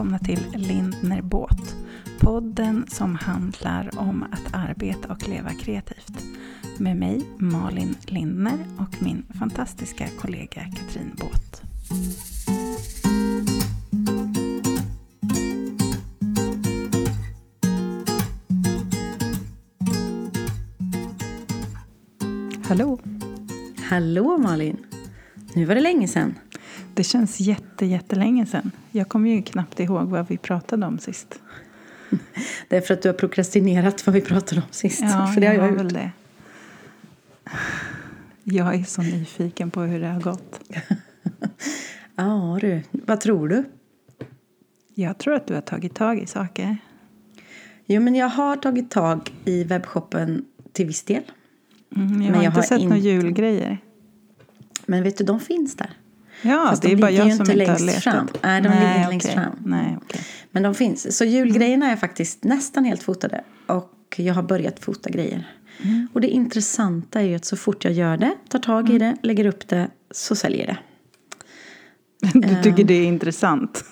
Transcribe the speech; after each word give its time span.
välkomna 0.00 0.18
till 0.18 0.46
Lindner 0.54 1.22
Båt. 1.22 1.76
Podden 2.20 2.86
som 2.88 3.14
handlar 3.14 3.98
om 3.98 4.22
att 4.22 4.54
arbeta 4.54 5.12
och 5.12 5.28
leva 5.28 5.50
kreativt. 5.50 6.24
Med 6.78 6.96
mig 6.96 7.22
Malin 7.38 7.94
Lindner 8.06 8.58
och 8.78 9.02
min 9.02 9.26
fantastiska 9.38 10.08
kollega 10.20 10.62
Katrin 10.76 11.16
Båt. 11.16 11.62
Hallå! 22.64 23.00
Hallå 23.88 24.38
Malin! 24.38 24.76
Nu 25.54 25.64
var 25.64 25.74
det 25.74 25.80
länge 25.80 26.08
sedan. 26.08 26.34
Det 27.00 27.04
känns 27.04 27.40
jätte, 27.40 27.86
jättelänge 27.86 28.46
sedan. 28.46 28.70
Jag 28.90 29.08
kommer 29.08 29.30
ju 29.30 29.42
knappt 29.42 29.80
ihåg 29.80 30.08
vad 30.08 30.28
vi 30.28 30.38
pratade 30.38 30.86
om 30.86 30.98
sist. 30.98 31.40
Det 32.68 32.76
är 32.76 32.80
för 32.80 32.94
att 32.94 33.02
du 33.02 33.08
har 33.08 33.14
prokrastinerat 33.14 34.06
vad 34.06 34.14
vi 34.14 34.20
pratade 34.20 34.60
om 34.60 34.66
sist. 34.70 35.00
Ja, 35.02 35.26
för 35.34 35.40
det 35.40 35.46
har 35.46 35.54
jag, 35.54 35.62
har 35.62 35.68
gjort. 35.68 35.78
väl 35.78 35.92
det. 35.92 36.10
Jag 38.44 38.74
är 38.74 38.84
så 38.84 39.02
nyfiken 39.02 39.70
på 39.70 39.80
hur 39.80 40.00
det 40.00 40.06
har 40.06 40.20
gått. 40.20 40.60
Ja 42.16 42.58
du, 42.60 42.82
vad 42.92 43.20
tror 43.20 43.48
du? 43.48 43.64
Jag 44.94 45.18
tror 45.18 45.34
att 45.34 45.46
du 45.46 45.54
har 45.54 45.60
tagit 45.60 45.94
tag 45.94 46.18
i 46.18 46.26
saker. 46.26 46.76
Jo 47.86 48.02
men 48.02 48.14
jag 48.14 48.28
har 48.28 48.56
tagit 48.56 48.90
tag 48.90 49.32
i 49.44 49.64
webbshoppen 49.64 50.44
till 50.72 50.86
viss 50.86 51.02
del. 51.02 51.22
Mm, 51.96 52.08
jag 52.08 52.18
Men 52.18 52.34
har 52.34 52.42
jag 52.42 52.44
inte 52.44 52.58
har 52.58 52.62
sett 52.62 52.82
några 52.82 52.96
julgrejer. 52.96 53.78
Men 54.86 55.02
vet 55.02 55.18
du, 55.18 55.24
de 55.24 55.40
finns 55.40 55.76
där. 55.76 55.96
Ja, 56.42 56.66
Fast 56.70 56.82
det 56.82 56.88
de 56.88 56.94
är 56.94 56.96
bara 56.96 57.10
jag 57.10 57.22
som 57.32 57.40
inte 57.40 57.52
har 57.52 57.56
längst 57.56 57.80
letat. 57.86 58.02
fram. 58.02 58.28
Nej, 58.42 58.60
de 58.62 58.68
ligger 58.68 58.96
inte 58.98 59.08
längst 59.10 59.26
okej. 59.26 59.36
fram. 59.36 59.52
Nej, 59.64 59.98
okej. 60.02 60.20
Men 60.50 60.62
de 60.62 60.74
finns. 60.74 61.16
Så 61.16 61.24
julgrejerna 61.24 61.90
är 61.92 61.96
faktiskt 61.96 62.44
nästan 62.44 62.84
helt 62.84 63.02
fotade. 63.02 63.44
Och 63.66 64.14
jag 64.16 64.34
har 64.34 64.42
börjat 64.42 64.80
fota 64.80 65.10
grejer. 65.10 65.48
Mm. 65.82 66.08
Och 66.12 66.20
det 66.20 66.28
intressanta 66.28 67.20
är 67.20 67.24
ju 67.24 67.34
att 67.34 67.44
så 67.44 67.56
fort 67.56 67.84
jag 67.84 67.92
gör 67.94 68.16
det, 68.16 68.34
tar 68.48 68.58
tag 68.58 68.80
Mm. 68.80 68.96
i 68.96 68.98
det, 68.98 69.16
lägger 69.22 69.46
upp 69.46 69.68
det, 69.68 69.88
så 70.10 70.34
säljer 70.36 70.66
det. 70.66 70.76
Du 72.48 72.62
tycker 72.62 72.84
det 72.84 72.94
är 72.94 73.04
intressant? 73.06 73.84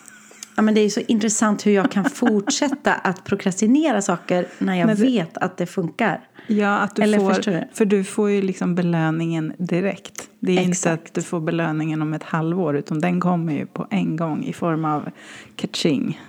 Ja, 0.59 0.63
men 0.63 0.75
det 0.75 0.81
är 0.81 0.89
så 0.89 1.01
intressant 1.01 1.67
hur 1.67 1.73
jag 1.73 1.91
kan 1.91 2.05
fortsätta 2.11 2.95
att 2.95 3.25
prokrastinera 3.25 4.03
saker 4.03 4.47
när 4.59 4.75
jag 4.75 4.89
du- 4.97 5.03
vet 5.03 5.39
att 5.39 5.57
det 5.57 5.67
funkar. 5.67 6.21
Ja, 6.47 6.79
att 6.79 6.97
du 6.97 7.03
Eller 7.03 7.19
får, 7.19 7.43
du? 7.51 7.65
för 7.73 7.85
du 7.85 8.05
får 8.05 8.31
ju 8.31 8.43
liksom 8.43 8.75
belöningen 8.75 9.53
direkt. 9.59 10.29
Det 10.41 10.53
är 10.53 10.57
inte 10.57 10.69
Exakt. 10.71 11.09
att 11.09 11.15
du 11.15 11.23
får 11.23 11.41
belöningen 11.41 12.03
om 12.03 12.15
ett 12.15 12.23
halvår, 12.23 12.77
utan 12.77 13.01
den 13.01 13.21
kommer 13.21 13.53
ju 13.53 13.67
på 13.67 13.87
en 13.91 14.17
gång 14.17 14.45
i 14.45 14.53
form 14.53 14.85
av 14.85 15.11
kaching. 15.57 16.21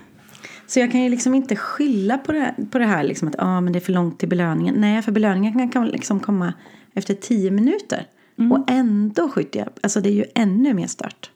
Så 0.67 0.79
jag 0.79 0.91
kan 0.91 1.01
ju 1.03 1.09
liksom 1.09 1.35
inte 1.35 1.55
skylla 1.55 2.17
på 2.17 2.31
det, 2.31 2.55
på 2.71 2.79
det 2.79 2.85
här 2.85 3.03
liksom 3.03 3.27
att 3.27 3.35
ah, 3.39 3.61
men 3.61 3.73
det 3.73 3.79
är 3.79 3.81
för 3.81 3.93
långt 3.93 4.19
till 4.19 4.29
belöningen. 4.29 4.75
Nej, 4.77 5.01
för 5.01 5.11
belöningen 5.11 5.69
kan, 5.69 5.87
liksom 5.87 6.19
komma 6.19 6.53
efter 6.93 7.13
tio 7.13 7.51
minuter. 7.51 8.05
Mm. 8.39 8.51
Och 8.51 8.71
ändå 8.71 9.29
skjuter 9.29 9.59
jag. 9.59 9.69
Alltså 9.83 10.01
det 10.01 10.09
är 10.09 10.13
ju 10.13 10.25
ännu 10.35 10.73
mer 10.73 10.87
stört. 10.87 11.31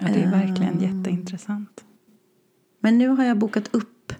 Ja, 0.00 0.06
det 0.14 0.20
är 0.20 0.30
verkligen 0.30 0.78
Ah. 0.78 0.82
jätteintressant. 0.82 1.84
Men 2.88 2.98
nu 2.98 3.08
har 3.08 3.24
jag 3.24 3.38
bokat 3.38 3.68
upp 3.74 4.12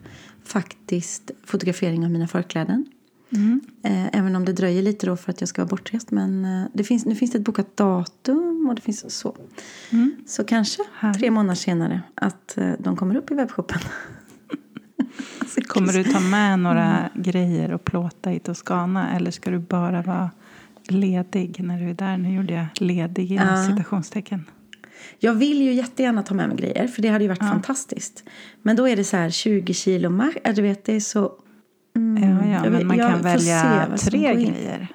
faktiskt 0.45 1.31
fotografering 1.45 2.05
av 2.05 2.11
mina 2.11 2.29
förkläden. 2.29 2.87
Mm. 3.33 3.61
Eh, 3.83 4.07
även 4.19 4.37
om 4.37 4.45
det 4.45 4.53
dröjer 4.53 4.83
lite 4.83 5.07
då 5.07 5.17
för 5.17 5.33
att 5.33 5.41
jag 5.41 5.49
ska 5.49 5.63
vara 5.63 5.69
bortrest. 5.69 6.11
Men 6.11 6.45
eh, 6.45 6.65
det 6.75 6.85
finns, 6.85 7.07
nu 7.07 7.15
finns 7.15 7.31
det 7.33 7.39
ett 7.39 7.45
bokat 7.45 7.77
datum 7.77 8.67
och 8.69 8.75
det 8.75 8.83
finns 8.83 9.15
så. 9.19 9.37
Mm. 9.91 10.17
Så 10.27 10.45
kanske 10.45 10.83
Härligt. 10.99 11.19
tre 11.21 11.31
månader 11.31 11.55
senare 11.55 12.03
att 12.15 12.59
eh, 12.59 12.71
de 12.79 12.97
kommer 12.97 13.17
upp 13.17 13.31
i 13.31 13.35
webbshoppen. 13.35 13.79
Kommer 15.69 15.93
du 15.93 16.05
ta 16.05 16.21
med 16.21 16.59
några 16.59 16.99
Mm. 16.99 17.23
grejer 17.23 17.73
och 17.73 17.85
plåta 17.85 18.33
i 18.33 18.39
Toscana 18.41 19.17
eller 19.17 19.31
ska 19.31 19.51
du 19.51 19.59
bara 19.59 20.03
vara 20.03 20.31
ledig 20.89 21.61
när 21.65 21.81
du 21.81 21.91
är 21.91 21.95
där? 21.95 22.17
Nu 22.17 22.35
gjorde 22.35 22.53
jag 22.55 22.67
ledig 22.81 23.33
inom 23.33 23.47
Ja. 23.49 23.67
citationstecken. 23.71 24.45
Jag 25.19 25.35
vill 25.35 25.63
ju 25.63 25.73
jättegärna 25.73 26.23
ta 26.23 26.35
med 26.35 26.49
mig 26.49 26.57
grejer 26.57 26.87
för 26.87 27.03
det 27.03 27.09
hade 27.09 27.25
ju 27.25 27.29
varit 27.29 27.39
fantastiskt. 27.39 28.25
Men 28.63 28.77
då 28.77 28.89
är 28.89 28.97
det 28.97 29.05
så 29.05 29.17
här 29.17 29.31
20 29.31 29.75
kilo 29.75 30.23
äh, 30.45 30.55
Du 30.55 30.63
vet 30.63 30.85
det 30.85 30.97
är 30.97 31.01
så... 31.01 31.33
Mm, 31.97 32.23
Ja, 32.23 32.47
ja, 32.47 32.65
jag 32.65 32.73
men 32.73 32.87
man 32.87 32.99
jag 32.99 33.11
kan 33.11 33.19
se 33.19 33.25
välja 33.25 33.89
tre 33.97 34.35
grejer. 34.35 34.89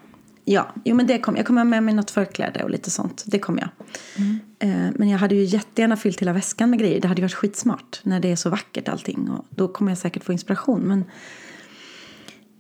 Ja, 0.46 0.74
jo, 0.86 0.96
men 0.96 1.08
det 1.08 1.20
kom, 1.20 1.36
jag 1.36 1.46
kommer 1.46 1.62
ha 1.62 1.66
med 1.66 1.84
mig 1.84 1.94
något 1.94 2.12
förkläde 2.12 2.64
och 2.64 2.70
lite 2.70 2.92
sånt. 2.92 3.24
Det 3.28 3.40
kommer 3.40 3.62
jag. 3.62 3.70
Mm. 4.18 4.40
Eh, 4.60 4.92
men 4.96 5.10
jag 5.10 5.20
hade 5.20 5.36
ju 5.36 5.44
jättegärna 5.44 5.98
fyllt 5.98 6.22
hela 6.22 6.34
väskan 6.34 6.70
med 6.70 6.80
grejer. 6.80 7.02
Det 7.02 7.08
hade 7.08 7.22
ju 7.22 7.26
varit 7.26 7.34
skitsmart 7.34 8.00
när 8.04 8.20
det 8.20 8.32
är 8.32 8.36
så 8.36 8.50
vackert 8.50 8.90
allting. 8.90 9.30
Och 9.30 9.46
då 9.50 9.68
kommer 9.68 9.92
jag 9.92 9.98
säkert 9.98 10.24
få 10.24 10.32
inspiration. 10.32 10.82
Men 10.82 11.04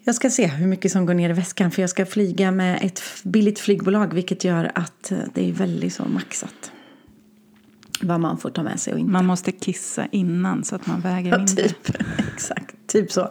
jag 0.03 0.15
ska 0.15 0.29
se 0.29 0.47
hur 0.47 0.67
mycket 0.67 0.91
som 0.91 1.05
går 1.05 1.13
ner 1.13 1.29
i 1.29 1.33
väskan. 1.33 1.71
För 1.71 1.81
jag 1.81 1.89
ska 1.89 2.05
flyga 2.05 2.51
med 2.51 2.79
ett 2.81 3.01
billigt 3.23 3.59
flygbolag. 3.59 4.13
Vilket 4.13 4.43
gör 4.43 4.71
att 4.75 5.11
eh, 5.11 5.17
det 5.33 5.49
är 5.49 5.53
väldigt 5.53 5.93
så 5.93 6.05
maxat. 6.05 6.71
Vad 8.03 8.19
man 8.19 8.37
får 8.37 8.49
ta 8.49 8.63
med 8.63 8.79
sig 8.79 8.93
och 8.93 8.99
inte. 8.99 9.11
Man 9.11 9.25
måste 9.25 9.51
kissa 9.51 10.05
innan 10.11 10.63
så 10.63 10.75
att 10.75 10.87
man 10.87 11.01
väger 11.01 11.31
Ja, 11.31 11.37
mindre. 11.37 11.63
typ. 11.67 11.89
Exakt, 12.33 12.75
typ 12.87 13.11
så. 13.11 13.29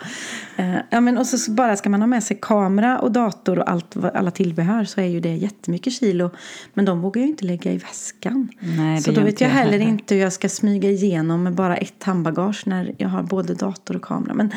Eh, 0.56 0.76
ja, 0.90 1.00
men 1.00 1.18
och 1.18 1.26
så 1.26 1.50
bara 1.52 1.76
ska 1.76 1.90
man 1.90 2.00
ha 2.00 2.06
med 2.06 2.24
sig 2.24 2.38
kamera 2.42 2.98
och 2.98 3.12
dator 3.12 3.58
och 3.58 3.70
allt, 3.70 3.96
alla 4.14 4.30
tillbehör 4.30 4.84
så 4.84 5.00
är 5.00 5.06
ju 5.06 5.20
det 5.20 5.34
jättemycket 5.36 5.92
kilo. 5.92 6.30
Men 6.74 6.84
de 6.84 7.00
vågar 7.00 7.20
jag 7.20 7.26
ju 7.26 7.30
inte 7.30 7.44
lägga 7.44 7.72
i 7.72 7.78
väskan. 7.78 8.48
Nej, 8.60 9.00
så 9.02 9.12
då 9.12 9.20
vet 9.20 9.40
jag 9.40 9.48
heller 9.48 9.72
heller. 9.72 9.86
inte 9.86 10.14
hur 10.14 10.22
jag 10.22 10.32
ska 10.32 10.48
smyga 10.48 10.90
igenom 10.90 11.42
med 11.42 11.54
bara 11.54 11.76
ett 11.76 12.02
handbagage 12.02 12.62
när 12.66 12.94
jag 12.98 13.08
har 13.08 13.22
både 13.22 13.54
dator 13.54 13.96
och 13.96 14.02
kamera. 14.02 14.34
Men 14.34 14.50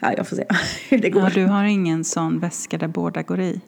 ja, 0.00 0.12
jag 0.16 0.28
får 0.28 0.36
se 0.36 0.44
hur 0.90 0.98
det 0.98 1.10
går. 1.10 1.22
Ja, 1.22 1.30
du 1.34 1.46
har 1.46 1.64
ingen 1.64 2.04
sån 2.04 2.38
väska 2.38 2.78
där 2.78 2.88
båda 2.88 3.22
går 3.22 3.40
i? 3.40 3.60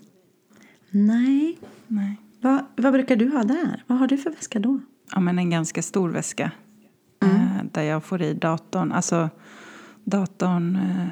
Nej, 0.91 1.59
Nej. 1.87 2.17
vad, 2.41 2.65
vad 2.77 2.93
brukar 2.93 3.17
du 3.17 3.29
ha 3.29 3.43
där? 3.45 3.85
Vad 3.87 3.99
har 3.99 4.07
du 4.07 4.19
för 4.19 4.31
väska 4.31 4.59
då? 4.59 4.81
Ja, 5.13 5.21
men 5.21 5.39
en 5.39 5.51
ganska 5.51 5.83
stor 5.83 6.09
väska. 6.09 6.51
Mm. 7.23 7.37
Eh, 7.37 7.65
där 7.73 7.83
jag 7.83 8.05
får 8.05 8.23
i 8.23 8.35
datorn. 8.35 8.93
Alltså 8.93 9.31
datorn... 10.05 10.77
Eh, 10.77 11.07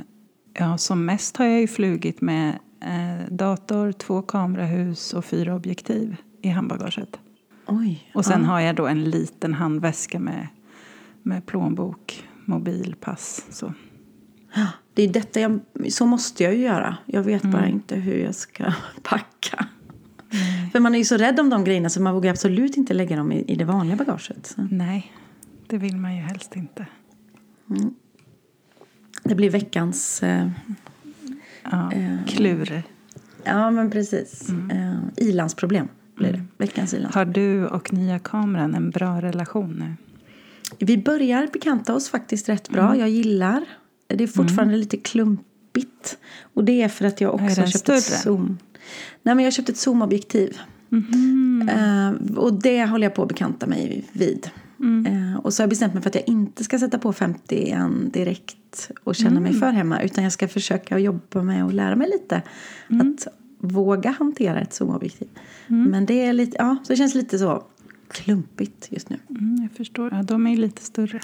ja, 0.54 0.78
som 0.78 1.04
mest 1.04 1.36
har 1.36 1.46
jag 1.46 1.60
ju 1.60 1.66
flugit 1.66 2.20
med 2.20 2.58
eh, 2.80 3.32
dator, 3.32 3.92
två 3.92 4.22
kamerahus 4.22 5.14
och 5.14 5.24
fyra 5.24 5.54
objektiv 5.54 6.16
i 6.42 6.48
handbagaget. 6.48 7.20
Oj. 7.66 8.10
Och 8.14 8.24
sen 8.24 8.42
ja. 8.42 8.48
har 8.48 8.60
jag 8.60 8.76
då 8.76 8.86
en 8.86 9.04
liten 9.04 9.54
handväska 9.54 10.18
med, 10.18 10.46
med 11.22 11.46
plånbok, 11.46 12.28
mobil, 12.44 12.94
pass. 13.00 13.46
Så. 13.50 13.72
Det 14.94 15.02
är 15.02 15.08
detta 15.08 15.40
jag, 15.40 15.60
så 15.88 16.06
måste 16.06 16.44
jag 16.44 16.54
ju 16.54 16.60
göra. 16.60 16.96
Jag 17.06 17.22
vet 17.22 17.42
bara 17.42 17.66
inte 17.66 17.94
hur 17.94 18.18
jag 18.18 18.34
ska 18.34 18.72
packa. 19.02 19.66
För 20.72 20.80
man 20.80 20.94
är 20.94 20.98
ju 20.98 21.04
så 21.04 21.16
rädd 21.16 21.40
om 21.40 21.50
de 21.50 21.64
grejerna 21.64 21.88
så 21.88 22.02
man 22.02 22.14
vågar 22.14 22.30
absolut 22.30 22.76
inte 22.76 22.94
lägga 22.94 23.16
dem 23.16 23.32
i, 23.32 23.44
i 23.48 23.54
det 23.54 23.64
vanliga 23.64 23.96
bagaget. 23.96 24.46
Så. 24.56 24.68
Nej, 24.70 25.12
det 25.66 25.78
vill 25.78 25.96
man 25.96 26.16
ju 26.16 26.22
helst 26.22 26.56
inte. 26.56 26.86
Det 29.24 29.34
blir 29.34 29.50
veckans... 29.50 30.22
Eh, 30.22 30.48
Ja, 31.70 31.92
Eh. 31.92 32.16
klur. 32.26 32.82
ja, 33.44 33.70
men 33.70 33.90
precis. 33.90 34.48
Eh, 34.72 34.96
ilandsproblem 35.16 35.88
blir 36.16 36.32
det. 36.32 36.42
Veckans 36.58 36.94
ilands. 36.94 37.14
Har 37.14 37.24
du 37.24 37.66
och 37.66 37.92
nya 37.92 38.18
kameran 38.18 38.74
en 38.74 38.90
bra 38.90 39.22
relation 39.22 39.72
nu? 39.78 39.94
Vi 40.86 40.98
börjar 40.98 41.48
bekanta 41.52 41.94
oss 41.94 42.08
faktiskt 42.08 42.48
rätt 42.48 42.68
bra. 42.68 42.96
Jag 42.96 43.08
gillar. 43.08 43.64
Det 44.06 44.24
är 44.24 44.28
fortfarande 44.28 44.76
lite 44.76 44.96
klumpigt. 44.96 46.18
Och 46.54 46.64
det 46.64 46.82
är 46.82 46.88
för 46.88 47.04
att 47.04 47.20
jag 47.20 47.34
också 47.34 47.44
har 47.46 47.54
köpt 47.54 47.88
ett 47.88 48.02
större? 48.02 48.18
zoom. 48.18 48.58
Nej, 49.22 49.34
men 49.34 49.38
jag 49.38 49.46
har 49.46 49.50
köpt 49.50 49.68
ett 49.68 49.76
zoomobjektiv. 49.76 50.58
Eh, 51.70 52.36
och 52.36 52.54
det 52.54 52.84
håller 52.84 53.06
jag 53.06 53.14
på 53.14 53.22
att 53.22 53.28
bekanta 53.28 53.66
mig 53.66 54.04
vid. 54.12 54.50
Eh, 55.06 55.40
och 55.40 55.54
så 55.54 55.60
har 55.60 55.64
jag 55.64 55.70
bestämt 55.70 55.94
mig 55.94 56.02
för 56.02 56.10
att 56.10 56.14
jag 56.14 56.28
inte 56.28 56.64
ska 56.64 56.78
sätta 56.78 56.98
på 56.98 57.12
50 57.12 57.76
direkt 58.12 58.90
och 59.04 59.14
känna 59.14 59.40
mig 59.40 59.52
för 59.52 59.70
hemma. 59.70 60.02
Utan 60.02 60.24
jag 60.24 60.32
ska 60.32 60.48
försöka 60.48 60.98
jobba 60.98 61.42
med 61.42 61.64
och 61.64 61.72
lära 61.72 61.96
mig 61.96 62.10
lite. 62.10 62.42
Att 62.88 63.26
våga 63.58 64.10
hantera 64.10 64.60
ett 64.60 64.74
zoomobjektiv. 64.74 65.28
Men 65.66 66.06
det 66.06 66.24
är 66.24 66.32
lite, 66.32 66.56
ja, 66.58 66.76
så 66.82 66.92
det 66.92 66.96
känns 66.96 67.14
lite 67.14 67.38
så 67.38 67.64
klumpigt 68.10 68.88
just 68.90 69.10
nu. 69.10 69.16
Mm, 69.30 69.58
jag 69.62 69.76
förstår. 69.76 70.10
Ja, 70.12 70.22
de 70.22 70.46
är 70.46 70.50
ju 70.50 70.56
lite 70.56 70.82
större. 70.82 71.20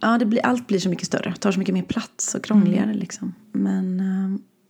Ja, 0.00 0.18
det 0.18 0.26
blir, 0.26 0.46
allt 0.46 0.66
blir 0.66 0.78
så 0.78 0.88
mycket 0.88 1.06
större. 1.06 1.34
Tar 1.34 1.52
så 1.52 1.58
mycket 1.58 1.74
mer 1.74 1.82
plats 1.82 2.34
och 2.34 2.44
krångligare. 2.44 2.94
Liksom. 2.94 3.34
Men 3.52 4.00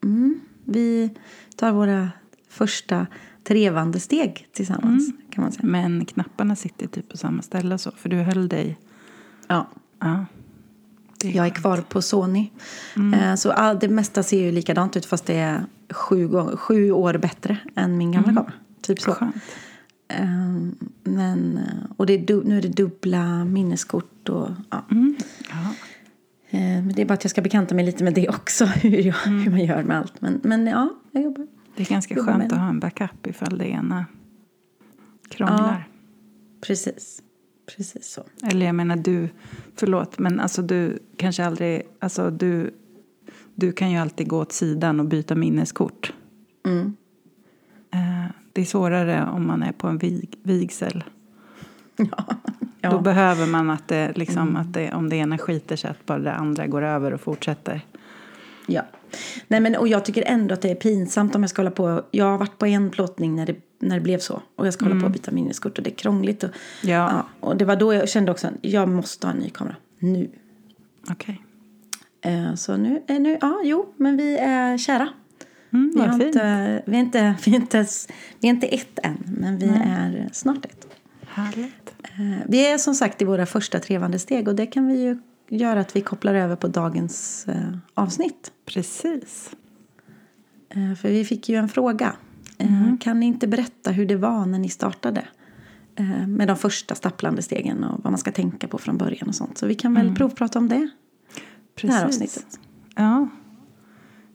mm, 0.05 0.41
vi 0.65 1.11
tar 1.57 1.73
våra 1.73 2.09
första 2.51 3.07
trevande 3.45 4.01
steg 4.01 4.49
tillsammans. 4.53 5.11
Kan 5.31 5.43
man 5.45 5.53
säga. 5.53 5.67
Men 5.67 6.05
knapparna 6.05 6.57
sitter 6.57 6.87
typ 6.87 7.09
på 7.09 7.17
samma 7.17 7.43
ställe 7.43 7.79
så. 7.79 7.91
För 7.97 8.09
du 8.09 8.17
höll 8.17 8.49
dig... 8.49 8.79
Ja, 9.49 9.69
Ja. 10.01 10.27
Är 11.25 11.37
jag 11.37 11.47
är 11.47 11.51
kvar 11.51 11.77
på 11.89 12.03
Sony. 12.03 12.51
Eh, 13.15 13.35
så 13.35 13.51
all, 13.53 13.79
det 13.79 13.89
mesta 13.89 14.23
ser 14.23 14.41
ju 14.43 14.53
likadant 14.53 14.97
ut 14.97 15.07
fast 15.07 15.27
det 15.27 15.35
är 15.35 15.65
sju, 15.91 16.29
gånger, 16.29 16.57
sju 16.57 16.91
år 16.93 17.15
bättre 17.19 17.57
än 17.75 17.99
min 17.99 18.13
gamla 18.13 18.29
kamera. 18.29 18.53
Typ 18.83 19.01
så. 19.01 19.13
Skönt. 19.13 19.35
Ehm, 20.09 20.75
men, 21.05 21.59
eh, 21.59 21.91
och 21.97 22.07
det 22.07 22.13
är 22.13 22.45
nu 22.45 22.59
är 22.59 22.63
det 22.63 22.69
dubbla 22.69 23.45
minneskort. 23.45 24.29
Och, 24.29 24.49
ja. 24.71 24.85
Mm. 24.91 25.17
Ja. 25.51 25.75
Eh, 26.51 26.61
Men 26.61 26.93
det 26.93 27.03
är 27.03 27.07
bara 27.07 27.15
att 27.15 27.25
jag 27.25 27.31
ska 27.31 27.43
bekanta 27.43 27.75
mig 27.75 27.85
lite 27.87 28.05
med 28.05 28.15
det 28.15 28.29
också, 28.29 28.65
hur, 28.83 28.91
jag, 29.07 29.27
Mm. 29.27 29.43
hur 29.43 29.51
man 29.51 29.65
gör 29.65 29.83
med 29.83 29.99
allt. 29.99 30.21
Men, 30.21 30.41
men 30.45 30.67
ja, 30.67 30.89
jag 31.11 31.23
jobbar. 31.23 31.47
Det 31.77 31.83
är 31.83 31.87
ganska 31.87 32.15
med 32.15 32.25
skönt 32.25 32.49
det. 32.49 32.55
att 32.55 32.61
ha 32.61 32.69
en 32.69 32.81
backup 32.81 33.27
ifall 33.27 33.59
det 33.59 33.69
ena 33.69 34.07
krånglar. 35.29 35.89
Precis. 36.61 37.23
Precis 37.77 38.07
så. 38.13 38.25
Eller 38.43 38.67
jag 38.67 38.75
menar 38.75 38.97
du, 38.97 39.29
förlåt, 39.77 40.19
men 40.19 40.41
alltså 40.41 40.63
du 40.63 40.99
kanske 41.17 41.45
aldrig, 41.45 41.83
alltså 41.99 42.31
du, 42.31 42.75
du 43.55 43.73
kan 43.73 43.91
ju 43.91 43.99
alltid 43.99 44.29
gå 44.29 44.39
åt 44.39 44.53
sidan 44.53 45.01
och 45.01 45.07
byta 45.07 45.35
minneskort. 45.35 46.13
Mm. 46.67 46.97
Eh, 47.91 48.31
det 48.53 48.61
är 48.61 48.65
svårare 48.65 49.29
om 49.33 49.47
man 49.47 49.63
är 49.63 49.73
på 49.73 49.89
en 49.89 49.99
vig, 49.99 50.39
vigsel. 50.43 51.05
Ja. 52.83 52.91
Då 52.91 52.97
ja. 52.97 53.01
behöver 53.01 53.47
man 53.47 53.71
att 53.71 53.89
det, 53.89 54.13
liksom, 54.17 54.57
att 54.57 54.73
det, 54.73 54.93
om 54.93 55.09
det 55.09 55.17
ena 55.17 55.39
skiter 55.39 55.77
sig, 55.77 55.91
att 55.91 56.07
bara 56.07 56.19
det 56.19 56.33
andra 56.33 56.67
går 56.67 56.83
över 56.83 57.13
och 57.13 57.21
fortsätter. 57.21 57.81
ja. 58.67 58.83
Nej, 59.49 59.61
men, 59.61 59.77
och 59.77 59.89
jag 59.89 60.05
tycker 60.05 60.23
ändå 60.27 60.55
att 60.55 60.63
det 60.63 60.71
är 60.71 60.75
pinsamt 60.75 61.35
om 61.35 61.43
jag 61.43 61.51
ska 61.51 61.63
hålla 61.63 61.71
på. 61.71 62.05
Jag 62.11 62.25
har 62.25 62.39
varit 62.39 62.59
på 62.59 62.67
en 62.67 62.91
plåtning 62.91 63.35
när 63.37 63.47
det, 63.47 63.55
när 63.79 63.95
det 63.95 64.01
blev 64.03 64.19
så. 64.19 64.43
Och 64.57 64.67
jag 64.67 64.75
ska 64.75 64.85
hålla 64.85 65.01
på 65.01 65.07
att 65.07 65.13
byta 65.13 65.31
minneskort 65.31 65.79
och 65.79 65.85
det 65.85 65.91
är 65.91 65.95
krångligt. 65.95 66.43
Och, 66.45 66.51
Ja, 66.83 66.89
ja, 66.91 67.27
och 67.41 67.57
det 67.57 67.65
var 67.65 67.77
då 67.77 67.95
jag 67.95 68.09
kände 68.09 68.33
också 68.33 68.47
att 68.47 68.53
jag 68.61 68.89
måste 68.89 69.27
ha 69.27 69.35
en 69.35 69.41
ny 69.41 69.51
kamera. 69.51 69.77
Nu. 69.99 70.31
okej. 71.11 71.43
Eh, 72.25 72.55
Så 72.55 72.77
nu, 72.77 73.03
eh, 73.09 73.21
nu, 73.21 73.39
ja, 73.41 73.61
jo, 73.65 73.95
men 73.97 74.17
vi 74.17 74.37
är 74.37 74.79
kära. 74.79 75.09
Mm, 75.73 75.91
Vi, 75.95 76.01
vad 76.01 76.09
har 76.11 76.19
fint. 76.19 76.35
inte, 76.35 76.83
vi, 76.87 76.97
är 76.97 77.01
inte, 77.01 77.35
vi, 77.45 77.51
är 77.53 77.57
inte, 77.57 77.87
vi 78.41 78.49
är 78.49 78.51
inte 78.53 78.67
ett 78.67 78.99
än, 79.03 79.19
men 79.39 79.59
vi 79.59 79.67
är 79.67 80.29
snart 80.33 80.65
ett. 80.65 80.87
Härligt. 81.27 81.95
Eh, 82.03 82.47
Vi 82.49 82.67
är 82.73 82.79
som 82.79 82.95
sagt 82.95 83.23
i 83.23 83.25
våra 83.25 83.47
första 83.47 83.79
trevande 83.79 84.19
steg 84.19 84.49
och 84.49 84.55
det 84.55 84.67
kan 84.67 84.87
vi 84.87 85.03
ju 85.03 85.19
göra 85.51 85.81
att 85.81 85.97
vi 85.97 86.01
kopplar 86.01 86.35
över 86.35 86.57
på 86.57 86.69
dagens 86.69 87.49
eh, 87.49 87.77
avsnitt. 87.95 88.53
Precis. 88.67 89.57
Eh, 90.69 90.95
för 90.95 91.09
vi 91.09 91.25
fick 91.25 91.49
ju 91.49 91.57
en 91.57 91.69
fråga. 91.69 92.17
Eh, 92.59 92.97
Kan 93.01 93.21
ni 93.21 93.27
inte 93.27 93.49
berätta 93.49 93.91
hur 93.91 94.07
det 94.07 94.17
var 94.17 94.47
när 94.47 94.59
ni 94.59 94.69
startade? 94.69 95.29
Eh, 95.97 96.27
med 96.27 96.49
de 96.49 96.57
första 96.57 96.95
stapplande 96.95 97.43
stegen 97.43 97.85
och 97.85 98.01
vad 98.05 98.13
man 98.13 98.19
ska 98.19 98.33
tänka 98.33 98.69
på 98.69 98.79
från 98.79 98.97
början 98.99 99.29
och 99.29 99.35
sånt. 99.35 99.59
Så 99.59 99.67
vi 99.67 99.75
kan 99.75 99.95
väl 99.95 100.15
provprata 100.15 100.59
om 100.59 100.69
det. 100.69 100.91
Precis. 101.75 101.97
här 101.97 102.07
avsnittet. 102.07 102.61
Ja. 102.95 103.29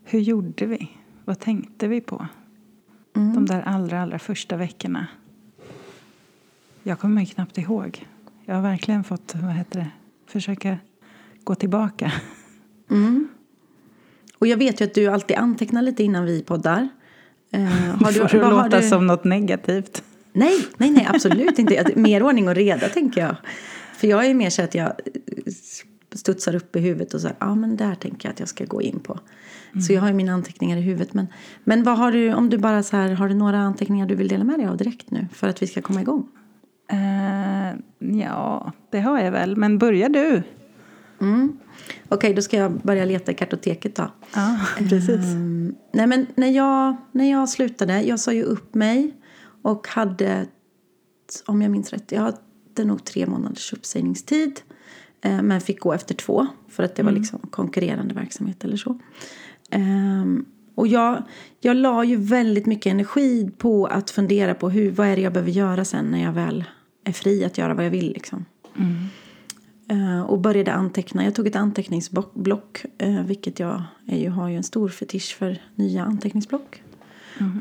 Hur 0.04 0.20
gjorde 0.20 0.66
vi? 0.66 0.92
Vad 1.26 1.40
tänkte 1.40 1.88
vi 1.88 2.02
på? 2.02 2.28
De 3.14 3.46
där 3.46 3.62
allra, 3.62 4.02
allra 4.02 4.20
första 4.20 4.58
veckorna. 4.58 5.08
Jag 6.84 7.00
kommer 7.00 7.26
knappt 7.26 7.58
ihåg. 7.58 8.08
Jag 8.46 8.56
har 8.56 8.62
verkligen 8.62 9.04
fått, 9.04 9.36
vad 9.36 9.54
heter 9.54 9.80
det, 9.80 9.88
försöka 10.28 10.78
gå 11.46 11.56
tillbaka. 11.56 12.12
Mm. 12.92 13.28
Och 14.38 14.48
jag 14.48 14.58
vet 14.58 14.82
ju 14.82 14.86
att 14.86 14.94
du 14.94 15.08
alltid 15.08 15.38
antecknar 15.38 15.82
lite 15.82 16.04
innan 16.04 16.26
vi 16.26 16.42
poddar. 16.44 16.90
Eh, 17.52 17.62
har 17.62 18.12
Får 18.28 18.38
det 18.40 18.50
låta 18.50 18.82
du- 18.82 18.88
som 18.90 19.08
något 19.08 19.24
negativt. 19.24 20.04
Nej, 20.34 20.66
nej, 20.78 20.92
nej, 20.92 21.08
absolut 21.14 21.60
inte. 21.60 21.92
Mer 21.96 22.24
ordning 22.24 22.48
och 22.48 22.56
reda 22.56 22.90
tänker 22.90 23.22
jag. 23.22 23.36
För 23.98 24.08
jag 24.08 24.26
är 24.26 24.34
mer 24.34 24.50
så 24.50 24.62
att 24.62 24.76
jag 24.76 24.88
eh, 24.88 24.94
studsar 26.16 26.56
upp 26.56 26.76
i 26.76 26.80
huvudet 26.80 27.14
och 27.14 27.22
så 27.22 27.30
ja 27.40 27.56
men 27.56 27.78
där 27.78 27.96
tänker 27.96 28.28
jag 28.28 28.34
att 28.34 28.40
jag 28.40 28.50
ska 28.50 28.66
gå 28.66 28.82
in 28.82 29.00
på. 29.00 29.20
Så 29.88 29.94
jag 29.94 30.02
har 30.02 30.08
ju 30.08 30.14
mina 30.14 30.34
anteckningar 30.34 30.78
i 30.78 30.82
huvudet. 30.82 31.14
Men, 31.14 31.28
men 31.64 31.84
vad 31.84 31.98
har 31.98 32.12
du, 32.12 32.34
om 32.34 32.50
du 32.50 32.58
bara 32.58 32.84
så 32.84 32.98
här, 32.98 33.10
har 33.12 33.30
du 33.30 33.36
några 33.36 33.58
anteckningar 33.60 34.06
du 34.08 34.16
vill 34.16 34.28
dela 34.28 34.44
med 34.44 34.60
dig 34.60 34.68
av 34.68 34.78
direkt 34.78 35.12
nu? 35.12 35.28
För 35.34 35.48
att 35.48 35.62
vi 35.62 35.68
ska 35.68 35.82
komma 35.82 36.02
igång. 36.02 36.28
Eh, 36.92 37.76
ja, 38.20 38.72
det 38.92 39.00
har 39.02 39.20
jag 39.20 39.32
väl. 39.32 39.56
Men 39.56 39.78
börjar 39.78 40.10
du? 40.10 40.44
Mm. 41.22 41.58
Okej, 42.10 42.34
då 42.34 42.42
ska 42.42 42.58
jag 42.58 42.72
börja 42.72 43.06
leta 43.06 43.32
i 43.32 43.36
kartoteket 43.36 43.96
då. 43.96 44.12
Ja, 44.36 44.60
precis. 44.78 45.10
Mm, 45.10 45.76
nej 45.94 46.08
men 46.08 46.28
när 46.36 46.52
jag, 46.52 46.96
när 47.12 47.32
jag 47.32 47.50
slutade, 47.50 48.02
jag 48.02 48.20
sa 48.20 48.34
ju 48.34 48.44
upp 48.44 48.76
mig 48.76 49.14
och 49.62 49.88
hade, 49.88 50.46
om 51.46 51.62
jag 51.62 51.72
minns 51.72 51.94
rätt, 51.94 52.12
jag 52.12 52.22
hade 52.22 52.86
nog 52.86 53.06
tre 53.06 53.26
månaders 53.26 53.74
uppsägningstid. 53.74 54.62
Eh, 55.22 55.42
men 55.42 55.62
fick 55.62 55.80
gå 55.80 55.94
efter 55.94 56.16
två 56.16 56.48
för 56.70 56.84
att 56.84 56.96
det 56.96 57.04
var 57.04 57.12
liksom 57.12 57.40
konkurrerande 57.40 58.14
verksamhet 58.14 58.64
eller 58.64 58.78
så. 58.78 59.00
Ehm, 59.70 60.46
och 60.76 60.88
jag, 60.88 61.24
jag 61.60 61.76
la 61.76 62.04
ju 62.04 62.16
väldigt 62.16 62.66
mycket 62.66 62.92
energi 62.92 63.52
på 63.58 63.86
att 63.86 64.10
fundera 64.10 64.56
på 64.56 64.70
hur, 64.70 64.92
vad 64.92 65.08
är 65.08 65.16
det 65.16 65.22
jag 65.22 65.34
behöver 65.34 65.52
göra 65.52 65.86
sen 65.86 66.06
när 66.06 66.24
jag 66.24 66.32
väl 66.32 66.64
är 67.04 67.12
fri 67.12 67.46
att 67.46 67.58
göra 67.58 67.74
vad 67.74 67.86
jag 67.86 67.92
vill 67.92 68.12
liksom. 68.14 68.46
Eh, 68.76 69.25
och 70.28 70.40
började 70.40 70.74
anteckna. 70.74 71.24
Jag 71.24 71.36
tog 71.36 71.48
ett 71.48 71.56
anteckningsblock, 71.56 72.86
uh, 73.04 73.24
vilket 73.24 73.60
jag 73.60 73.84
ju, 74.06 74.30
har 74.30 74.50
ju 74.50 74.56
en 74.58 74.64
stor 74.64 74.90
fetisch 74.90 75.36
för 75.40 75.62
nya 75.76 76.04
anteckningsblock. 76.04 76.84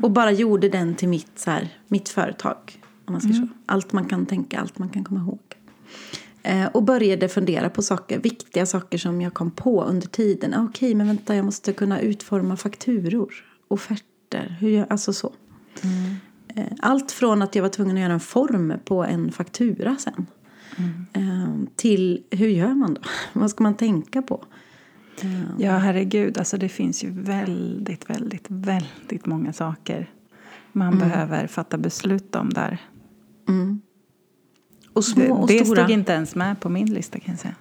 Och 0.03 0.11
bara 0.11 0.31
gjorde 0.31 0.69
den 0.69 0.95
till 0.95 1.09
mitt, 1.09 1.31
så 1.35 1.51
här, 1.51 1.69
mitt 1.87 2.09
företag. 2.09 2.57
Om 3.05 3.11
man 3.11 3.21
säger 3.21 3.35
så. 3.35 3.47
Allt 3.65 3.93
man 3.93 4.05
kan 4.05 4.25
tänka, 4.25 4.59
allt 4.59 4.77
man 4.79 4.89
kan 4.89 5.03
komma 5.03 5.19
ihåg. 5.19 5.39
Eh, 6.43 6.65
och 6.65 6.83
började 6.83 7.29
fundera 7.29 7.69
på 7.69 7.81
saker, 7.81 8.19
viktiga 8.19 8.65
saker 8.65 8.97
som 8.97 9.21
jag 9.21 9.33
kom 9.33 9.51
på 9.51 9.83
under 9.83 10.07
tiden. 10.07 10.53
Ah, 10.53 10.63
Okej, 10.63 10.95
men 10.95 11.07
vänta, 11.07 11.35
jag 11.35 11.45
måste 11.45 11.73
kunna 11.73 11.99
utforma 11.99 12.57
fakturor, 12.57 13.33
offerter, 13.67 14.57
hur 14.59 14.69
jag, 14.69 14.85
alltså 14.89 15.13
så. 15.13 15.33
Eh, 16.47 16.65
Allt 16.79 17.11
från 17.11 17.41
att 17.41 17.55
jag 17.55 17.61
var 17.61 17.69
tvungen 17.69 17.95
att 17.95 18.01
göra 18.01 18.13
en 18.13 18.19
form 18.19 18.73
på 18.85 19.03
en 19.03 19.31
faktura 19.31 19.95
sen. 19.99 20.25
Eh, 21.13 21.53
Till 21.75 22.23
hur 22.31 22.47
gör 22.47 22.73
man 22.75 22.93
då? 22.93 23.01
Vad 23.39 23.49
ska 23.49 23.63
man 23.63 23.77
tänka 23.77 24.21
på? 24.21 24.43
Eh, 25.21 25.41
Ja, 25.59 25.77
herregud. 25.77 26.37
Alltså 26.37 26.57
det 26.57 26.69
finns 26.69 27.03
ju 27.03 27.09
väldigt, 27.11 28.09
väldigt, 28.09 28.45
väldigt 28.49 29.25
många 29.25 29.53
saker 29.53 30.09
man 30.71 30.97
behöver 30.99 31.47
fatta 31.47 31.77
beslut 31.77 32.35
om 32.35 32.49
där. 32.49 32.77
Och 34.93 35.05
små 35.05 35.23
Det, 35.23 35.31
och 35.31 35.47
det 35.47 35.65
stora. 35.65 35.81
stod 35.81 35.91
inte 35.93 36.11
ens 36.13 36.35
med 36.35 36.59
på 36.59 36.69
min 36.69 36.93
lista 36.93 37.19
kan 37.19 37.31
jag 37.33 37.39
säga. 37.39 37.55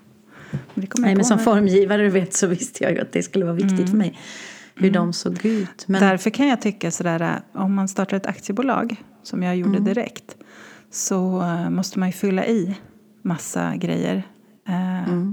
Men 0.51 0.61
det 0.85 0.99
Nej, 0.99 1.15
men 1.15 1.25
som 1.25 1.37
nu. 1.37 1.43
formgivare 1.43 2.03
du 2.03 2.11
vet, 2.11 2.35
så 2.35 2.47
visste 2.47 2.85
jag 2.85 2.93
ju 2.93 3.01
att 3.01 3.13
det 3.13 3.23
skulle 3.23 3.45
vara 3.45 3.55
viktigt 3.55 3.91
för 3.91 3.97
mig. 3.97 4.19
Hur 4.75 4.91
de 4.91 5.13
såg 5.13 5.47
ut. 5.47 5.85
Men, 5.89 6.01
Därför 6.01 6.31
kan 6.31 6.49
jag 6.49 6.61
tycka 6.63 6.91
sådär, 6.91 7.41
om 7.53 7.75
man 7.75 7.89
startar 7.89 8.17
ett 8.17 8.27
aktiebolag, 8.27 8.97
som 9.23 9.43
jag 9.43 9.57
gjorde 9.57 9.79
direkt, 9.81 10.37
så 10.91 11.43
eh, 11.43 11.71
måste 11.71 11.99
man 11.99 12.09
ju 12.09 12.13
fylla 12.13 12.47
i 12.47 12.75
massa 13.25 13.77
grejer. 13.77 14.23
Eh, 14.69 15.31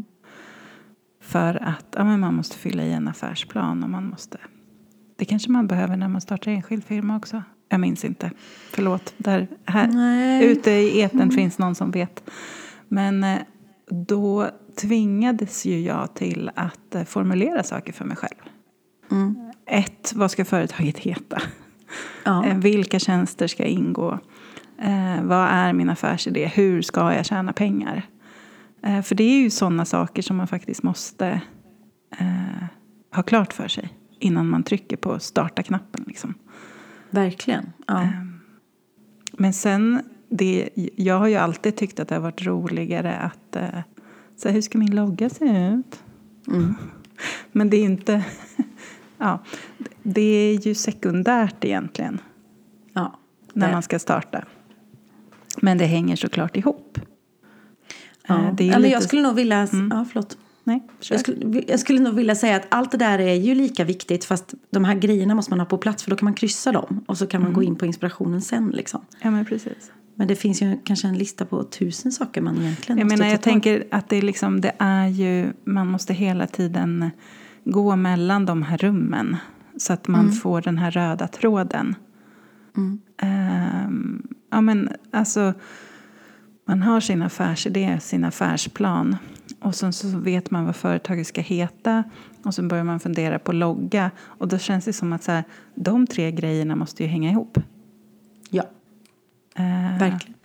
För 1.22 1.64
att 1.64 1.86
ja, 1.98 2.04
men 2.04 2.20
man 2.20 2.34
måste 2.36 2.58
fylla 2.58 2.84
i 2.84 2.94
en 2.94 3.08
affärsplan 3.08 3.84
och 3.84 3.90
man 3.90 4.06
måste... 4.10 4.38
Det 5.16 5.26
kanske 5.26 5.52
man 5.52 5.68
behöver 5.68 5.96
när 5.98 6.08
man 6.08 6.22
startar 6.22 6.52
enskild 6.52 6.84
firma 6.84 7.18
också. 7.18 7.44
Jag 7.70 7.80
minns 7.80 8.06
inte. 8.06 8.32
Förlåt. 8.72 9.14
Där, 9.18 9.48
här, 9.66 9.88
Nej. 9.88 10.46
ute 10.46 10.72
i 10.72 11.00
eten 11.02 11.32
finns 11.32 11.58
någon 11.60 11.76
som 11.76 11.92
vet. 11.92 12.30
Men 12.88 13.24
eh, 13.24 13.38
då 13.90 14.50
tvingades 14.82 15.66
ju 15.66 15.80
jag 15.80 16.14
till 16.14 16.52
att 16.56 16.96
eh, 16.96 17.04
formulera 17.04 17.64
saker 17.64 17.94
för 17.94 18.06
mig 18.06 18.18
själv. 18.18 18.40
Ett, 19.66 20.14
vad 20.16 20.32
ska 20.32 20.46
företaget 20.46 20.98
heta? 20.98 21.42
ja. 22.26 22.46
Eh, 22.46 22.58
Vilka 22.58 23.00
tjänster 23.00 23.48
ska 23.48 23.64
ingå? 23.66 24.20
Eh, 24.82 25.24
vad 25.24 25.48
är 25.48 25.74
min 25.74 25.90
affärsidé? 25.90 26.46
Hur 26.46 26.82
ska 26.82 27.14
jag 27.14 27.26
tjäna 27.26 27.54
pengar? 27.54 28.04
Eh, 28.84 29.02
för 29.02 29.16
det 29.16 29.24
är 29.24 29.40
ju 29.40 29.50
sådana 29.50 29.86
saker 29.86 30.22
som 30.22 30.38
man 30.38 30.48
faktiskt 30.48 30.84
måste 30.84 31.42
eh, 32.18 32.64
ha 33.16 33.24
klart 33.24 33.54
för 33.54 33.68
sig 33.68 33.90
innan 34.20 34.50
man 34.50 34.64
trycker 34.64 34.98
på 34.98 35.20
starta-knappen. 35.20 36.04
Liksom. 36.08 36.34
Verkligen. 37.10 37.74
Ja. 37.88 38.08
Men 39.32 39.54
sen, 39.54 40.02
det, 40.30 40.70
jag 40.96 41.20
har 41.20 41.28
ju 41.28 41.36
alltid 41.36 41.76
tyckt 41.76 42.00
att 42.00 42.08
det 42.08 42.16
har 42.16 42.22
varit 42.22 42.46
roligare 42.46 43.18
att... 43.18 43.56
Eh, 43.56 43.80
så 44.36 44.48
här, 44.48 44.56
hur 44.56 44.62
ska 44.62 44.78
min 44.78 44.96
logga 44.96 45.30
se 45.30 45.68
ut? 45.68 46.04
Men 47.52 47.70
det 47.70 47.78
är 47.78 47.84
inte... 47.84 48.26
ja, 49.18 49.40
det 50.04 50.22
är 50.22 50.68
ju 50.68 50.76
sekundärt 50.76 51.66
egentligen 51.66 52.22
ja. 52.94 53.20
när 53.54 53.72
man 53.72 53.84
ska 53.84 54.00
starta. 54.00 54.46
Men 55.62 55.78
det 55.78 55.86
hänger 55.86 56.16
såklart 56.16 56.58
ihop. 56.58 57.00
Ja. 58.28 58.48
Eh, 58.48 58.56
Det 58.56 58.70
är 58.70 58.80
lite- 58.80 58.94
jag 58.94 59.04
skulle 59.04 59.22
nog 59.22 59.36
vilja... 59.36 59.68
Ja, 59.90 60.06
förlåt. 60.12 60.38
Nej. 60.64 60.84
Jag 61.10 61.20
skulle, 61.20 61.64
jag 61.68 61.80
skulle 61.80 62.00
nog 62.00 62.16
vilja 62.16 62.36
säga 62.36 62.56
att 62.56 62.66
allt 62.70 62.92
det 62.92 62.98
där 62.98 63.20
är 63.20 63.34
ju 63.34 63.56
lika 63.56 63.84
viktigt 63.84 64.26
fast 64.26 64.54
de 64.70 64.84
här 64.86 64.96
grejerna 64.96 65.36
måste 65.36 65.52
man 65.52 65.60
ha 65.60 65.66
på 65.66 65.78
plats 65.78 66.04
för 66.04 66.10
då 66.10 66.16
kan 66.16 66.26
man 66.26 66.34
kryssa 66.34 66.72
dem 66.72 67.04
och 67.08 67.18
så 67.18 67.28
kan 67.28 67.42
man 67.44 67.54
gå 67.54 67.64
in 67.64 67.76
på 67.76 67.86
inspirationen 67.86 68.42
sen 68.42 68.70
liksom. 68.70 69.02
Ja, 69.22 69.32
men 69.32 69.46
precis. 69.46 69.92
Men 70.16 70.28
det 70.28 70.36
finns 70.36 70.62
ju 70.62 70.78
kanske 70.84 71.08
en 71.08 71.18
lista 71.18 71.46
på 71.46 71.64
tusen 71.64 72.12
saker 72.12 72.42
man 72.42 72.58
egentligen 72.62 72.98
Jag 73.00 73.06
måste 73.06 73.18
menar, 73.18 73.30
ta 73.30 73.32
jag 73.32 73.42
tänker 73.42 73.84
att 73.92 74.10
det 74.10 74.16
är 74.18 74.22
liksom, 74.22 74.62
det 74.62 74.72
är 74.78 75.08
ju, 75.08 75.54
man 75.64 75.88
måste 75.88 76.14
hela 76.14 76.48
tiden 76.48 77.10
gå 77.64 77.96
mellan 77.96 78.46
de 78.46 78.64
här 78.64 78.78
rummen. 78.78 79.38
Så 79.78 79.94
att 79.94 80.08
man 80.08 80.32
får 80.32 80.62
den 80.62 80.78
här 80.78 80.92
röda 80.92 81.28
tråden. 81.28 81.96
Ehm, 83.18 84.28
ja 84.52 84.62
men 84.62 84.90
alltså, 85.12 85.54
man 86.66 86.82
har 86.82 87.00
sin 87.00 87.22
affärsidé, 87.22 88.00
sin 88.00 88.24
affärsplan. 88.24 89.18
och 89.60 89.76
sen 89.76 89.94
så 89.94 90.08
vet 90.08 90.52
man 90.52 90.66
vad 90.66 90.76
företaget 90.76 91.28
ska 91.28 91.42
heta 91.42 92.04
och 92.44 92.54
så 92.54 92.64
börjar 92.64 92.84
man 92.84 93.00
fundera 93.00 93.40
på 93.40 93.52
logga. 93.52 94.12
Och 94.22 94.48
då 94.48 94.58
känns 94.58 94.86
det 94.86 94.94
som 94.94 95.14
att 95.14 95.24
så 95.24 95.32
här, 95.32 95.44
de 95.76 96.08
tre 96.08 96.32
grejerna 96.32 96.76
måste 96.76 97.04
ju 97.04 97.10
hänga 97.10 97.32
ihop. 97.32 97.58
Ja, 98.50 98.64
Eh, 99.56 100.00
verkligen. 100.00 100.36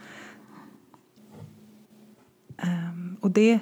ehm, 2.59 3.17
och 3.21 3.31
det... 3.31 3.59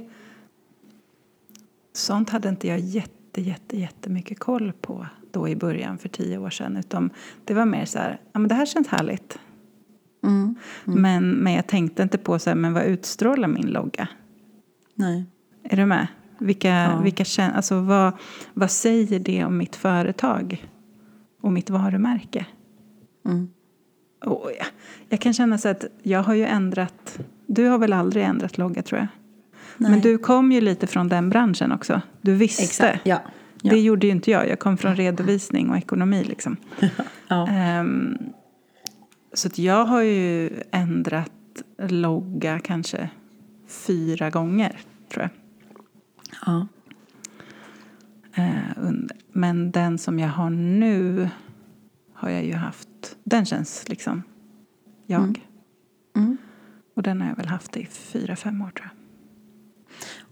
Sånt 1.93 2.31
hade 2.31 2.49
inte 2.49 2.69
jag 2.69 2.79
jätte, 2.79 3.41
jätte, 3.41 3.79
jättemycket 3.81 4.39
koll 4.39 4.73
på 4.73 5.07
då 5.31 5.49
i 5.49 5.57
början 5.57 5.99
för 5.99 6.09
tio 6.09 6.39
år 6.39 6.51
sedan. 6.51 6.77
Utan 6.77 7.11
det 7.45 7.55
var 7.55 7.65
mer 7.65 7.85
så 7.85 7.99
här, 7.99 8.21
ja 8.33 8.39
men 8.41 8.49
det 8.49 8.55
här 8.55 8.67
känns 8.67 8.89
härligt. 8.89 9.39
Mm. 10.25 10.55
Men, 10.85 11.31
men 11.31 11.53
jag 11.53 11.67
tänkte 11.67 12.03
inte 12.03 12.19
på 12.19 12.39
så 12.39 12.51
här, 12.51 12.55
men 12.55 12.73
vad 12.73 12.85
utstrålar 12.85 13.49
min 13.49 13.67
logga? 13.67 14.09
Nej. 14.95 15.25
Är 15.63 15.77
du 15.77 15.87
med? 15.87 16.07
Vilka, 16.39 16.69
Ja. 16.69 17.01
vilka 17.03 17.25
kän- 17.25 17.53
alltså 17.57 17.81
vad, 17.81 18.13
vad 18.55 18.71
säger 18.71 19.19
det 19.19 19.45
om 19.45 19.57
mitt 19.57 19.77
företag 19.77 20.67
och 21.41 21.53
mitt 21.53 21.71
varumärke? 21.71 22.47
Mm. 23.27 23.49
Och 24.25 24.51
jag, 24.59 24.67
jag 25.09 25.21
kan 25.21 25.33
känna 25.35 25.59
så 25.59 25.69
att 25.69 25.85
jag 26.03 26.23
har 26.23 26.35
ju 26.35 26.45
ändrat... 26.45 27.19
Du 27.47 27.67
har 27.69 27.79
väl 27.79 27.93
aldrig 27.93 28.25
ändrat 28.25 28.59
logga 28.59 28.83
tror 28.83 28.99
jag? 28.99 29.09
Nej. 29.77 29.91
Men 29.91 30.01
du 30.01 30.19
kom 30.19 30.53
ju 30.53 30.61
lite 30.61 30.87
från 30.87 31.09
den 31.09 31.31
branschen 31.31 31.73
också. 31.73 32.01
Du 32.21 32.35
visste. 32.35 32.63
Exakt, 32.63 33.07
ja. 33.07 33.21
ja. 33.63 33.71
Det 33.71 33.81
gjorde 33.81 34.07
ju 34.07 34.13
inte 34.13 34.31
jag. 34.31 34.49
Jag 34.49 34.59
kom 34.59 34.77
från 34.77 34.97
redovisning 34.97 35.71
och 35.71 35.77
ekonomi 35.77 36.25
liksom. 36.25 36.57
ja. 37.29 37.49
Ehm, 37.49 38.19
så 39.35 39.49
att 39.49 39.59
jag 39.59 39.85
har 39.85 40.03
ju 40.03 40.51
ändrat 40.71 41.31
logga 41.79 42.59
kanske 42.59 43.11
fyra 43.69 44.31
gånger 44.31 44.81
tror 45.13 45.23
jag. 45.23 45.31
ja. 46.47 46.67
Eh. 48.35 48.91
Men 49.33 49.71
den 49.71 49.99
som 49.99 50.19
jag 50.19 50.29
har 50.29 50.51
nu 50.51 51.29
har 52.15 52.31
jag 52.31 52.45
ju 52.45 52.55
haft. 52.55 53.17
Den 53.25 53.45
känns 53.45 53.89
liksom 53.89 54.23
jag. 55.07 55.23
Mm. 55.23 55.35
Mm. 56.17 56.37
Och 56.95 57.03
den 57.03 57.21
har 57.21 57.29
jag 57.29 57.37
väl 57.37 57.47
haft 57.47 57.77
i 57.77 57.87
fyra, 57.87 58.37
fem 58.37 58.63
år 58.63 58.71
tror 58.71 58.87
jag. 58.87 59.05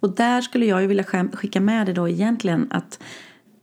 Och 0.00 0.14
där 0.14 0.40
skulle 0.40 0.66
jag 0.66 0.82
ju 0.82 0.86
vilja 0.86 1.04
skicka 1.32 1.60
med 1.60 1.86
det 1.86 1.92
då 1.92 2.08
egentligen 2.08 2.68
att 2.70 3.02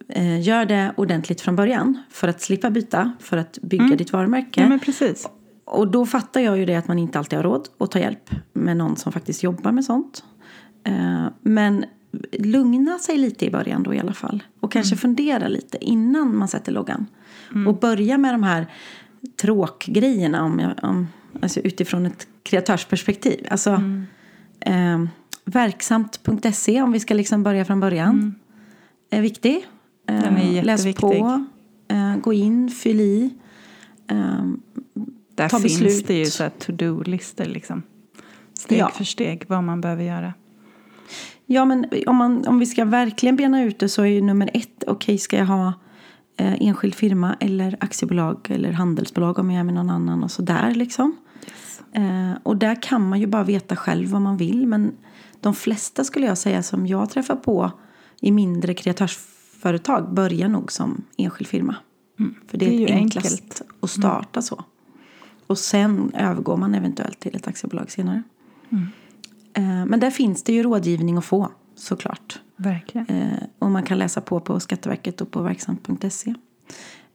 eh, 0.09 0.41
gör 0.41 0.65
det 0.65 0.93
ordentligt 0.97 1.41
från 1.41 1.55
början 1.55 1.97
för 2.09 2.27
att 2.27 2.41
slippa 2.41 2.69
byta, 2.69 3.11
för 3.19 3.37
att 3.37 3.57
bygga 3.61 3.83
Mm. 3.83 3.97
ditt 3.97 4.13
varumärke. 4.13 4.61
Ja, 4.61 4.69
men 4.69 4.79
precis. 4.79 5.29
Och 5.65 5.87
då 5.91 6.05
fattar 6.05 6.41
jag 6.41 6.57
ju 6.57 6.65
det 6.65 6.75
att 6.75 6.87
man 6.87 6.99
inte 6.99 7.19
alltid 7.19 7.37
har 7.39 7.43
råd 7.43 7.67
att 7.77 7.91
ta 7.91 7.99
hjälp 7.99 8.29
med 8.53 8.77
någon 8.77 8.95
som 8.95 9.11
faktiskt 9.11 9.43
jobbar 9.43 9.71
med 9.71 9.85
sånt. 9.85 10.23
Eh, 10.83 11.25
Men 11.41 11.85
lugna 12.31 12.99
sig 12.99 13.17
lite 13.17 13.45
i 13.45 13.51
början 13.51 13.83
då 13.83 13.93
i 13.93 13.99
alla 13.99 14.13
fall. 14.13 14.43
Och 14.59 14.71
kanske 14.71 14.95
fundera 14.95 15.47
lite 15.47 15.77
innan 15.85 16.37
man 16.37 16.47
sätter 16.47 16.71
loggan. 16.71 17.05
Och 17.67 17.79
börja 17.79 18.17
med 18.17 18.33
de 18.33 18.43
här 18.43 18.67
tråkgrejerna 19.41 20.43
om, 20.43 20.59
jag- 20.59 20.89
om, 20.89 21.07
alltså 21.41 21.59
utifrån 21.59 22.05
ett 22.05 22.27
kreatörsperspektiv. 22.43 23.47
Alltså 23.49 23.81
eh, 24.59 25.03
verksamt.se 25.45 26.81
om 26.81 26.91
vi 26.91 26.99
ska 26.99 27.13
liksom 27.13 27.43
börja 27.43 27.65
från 27.65 27.79
början. 27.79 28.35
Är 29.09 29.21
viktig. 29.21 29.65
Den 30.11 30.37
är 30.37 30.63
Läs 30.63 30.85
jätteviktig. 30.85 31.19
på. 31.19 31.45
Eh, 31.87 32.15
gå 32.17 32.33
in, 32.33 32.69
fyll 32.69 32.99
i. 32.99 33.29
Eh, 34.07 34.43
Där 35.35 35.49
ta 35.49 35.59
finns 35.59 35.79
beslut. 35.79 36.07
det 36.07 36.13
ju 36.13 36.25
så 36.25 36.49
to-do-listor 36.59 37.45
liksom. 37.45 37.83
Steg 38.53 38.79
Ja. 38.79 38.89
för 38.89 39.03
steg 39.03 39.43
vad 39.47 39.63
man 39.63 39.81
behöver 39.81 40.03
göra. 40.03 40.33
Ja, 41.45 41.65
men 41.65 41.85
om, 42.07 42.15
man, 42.15 42.47
om 42.47 42.59
vi 42.59 42.65
ska 42.65 42.85
verkligen 42.85 43.35
bena 43.35 43.63
ut 43.63 43.79
det 43.79 43.89
så 43.89 44.01
är 44.01 44.05
ju 44.05 44.21
nummer 44.21 44.49
ett, 44.53 44.83
okej 44.87 45.17
ska 45.17 45.37
jag 45.37 45.45
ha 45.45 45.73
eh, 46.37 46.53
enskild 46.61 46.95
firma 46.95 47.35
eller 47.39 47.77
aktiebolag 47.79 48.47
eller 48.49 48.71
handelsbolag 48.71 49.39
om 49.39 49.51
jag 49.51 49.59
är 49.59 49.63
med 49.63 49.73
någon 49.73 49.89
annan 49.89 50.23
och 50.23 50.31
sådär 50.31 50.71
liksom. 50.75 51.15
Yes. 51.45 51.81
Eh, 51.93 52.31
och 52.43 52.57
där 52.57 52.81
kan 52.81 53.09
man 53.09 53.19
ju 53.19 53.27
bara 53.27 53.43
veta 53.43 53.75
själv 53.75 54.09
vad 54.09 54.21
man 54.21 54.37
vill. 54.37 54.67
Men 54.67 54.91
de 55.41 55.55
flesta 55.55 56.03
skulle 56.03 56.25
jag 56.25 56.37
säga 56.37 56.63
som 56.63 56.87
jag 56.87 57.09
träffar 57.09 57.35
på 57.35 57.71
i 58.21 58.31
mindre 58.31 58.73
kreatörsföretag 59.59 60.13
börjar 60.13 60.49
nog 60.49 60.71
som 60.71 61.03
enskild 61.17 61.47
firma. 61.47 61.75
För 62.47 62.57
det 62.57 62.65
är, 62.65 62.69
Det 62.69 62.75
är 62.75 62.79
ju 62.79 62.93
enklast 62.93 63.41
enkelt. 63.41 63.61
att 63.81 63.89
starta 63.89 64.41
så. 64.41 64.63
Och 65.47 65.57
sen 65.57 66.11
övergår 66.13 66.57
man 66.57 66.75
eventuellt 66.75 67.19
till 67.19 67.35
ett 67.35 67.47
aktiebolag 67.47 67.91
senare. 67.91 68.23
Eh, 69.53 69.85
men 69.85 69.99
där 69.99 70.11
finns 70.11 70.43
det 70.43 70.53
ju 70.53 70.63
rådgivning 70.63 71.17
att 71.17 71.25
få 71.25 71.51
såklart. 71.75 72.39
Verkligen. 72.57 73.07
Eh, 73.07 73.43
och 73.59 73.71
man 73.71 73.83
kan 73.83 73.97
läsa 73.97 74.21
på 74.21 74.39
på 74.39 74.59
Skatteverket 74.59 75.21
och 75.21 75.31
på 75.31 75.41
verksamt.se. 75.41 76.33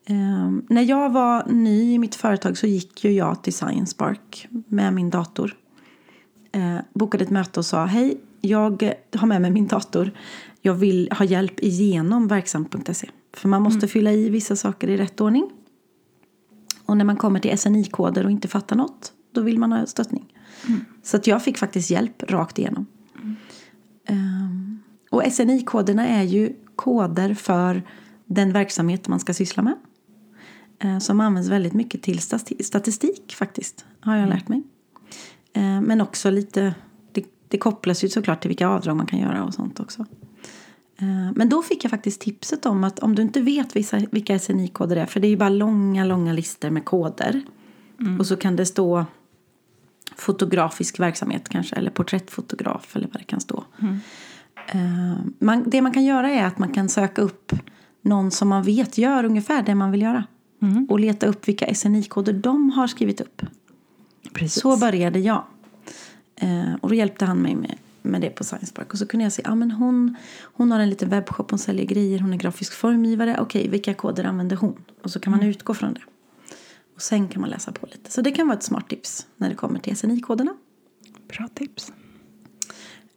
Eh, 0.06 0.50
när 0.68 0.82
jag 0.82 1.10
var 1.12 1.46
ny 1.46 1.94
i 1.94 1.98
mitt 1.98 2.14
företag 2.14 2.58
så 2.58 2.66
gick 2.66 3.04
ju 3.04 3.10
jag 3.10 3.42
till 3.42 3.52
Science 3.54 3.96
Park 3.96 4.48
med 4.50 4.92
min 4.92 5.10
dator. 5.10 5.56
Bokade 6.94 7.24
ett 7.24 7.30
möte 7.30 7.60
och 7.60 7.66
sa 7.66 7.84
hej, 7.84 8.20
jag 8.40 8.94
har 9.16 9.26
med 9.26 9.40
mig 9.42 9.50
min 9.50 9.66
dator. 9.66 10.10
Jag 10.66 10.74
vill 10.74 11.08
ha 11.18 11.24
hjälp 11.24 11.60
igenom 11.60 12.28
verksamt.se. 12.28 13.10
För 13.32 13.48
man 13.48 13.62
måste 13.62 13.88
fylla 13.88 14.12
i 14.12 14.30
vissa 14.30 14.56
saker 14.56 14.88
i 14.88 14.96
rätt 14.96 15.20
ordning. 15.20 15.50
Och 16.84 16.96
när 16.96 17.04
man 17.04 17.16
kommer 17.16 17.40
till 17.40 17.58
SNI-koder 17.58 18.24
och 18.24 18.30
inte 18.30 18.48
fattar 18.48 18.76
något, 18.76 19.12
då 19.32 19.40
vill 19.40 19.58
man 19.58 19.72
ha 19.72 19.86
stöttning. 19.86 20.34
Så 21.02 21.16
att 21.16 21.26
jag 21.26 21.42
fick 21.42 21.58
faktiskt 21.58 21.90
hjälp 21.90 22.22
rakt 22.22 22.58
igenom. 22.58 22.86
Ehm, 24.06 24.82
och 25.10 25.22
SNI-koderna 25.32 26.08
är 26.08 26.22
ju 26.22 26.52
koder 26.76 27.34
för 27.34 27.82
den 28.26 28.52
verksamhet 28.52 29.08
man 29.08 29.20
ska 29.20 29.34
syssla 29.34 29.62
med. 29.62 29.74
Eh, 30.78 30.98
som 30.98 31.20
används 31.20 31.48
väldigt 31.48 31.74
mycket 31.74 32.02
till 32.02 32.18
stati- 32.18 32.62
statistik 32.62 33.34
faktiskt, 33.34 33.84
har 34.00 34.16
jag 34.16 34.28
lärt 34.28 34.48
mig. 34.48 34.62
Eh, 35.52 35.80
men 35.80 36.00
också 36.00 36.30
lite, 36.30 36.74
det, 37.12 37.24
det 37.48 37.58
kopplas 37.58 38.04
ju 38.04 38.08
såklart 38.08 38.40
till 38.40 38.48
vilka 38.48 38.68
avdrag 38.68 38.96
man 38.96 39.06
kan 39.06 39.18
göra 39.18 39.44
och 39.44 39.54
sånt 39.54 39.80
också. 39.80 40.06
Eh, 40.98 41.32
Men 41.34 41.48
då 41.48 41.62
fick 41.62 41.84
jag 41.84 41.90
faktiskt 41.90 42.20
tipset 42.20 42.66
om 42.66 42.84
att 42.84 42.98
om 42.98 43.14
du 43.14 43.22
inte 43.22 43.40
vet 43.40 43.76
vilka 44.10 44.38
SNI-koder 44.38 44.96
är, 44.96 45.06
för 45.06 45.20
det 45.20 45.26
är 45.26 45.30
ju 45.30 45.36
bara 45.36 45.48
långa, 45.48 46.04
långa 46.04 46.32
listor 46.32 46.70
med 46.70 46.84
koder. 46.84 47.42
Och 48.18 48.26
så 48.26 48.36
kan 48.36 48.56
det 48.56 48.66
stå 48.66 49.04
fotografisk 50.16 51.00
verksamhet 51.00 51.48
kanske, 51.48 51.76
eller 51.76 51.90
porträttfotograf 51.90 52.96
eller 52.96 53.08
vad 53.12 53.20
det 53.20 53.24
kan 53.24 53.40
stå. 53.40 53.64
Eh, 54.68 55.14
Man, 55.38 55.62
det 55.70 55.82
man 55.82 55.92
kan 55.92 56.04
göra 56.04 56.30
är 56.30 56.44
att 56.44 56.58
man 56.58 56.72
kan 56.72 56.88
söka 56.88 57.22
upp 57.22 57.52
någon 58.02 58.30
som 58.30 58.48
man 58.48 58.62
vet 58.62 58.98
gör 58.98 59.24
ungefär 59.24 59.62
det 59.62 59.74
man 59.74 59.90
vill 59.90 60.02
göra. 60.02 60.24
Och 60.88 61.00
leta 61.00 61.26
upp 61.26 61.48
vilka 61.48 61.74
SNI-koder 61.74 62.32
de 62.32 62.70
har 62.70 62.86
skrivit 62.86 63.20
upp. 63.20 63.42
Precis. 64.32 64.62
Så 64.62 64.76
började 64.76 65.18
jag. 65.18 65.44
Eh, 66.36 66.74
och 66.80 66.88
då 66.88 66.94
hjälpte 66.94 67.24
han 67.24 67.38
mig 67.38 67.54
med, 67.54 67.78
med 68.04 68.20
det 68.20 68.30
på 68.30 68.44
Science 68.44 68.74
Park. 68.74 68.92
Och 68.92 68.98
så 68.98 69.06
kunde 69.06 69.24
jag 69.24 69.32
se, 69.32 69.42
ja 69.44 69.54
men 69.54 69.70
hon, 69.70 70.16
hon 70.42 70.72
har 70.72 70.80
en 70.80 70.90
liten 70.90 71.08
webbshop, 71.08 71.50
hon 71.50 71.58
säljer 71.58 71.86
grejer, 71.86 72.18
hon 72.18 72.32
är 72.32 72.36
grafisk 72.36 72.72
formgivare. 72.72 73.36
Okej, 73.40 73.68
vilka 73.68 73.94
koder 73.94 74.24
använder 74.24 74.56
hon? 74.56 74.84
Och 75.02 75.10
så 75.10 75.20
kan 75.20 75.30
man 75.30 75.42
utgå 75.42 75.74
från 75.74 75.94
det. 75.94 76.00
Och 76.94 77.02
sen 77.02 77.28
kan 77.28 77.40
man 77.40 77.50
läsa 77.50 77.72
på 77.72 77.86
lite. 77.86 78.10
Så 78.10 78.20
det 78.20 78.30
kan 78.30 78.46
vara 78.46 78.56
ett 78.56 78.62
smart 78.62 78.88
tips 78.88 79.26
när 79.36 79.48
det 79.48 79.54
kommer 79.54 79.78
till 79.78 79.96
SNI-koderna. 79.96 80.54
Bra 81.28 81.48
tips. 81.54 81.92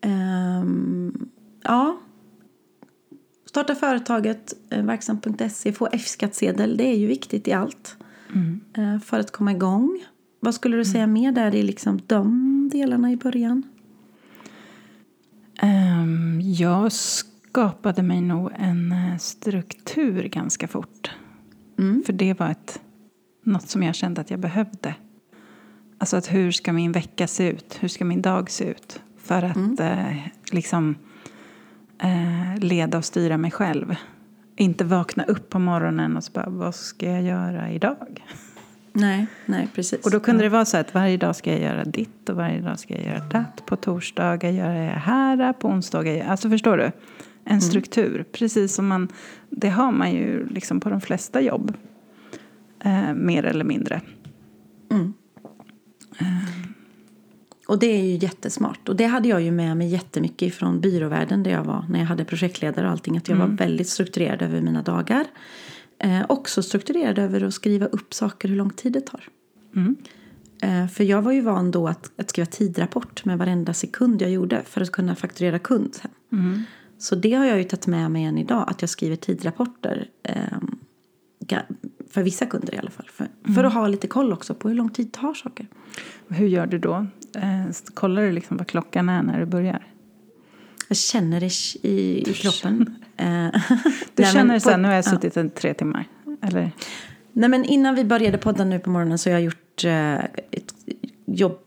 Ehm, 0.02 1.30
ja. 1.64 1.98
Starta 3.46 3.76
företaget, 3.76 4.54
eh, 4.70 4.84
verksamt.se, 4.84 5.74
få 5.74 5.88
F-skattsedel. 5.92 6.78
Det 6.78 6.84
är 6.84 6.98
ju 6.98 7.08
viktigt 7.08 7.48
i 7.48 7.54
allt. 7.54 7.98
Eh, 8.78 9.00
för 9.00 9.20
att 9.20 9.32
komma 9.32 9.52
igång. 9.52 10.06
Vad 10.40 10.56
skulle 10.56 10.78
du 10.78 10.86
säga 10.86 11.08
mer 11.08 11.32
där 11.32 11.56
i 11.56 11.64
liksom 11.64 12.02
de 12.08 12.70
delarna 12.74 13.12
i 13.12 13.18
början? 13.18 13.64
Ehm, 15.58 16.42
jag 16.44 16.92
skapade 16.92 18.04
mig 18.04 18.22
nog 18.22 18.52
en 18.58 18.92
eh, 18.92 19.18
struktur 19.18 20.24
ganska 20.24 20.68
fort. 20.68 21.12
För 22.06 22.14
det 22.14 22.40
var 22.40 22.50
ett, 22.50 22.82
något 23.44 23.70
som 23.70 23.84
jag 23.84 23.96
kände 23.96 24.22
att 24.22 24.32
jag 24.32 24.40
behövde. 24.40 24.96
Alltså 25.98 26.18
att 26.18 26.34
hur 26.34 26.52
ska 26.52 26.74
min 26.74 26.92
vecka 26.92 27.28
se 27.28 27.50
ut? 27.50 27.78
Hur 27.80 27.88
ska 27.88 28.06
min 28.06 28.22
dag 28.22 28.50
se 28.50 28.64
ut? 28.64 29.02
För 29.18 29.44
att 29.44 29.80
eh, 29.80 30.18
liksom 30.52 30.96
eh, 32.02 32.60
leda 32.60 32.98
och 32.98 33.06
styra 33.06 33.38
mig 33.38 33.52
själv. 33.52 33.96
Inte 34.56 34.84
vakna 34.84 35.24
upp 35.24 35.50
på 35.50 35.60
morgonen 35.60 36.18
och 36.18 36.24
så 36.24 36.32
bara, 36.32 36.50
vad 36.50 36.76
ska 36.76 37.12
jag 37.12 37.24
göra 37.24 37.72
idag? 37.72 38.24
Nej, 38.98 39.28
nej 39.46 39.68
precis. 39.76 40.06
Och 40.06 40.12
då 40.12 40.20
kunde 40.20 40.44
det 40.44 40.50
vara 40.50 40.66
så 40.66 40.78
att 40.78 40.94
varje 40.94 41.18
dag 41.18 41.36
ska 41.36 41.52
jag 41.52 41.62
göra 41.62 41.84
ditt 41.84 42.30
och 42.30 42.36
varje 42.36 42.62
dag 42.62 42.80
ska 42.80 42.94
jag 42.94 43.06
göra 43.06 43.20
datt. 43.20 43.66
På 43.66 43.76
torsdagar 43.76 44.52
gör 44.52 44.74
jag 44.74 44.92
här, 44.92 45.54
på 45.54 45.68
onsdagar 45.68 46.12
gör 46.12 46.20
jag... 46.20 46.28
Alltså 46.28 46.50
förstår 46.50 46.78
du? 46.78 46.92
En 47.46 47.62
struktur. 47.62 48.26
Precis 48.32 48.76
som 48.76 48.88
man... 48.88 49.08
Det 49.50 49.70
har 49.70 49.92
man 49.92 50.12
ju 50.12 50.48
liksom 50.50 50.80
på 50.80 50.90
de 50.90 51.02
flesta 51.02 51.42
jobb. 51.42 51.74
Eh, 52.84 53.14
mer 53.14 53.44
eller 53.44 53.66
mindre. 53.66 54.02
och 57.68 57.80
det 57.80 57.88
är 57.88 58.04
ju 58.04 58.16
jättesmart. 58.18 58.90
Och 58.90 58.96
det 58.96 59.06
hade 59.06 59.30
jag 59.30 59.42
ju 59.42 59.52
med 59.52 59.78
mig 59.78 59.88
jättemycket 59.88 60.54
från 60.56 60.82
byråvärlden 60.82 61.44
där 61.44 61.52
jag 61.52 61.64
var 61.64 61.86
när 61.90 62.00
jag 62.00 62.06
hade 62.06 62.26
projektledare 62.26 62.86
och 62.86 62.92
allting. 62.92 63.18
Att 63.18 63.28
jag 63.28 63.36
mm. 63.36 63.50
var 63.50 63.58
väldigt 63.58 63.90
strukturerad 63.90 64.42
över 64.42 64.62
mina 64.62 64.82
dagar. 64.82 65.26
Eh, 66.00 66.26
också 66.30 66.64
strukturerad 66.64 67.20
över 67.20 67.44
att 67.44 67.54
skriva 67.54 67.86
upp 67.86 68.14
saker 68.14 68.50
hur 68.50 68.56
lång 68.56 68.70
tid 68.70 68.94
det 68.94 69.02
tar. 69.02 69.24
Mm. 69.76 69.96
Eh, 70.62 70.88
för 70.88 71.04
jag 71.04 71.22
var 71.22 71.32
ju 71.32 71.42
van 71.42 71.72
då 71.72 71.88
att, 71.88 72.12
att 72.20 72.30
skriva 72.30 72.46
tidrapport 72.46 73.26
med 73.26 73.38
varenda 73.38 73.74
sekund 73.74 74.22
jag 74.22 74.32
gjorde 74.32 74.64
för 74.66 74.82
att 74.82 74.92
kunna 74.92 75.16
fakturera 75.16 75.60
kund 75.60 75.96
sen. 75.96 76.12
Mm. 76.32 76.62
Så 76.98 77.16
det 77.16 77.34
har 77.34 77.46
jag 77.46 77.58
ju 77.58 77.64
tagit 77.64 77.88
med 77.88 78.12
mig 78.12 78.24
än 78.24 78.38
idag, 78.38 78.66
att 78.68 78.82
jag 78.82 78.90
skriver 78.90 79.16
tidrapporter. 79.16 80.10
Eh, 80.24 80.58
för 82.10 82.24
vissa 82.24 82.46
kunder 82.46 82.76
i 82.76 82.78
alla 82.78 82.92
fall. 82.92 83.10
För, 83.12 83.28
mm. 83.44 83.56
för 83.56 83.64
att 83.64 83.74
ha 83.74 83.88
lite 83.88 84.08
koll 84.08 84.34
också 84.34 84.54
på 84.54 84.68
hur 84.68 84.76
lång 84.76 84.90
tid 84.90 85.12
tar 85.12 85.34
saker. 85.34 85.68
Hur 86.28 86.48
gör 86.48 86.68
du 86.68 86.80
då? 86.80 87.08
Eh, 87.36 87.66
kollar 87.94 88.22
du 88.22 88.32
liksom 88.32 88.58
vad 88.58 88.68
klockan 88.68 89.10
är 89.10 89.24
när 89.24 89.40
du 89.40 89.46
börjar? 89.46 89.88
Jag 90.88 90.98
känner 90.98 91.40
det 91.40 91.88
i, 91.88 92.24
i 92.30 92.34
kroppen. 92.34 92.96
Eh, 93.18 93.48
du 94.16 94.24
känner 94.24 94.60
så 94.60 94.70
här, 94.70 94.78
nu 94.78 94.88
har 94.88 94.96
jag 94.96 95.06
suttit 95.06 95.36
ja. 95.36 95.50
tre 95.56 95.74
timmar? 95.74 96.08
Eller? 96.42 96.72
Nej 97.34 97.50
men 97.50 97.66
innan 97.66 97.96
vi 97.96 98.04
började 98.04 98.38
podda 98.38 98.66
nu 98.66 98.80
på 98.80 98.90
morgonen 98.90 99.18
så 99.18 99.30
har 99.30 99.34
jag 99.34 99.42
gjort 99.42 99.84
eh, 99.84 100.16
ett 100.16 100.74
jobb, 101.26 101.60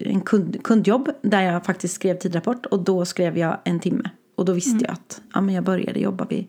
en 0.00 0.20
kund, 0.20 0.62
kundjobb 0.64 1.10
där 1.22 1.42
jag 1.42 1.64
faktiskt 1.64 1.94
skrev 1.94 2.18
tidrapport 2.18 2.66
och 2.66 2.84
då 2.84 3.04
skrev 3.04 3.38
jag 3.38 3.58
en 3.64 3.80
timme. 3.80 4.10
Och 4.34 4.44
då 4.44 4.52
visste 4.52 4.70
mm. 4.70 4.82
jag 4.84 4.92
att 4.92 5.20
ja, 5.34 5.40
men 5.40 5.54
jag 5.54 5.64
började 5.64 6.00
jobba 6.00 6.24
vid, 6.24 6.46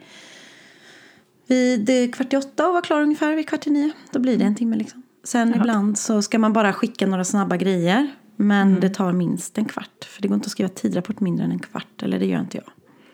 vid 1.88 2.16
kvart 2.16 2.34
i 2.34 2.38
åtta 2.38 2.68
och 2.68 2.74
var 2.74 2.82
klar 2.82 3.02
ungefär 3.02 3.36
vid 3.36 3.50
kvart 3.50 3.68
i 3.68 3.70
nio. 3.70 3.92
Då 4.12 4.20
blir 4.20 4.38
det 4.38 4.46
en 4.46 4.56
timme 4.56 4.76
liksom. 4.76 5.04
Sen 5.24 5.50
Jaha. 5.50 5.58
ibland 5.58 5.98
så 5.98 6.22
ska 6.22 6.40
man 6.40 6.54
bara 6.54 6.74
skicka 6.74 7.08
några 7.08 7.24
snabba 7.24 7.58
grejer. 7.58 8.12
Men 8.38 8.68
mm. 8.68 8.80
det 8.80 8.90
tar 8.90 9.14
minst 9.14 9.58
en 9.58 9.66
kvart. 9.66 10.06
För 10.06 10.22
det 10.22 10.28
går 10.28 10.36
inte 10.36 10.46
att 10.46 10.52
skriva 10.52 10.70
tidrapport 10.70 11.20
mindre 11.20 11.46
än 11.46 11.52
en 11.52 11.60
kvart. 11.60 12.04
Eller 12.04 12.20
det 12.20 12.26
gör 12.26 12.40
inte 12.40 12.58
jag. 12.58 12.70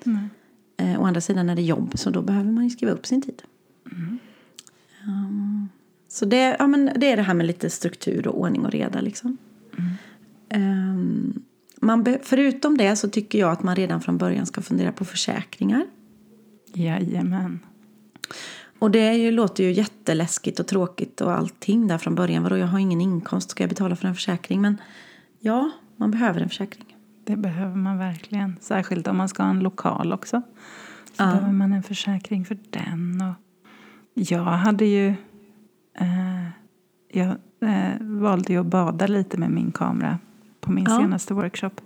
Mm. 0.05 0.29
Eh, 0.77 1.01
å 1.01 1.05
andra 1.05 1.21
sidan 1.21 1.49
är 1.49 1.55
det 1.55 1.61
jobb 1.61 1.91
så 1.95 2.09
då 2.09 2.21
behöver 2.21 2.51
man 2.51 2.63
ju 2.63 2.69
skriva 2.69 2.91
upp 2.91 3.05
sin 3.05 3.21
tid. 3.21 3.41
Mm. 3.91 4.19
Um, 5.07 5.69
så 6.07 6.25
det, 6.25 6.55
ja, 6.59 6.67
men 6.67 6.91
det 6.95 7.11
är 7.11 7.15
det 7.17 7.23
här 7.23 7.33
med 7.33 7.45
lite 7.45 7.69
struktur 7.69 8.27
och 8.27 8.39
ordning 8.39 8.65
och 8.65 8.71
reda 8.71 9.01
liksom. 9.01 9.37
Um, 10.53 11.43
man 11.81 12.03
be, 12.03 12.19
förutom 12.23 12.77
det 12.77 12.95
så 12.95 13.09
tycker 13.09 13.39
jag 13.39 13.51
att 13.51 13.63
man 13.63 13.75
redan 13.75 14.01
från 14.01 14.17
början 14.17 14.45
ska 14.45 14.61
fundera 14.61 14.91
på 14.91 15.05
försäkringar. 15.05 15.85
Jajamän. 16.73 17.59
Och 18.79 18.91
det 18.91 18.99
är 18.99 19.13
ju, 19.13 19.31
låter 19.31 19.63
ju 19.63 19.71
jätteläskigt 19.71 20.59
och 20.59 20.67
tråkigt 20.67 21.21
och 21.21 21.31
allting 21.31 21.87
där 21.87 21.97
från 21.97 22.15
början. 22.15 22.43
Vadå, 22.43 22.57
jag 22.57 22.67
har 22.67 22.79
ingen 22.79 23.01
inkomst, 23.01 23.49
ska 23.49 23.63
jag 23.63 23.69
betala 23.69 23.95
för 23.95 24.07
en 24.07 24.15
försäkring? 24.15 24.61
Men 24.61 24.77
ja, 25.43 25.71
man 25.97 26.11
behöver 26.11 26.41
en 26.41 26.49
försäkring. 26.49 26.97
Det 27.23 27.35
behöver 27.35 27.75
man 27.75 27.97
verkligen. 27.97 28.55
Särskilt 28.61 29.07
om 29.07 29.17
man 29.17 29.29
ska 29.29 29.43
ha 29.43 29.49
en 29.49 29.59
lokal 29.59 30.13
också. 30.13 30.41
Så 31.03 31.23
ja. 31.23 31.25
behöver 31.25 31.51
man 31.51 31.73
en 31.73 31.83
försäkring 31.83 32.45
för 32.45 32.57
den. 32.69 33.21
Och 33.21 33.35
jag 34.13 34.43
hade 34.43 34.85
ju... 34.85 35.07
Eh, 35.93 36.47
jag 37.11 37.27
eh, 37.61 37.97
valde 37.99 38.53
ju 38.53 38.59
att 38.59 38.65
bada 38.65 39.07
lite 39.07 39.37
med 39.37 39.49
min 39.49 39.71
kamera 39.71 40.19
på 40.59 40.71
min 40.71 40.85
ja. 40.89 40.97
senaste 40.97 41.33
workshop. 41.33 41.81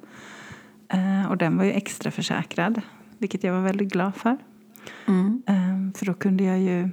Eh, 0.89 1.29
och 1.29 1.37
den 1.37 1.57
var 1.57 1.63
ju 1.63 1.71
extra 1.71 2.11
försäkrad, 2.11 2.81
vilket 3.17 3.43
jag 3.43 3.53
var 3.53 3.61
väldigt 3.61 3.91
glad 3.91 4.15
för. 4.15 4.37
Mm. 5.05 5.43
Um, 5.47 5.93
för 5.93 6.05
då 6.05 6.13
kunde 6.13 6.43
jag 6.43 6.59
ju... 6.59 6.89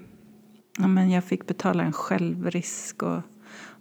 Ja, 0.78 0.86
men 0.86 1.10
jag 1.10 1.24
fick 1.24 1.46
betala 1.46 1.82
en 1.82 1.92
självrisk. 1.92 3.02
Och, 3.02 3.22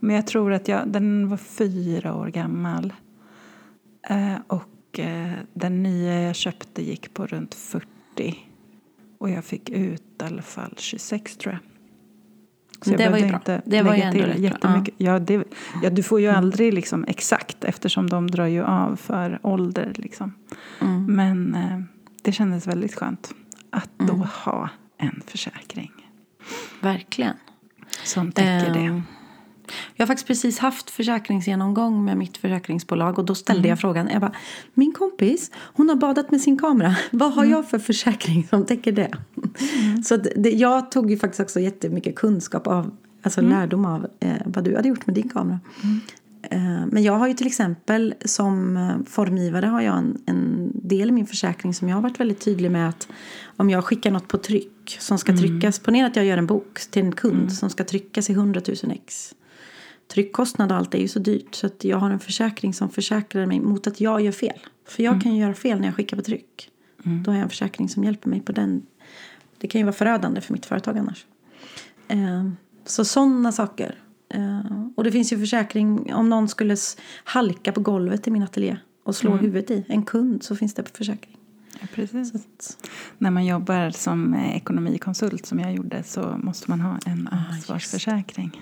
men 0.03 0.15
jag 0.15 0.27
tror 0.27 0.53
att 0.53 0.67
jag, 0.67 0.87
den 0.87 1.29
var 1.29 1.37
fyra 1.37 2.15
år 2.15 2.27
gammal. 2.27 2.93
Uh, 4.11 4.35
och 4.47 4.99
uh, 4.99 5.33
den 5.53 5.83
nya 5.83 6.21
jag 6.21 6.35
köpte 6.35 6.83
gick 6.83 7.13
på 7.13 7.27
runt 7.27 7.55
40. 7.55 7.87
Och 9.17 9.29
jag 9.29 9.45
fick 9.45 9.69
ut 9.69 10.03
i 10.21 10.23
alla 10.23 10.41
fall 10.41 10.73
26 10.77 11.37
tror 11.37 11.53
jag. 11.53 11.61
Så 12.85 12.97
det 12.97 13.09
var 13.09 13.17
ju 13.17 13.27
bra. 13.27 13.35
Inte 13.35 13.61
det 13.65 13.81
var 13.81 13.95
ju 13.95 14.01
ändå 14.01 14.23
rätt 14.23 14.39
jättemycket. 14.39 14.93
Ja. 14.97 15.13
Ja, 15.13 15.19
det, 15.19 15.43
ja, 15.83 15.89
du 15.89 16.03
får 16.03 16.19
ju 16.19 16.27
mm. 16.27 16.37
aldrig 16.37 16.73
liksom 16.73 17.05
exakt 17.07 17.63
eftersom 17.63 18.09
de 18.09 18.31
drar 18.31 18.45
ju 18.45 18.63
av 18.63 18.95
för 18.95 19.39
ålder. 19.43 19.93
Liksom. 19.95 20.33
Mm. 20.81 21.05
Men 21.05 21.55
eh, 21.55 21.79
det 22.21 22.31
kändes 22.31 22.67
väldigt 22.67 22.95
skönt 22.95 23.33
att 23.69 23.89
då 23.97 24.13
mm. 24.13 24.27
ha 24.45 24.69
en 24.97 25.21
försäkring. 25.27 25.91
Verkligen. 26.81 27.35
Som 28.03 28.31
täcker 28.31 28.67
um, 28.67 28.73
det. 28.73 29.03
Jag 29.95 30.03
har 30.03 30.07
faktiskt 30.07 30.27
precis 30.27 30.59
haft 30.59 30.89
försäkringsgenomgång 30.89 32.05
med 32.05 32.17
mitt 32.17 32.37
försäkringsbolag 32.37 33.19
och 33.19 33.25
då 33.25 33.35
ställde 33.35 33.59
mm. 33.59 33.69
jag 33.69 33.79
frågan. 33.79 34.09
Jag 34.11 34.21
bara, 34.21 34.33
min 34.73 34.91
kompis, 34.91 35.51
hon 35.55 35.89
har 35.89 35.95
badat 35.95 36.31
med 36.31 36.41
sin 36.41 36.59
kamera. 36.59 36.95
Vad 37.11 37.33
har 37.33 37.43
mm. 37.43 37.55
jag 37.55 37.69
för 37.69 37.79
försäkring 37.79 38.47
som 38.49 38.65
täcker 38.65 38.91
det? 38.91 39.11
Mm. 39.83 40.03
Så 40.03 40.17
det, 40.17 40.51
jag 40.51 40.91
tog 40.91 41.11
ju 41.11 41.17
faktiskt 41.17 41.39
också 41.39 41.59
jättemycket 41.59 42.15
kunskap 42.15 42.67
av, 42.67 42.91
alltså 43.21 43.39
mm. 43.39 43.51
lärdom 43.51 43.85
av 43.85 44.07
eh, 44.19 44.33
vad 44.45 44.63
du 44.63 44.75
hade 44.75 44.87
gjort 44.87 45.07
med 45.07 45.15
din 45.15 45.29
kamera. 45.29 45.59
Mm. 45.83 45.99
Eh, 46.49 46.85
men 46.91 47.03
jag 47.03 47.13
har 47.13 47.27
ju 47.27 47.33
till 47.33 47.47
exempel 47.47 48.13
som 48.25 48.77
eh, 48.77 48.95
formgivare 49.05 49.65
har 49.65 49.81
jag 49.81 49.97
en, 49.97 50.21
en, 50.25 50.71
del 50.73 51.09
i 51.09 51.11
min 51.11 51.27
försäkring 51.27 51.73
som 51.73 51.89
jag 51.89 51.95
har 51.95 52.01
varit 52.01 52.19
väldigt 52.19 52.39
tydlig 52.39 52.71
med 52.71 52.89
att 52.89 53.07
om 53.45 53.69
jag 53.69 53.85
skickar 53.85 54.11
något 54.11 54.27
på 54.27 54.37
tryck 54.37 54.97
som 54.99 55.17
ska 55.17 55.31
mm. 55.31 55.43
tryckas, 55.43 55.79
ponera 55.79 56.07
att 56.07 56.15
jag 56.15 56.25
gör 56.25 56.37
en 56.37 56.47
bok 56.47 56.79
till 56.91 57.05
en 57.05 57.11
kund 57.11 57.53
som 57.53 57.69
ska 57.69 57.83
tryckas 57.83 58.29
i 58.29 58.33
100 58.33 58.61
000 58.67 58.91
ex. 58.91 59.33
Tryckkostnad 60.13 60.71
och 60.71 60.77
allt 60.77 60.95
är 60.95 60.99
ju 60.99 61.07
så 61.07 61.19
dyrt 61.19 61.55
så 61.55 61.69
jag 61.81 61.97
har 61.97 62.11
en 62.11 62.19
försäkring 62.19 62.73
som 62.73 62.89
försäkrar 62.89 63.45
mig 63.45 63.59
mot 63.59 63.87
att 63.87 64.01
jag 64.01 64.21
gör 64.21 64.31
fel. 64.31 64.59
För 64.87 65.03
jag 65.03 65.11
mm. 65.11 65.21
kan 65.21 65.35
ju 65.35 65.41
göra 65.41 65.53
fel 65.53 65.79
när 65.79 65.87
jag 65.87 65.95
skickar 65.95 66.17
på 66.17 66.23
tryck. 66.23 66.69
Mm. 67.05 67.23
Då 67.23 67.31
har 67.31 67.35
jag 67.35 67.43
en 67.43 67.49
försäkring 67.49 67.89
som 67.89 68.03
hjälper 68.03 68.29
mig 68.29 68.41
på 68.41 68.51
den. 68.51 68.85
Det 69.57 69.67
kan 69.67 69.79
ju 69.79 69.85
vara 69.85 69.95
förödande 69.95 70.41
för 70.41 70.53
mitt 70.53 70.65
företag 70.65 70.97
annars. 70.97 71.25
Eh, 72.07 72.49
så 72.85 73.05
sådana 73.05 73.51
saker 73.51 73.99
Uh, 74.35 74.87
och 74.95 75.03
det 75.03 75.11
finns 75.11 75.33
ju 75.33 75.39
försäkring 75.39 76.13
om 76.13 76.29
någon 76.29 76.47
skulle 76.47 76.77
halka 77.23 77.71
på 77.71 77.81
golvet 77.81 78.27
i 78.27 78.31
min 78.31 78.43
ateljé 78.43 78.77
och 79.03 79.15
slå 79.15 79.31
mm. 79.31 79.43
huvudet 79.43 79.71
i 79.71 79.85
en 79.87 80.05
kund 80.05 80.43
så 80.43 80.55
finns 80.55 80.73
det 80.73 80.97
försäkring. 80.97 81.37
Ja, 81.81 81.87
precis. 81.93 82.35
Att, 82.35 82.89
När 83.17 83.31
man 83.31 83.45
jobbar 83.45 83.89
som 83.89 84.35
ekonomikonsult 84.35 85.45
som 85.45 85.59
jag 85.59 85.73
gjorde 85.73 86.03
så 86.03 86.39
måste 86.43 86.69
man 86.69 86.81
ha 86.81 86.99
en 87.05 87.29
ah, 87.31 87.53
ansvarsförsäkring. 87.53 88.61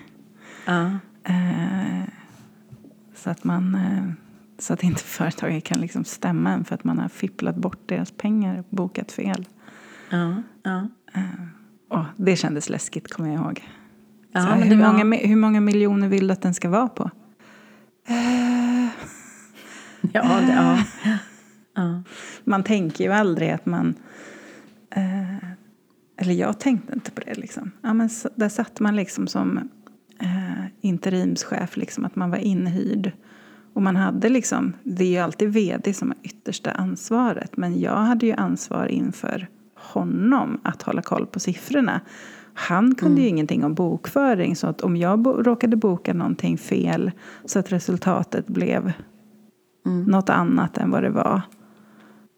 Uh. 0.69 0.95
Uh, 1.29 2.03
så 3.15 3.29
att 3.29 3.43
man 3.43 3.75
uh, 3.75 4.11
så 4.59 4.73
att 4.73 4.83
inte 4.83 5.03
företaget 5.03 5.63
kan 5.63 5.81
liksom 5.81 6.03
stämma 6.03 6.51
en 6.51 6.65
för 6.65 6.75
att 6.75 6.83
man 6.83 6.99
har 6.99 7.09
fipplat 7.09 7.55
bort 7.55 7.79
deras 7.85 8.11
pengar 8.11 8.59
och 8.59 8.65
bokat 8.69 9.11
fel. 9.11 9.47
Ja, 10.09 10.43
ja. 10.63 10.87
Oh, 11.89 12.05
det 12.15 12.35
kändes 12.35 12.69
läskigt 12.69 13.13
kommer 13.13 13.29
jag 13.29 13.41
ihåg. 13.41 13.63
Ja, 14.31 14.39
här, 14.39 14.61
hur, 14.61 14.77
var... 14.77 14.93
många, 14.93 15.17
hur 15.17 15.35
många 15.35 15.61
miljoner 15.61 16.07
vill 16.07 16.27
du 16.27 16.33
att 16.33 16.41
den 16.41 16.53
ska 16.53 16.69
vara 16.69 16.87
på? 16.87 17.03
Uh, 18.09 18.89
ja, 20.13 20.41
det, 20.41 20.53
ja. 20.53 20.83
ja. 21.75 22.03
Man 22.43 22.63
tänker 22.63 23.03
ju 23.03 23.11
aldrig 23.11 23.49
att 23.49 23.65
man... 23.65 23.95
Uh, 24.97 25.37
eller 26.17 26.33
jag 26.33 26.59
tänkte 26.59 26.93
inte 26.93 27.11
på 27.11 27.21
det. 27.21 27.33
Liksom. 27.33 27.71
Ja, 27.81 27.93
men 27.93 28.09
så, 28.09 28.29
där 28.35 28.49
satt 28.49 28.79
man 28.79 28.95
liksom 28.95 29.27
som 29.27 29.69
interimschef, 30.81 31.77
liksom, 31.77 32.05
att 32.05 32.15
man 32.15 32.29
var 32.29 32.37
inhyrd. 32.37 33.11
Och 33.73 33.81
man 33.81 33.95
hade 33.95 34.29
liksom, 34.29 34.73
det 34.83 35.03
är 35.03 35.09
ju 35.09 35.17
alltid 35.17 35.53
vd 35.53 35.93
som 35.93 36.07
har 36.07 36.17
yttersta 36.23 36.71
ansvaret. 36.71 37.57
Men 37.57 37.79
jag 37.79 37.95
hade 37.95 38.25
ju 38.25 38.33
ansvar 38.33 38.85
inför 38.85 39.47
honom 39.75 40.59
att 40.63 40.81
hålla 40.81 41.01
koll 41.01 41.25
på 41.25 41.39
siffrorna. 41.39 42.01
Han 42.53 42.95
kunde 42.95 43.13
mm. 43.13 43.23
ju 43.23 43.29
ingenting 43.29 43.63
om 43.63 43.73
bokföring 43.73 44.55
så 44.55 44.67
att 44.67 44.81
om 44.81 44.97
jag 44.97 45.19
bo 45.19 45.31
råkade 45.31 45.75
boka 45.75 46.13
någonting 46.13 46.57
fel 46.57 47.11
så 47.45 47.59
att 47.59 47.71
resultatet 47.71 48.47
blev 48.47 48.93
mm. 49.85 50.03
något 50.03 50.29
annat 50.29 50.77
än 50.77 50.91
vad 50.91 51.03
det 51.03 51.09
var. 51.09 51.41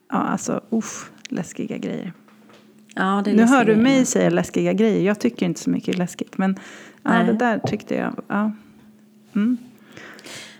Ja, 0.09 0.17
alltså 0.17 0.61
uff, 0.69 1.11
läskiga 1.29 1.77
grejer. 1.77 2.13
Ja, 2.95 3.21
det 3.25 3.33
nu 3.33 3.43
hör 3.43 3.65
du 3.65 3.75
mig 3.75 4.05
säga 4.05 4.29
läskiga 4.29 4.73
grejer. 4.73 5.01
Jag 5.01 5.19
tycker 5.19 5.45
inte 5.45 5.59
så 5.59 5.69
mycket 5.69 5.97
läskigt. 5.97 6.37
Men 6.37 6.59
ja, 7.03 7.11
det 7.11 7.33
där 7.33 7.59
tyckte 7.59 7.95
jag. 7.95 8.15
Ja. 8.27 8.51
Mm. 9.35 9.57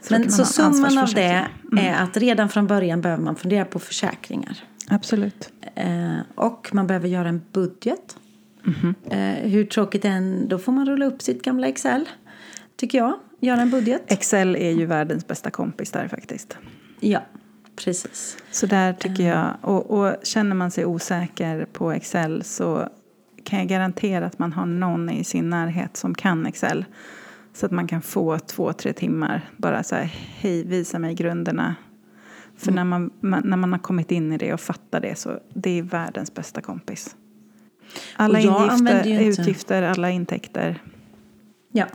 Så 0.02 0.14
men 0.14 0.32
så 0.32 0.46
summan 0.46 0.98
av 0.98 1.14
det 1.14 1.48
mm. 1.72 1.86
är 1.86 2.04
att 2.04 2.18
redan 2.18 2.50
från 2.50 2.68
början 2.68 3.02
behöver 3.02 3.24
man 3.24 3.36
fundera 3.36 3.66
på 3.66 3.80
försäkringar. 3.80 4.58
Absolut. 4.90 5.50
Eh, 5.76 6.18
och 6.36 6.70
man 6.74 6.88
behöver 6.88 7.08
göra 7.08 7.30
en 7.30 7.42
budget. 7.52 8.18
Mm 8.66 8.96
-hmm. 9.10 9.48
hur 9.48 9.66
tråkigt 9.66 10.06
än, 10.06 10.48
då 10.48 10.60
får 10.60 10.72
man 10.72 10.86
rulla 10.86 11.06
upp 11.06 11.22
sitt 11.22 11.44
gamla 11.44 11.68
Excel. 11.68 12.10
Tycker 12.76 12.98
jag. 12.98 13.14
Göra 13.40 13.62
en 13.62 13.70
budget. 13.70 14.12
Excel 14.12 14.56
är 14.56 14.72
ju 14.72 14.86
världens 14.86 15.28
bästa 15.28 15.52
kompis 15.52 15.92
där 15.92 16.08
faktiskt. 16.08 16.58
Ja, 17.00 17.22
precis. 17.76 18.38
Så 18.52 18.66
där 18.66 18.94
tycker 18.94 19.24
jag, 19.24 19.54
och, 19.62 19.92
och 19.92 20.16
känner 20.24 20.56
man 20.56 20.72
sig 20.72 20.86
osäker 20.86 21.66
på 21.66 21.92
Excel 21.92 22.44
så 22.44 22.90
kan 23.44 23.60
jag 23.60 23.68
garantera 23.68 24.26
att 24.26 24.40
man 24.40 24.54
har 24.54 24.66
någon 24.66 25.10
i 25.10 25.24
sin 25.24 25.50
närhet 25.50 25.98
som 25.98 26.16
kan 26.16 26.46
Excel. 26.46 26.86
Så 27.54 27.66
att 27.66 27.72
man 27.72 27.88
kan 27.88 28.02
få 28.02 28.40
två, 28.40 28.74
tre 28.74 28.94
timmar. 28.94 29.50
Bara 29.58 29.84
så 29.84 29.96
här, 29.96 30.04
hej, 30.38 30.64
visa 30.64 31.00
mig 31.00 31.16
grunderna. 31.16 31.76
För 32.58 32.72
mm. 32.72 32.76
när, 32.76 32.84
man, 32.84 33.12
man, 33.20 33.42
när 33.46 33.58
man 33.58 33.72
har 33.72 33.80
kommit 33.80 34.12
in 34.12 34.32
i 34.32 34.38
det 34.38 34.54
och 34.54 34.60
fattar 34.60 35.00
det 35.00 35.16
så 35.16 35.40
det 35.54 35.80
är 35.80 35.84
världens 35.84 36.34
bästa 36.34 36.62
kompis. 36.62 37.16
Alla 38.16 38.40
ingifter, 38.40 39.22
utgifter, 39.22 39.84
alla 39.84 40.10
intäkter. 40.10 40.82
Ja, 41.76 41.88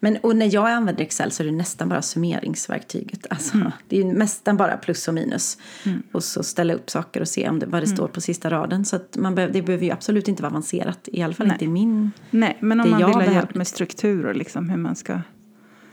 men 0.00 0.16
och 0.16 0.36
när 0.36 0.54
jag 0.54 0.70
använder 0.70 1.02
Excel 1.02 1.30
så 1.30 1.42
är 1.42 1.44
det 1.44 1.52
nästan 1.52 1.88
bara 1.88 2.02
summeringsverktyget. 2.02 3.26
Alltså, 3.30 3.56
mm. 3.56 3.72
Det 3.88 4.00
är 4.00 4.04
nästan 4.04 4.56
bara 4.56 4.76
plus 4.76 5.08
och 5.08 5.14
minus. 5.14 5.58
Mm. 5.86 6.02
Och 6.12 6.24
så 6.24 6.42
ställa 6.42 6.74
upp 6.74 6.90
saker 6.90 7.20
och 7.20 7.28
se 7.28 7.48
om 7.48 7.58
det, 7.58 7.66
vad 7.66 7.82
det 7.82 7.86
mm. 7.86 7.96
står 7.96 8.08
på 8.08 8.20
sista 8.20 8.50
raden. 8.50 8.84
Så 8.84 8.96
att 8.96 9.16
man 9.16 9.34
be, 9.34 9.48
det 9.48 9.62
behöver 9.62 9.84
ju 9.84 9.90
absolut 9.90 10.28
inte 10.28 10.42
vara 10.42 10.50
avancerat. 10.50 11.08
I 11.12 11.22
alla 11.22 11.34
fall 11.34 11.46
Nej. 11.46 11.54
inte 11.54 11.64
i 11.64 11.68
min... 11.68 12.10
Nej, 12.30 12.56
men 12.60 12.80
om 12.80 12.90
man 12.90 12.98
vill 12.98 13.14
ha 13.14 13.32
hjälp 13.32 13.54
med 13.54 13.66
struktur 13.66 14.26
och 14.26 14.36
liksom 14.36 14.70
hur 14.70 14.78
man 14.78 14.96
ska... 14.96 15.20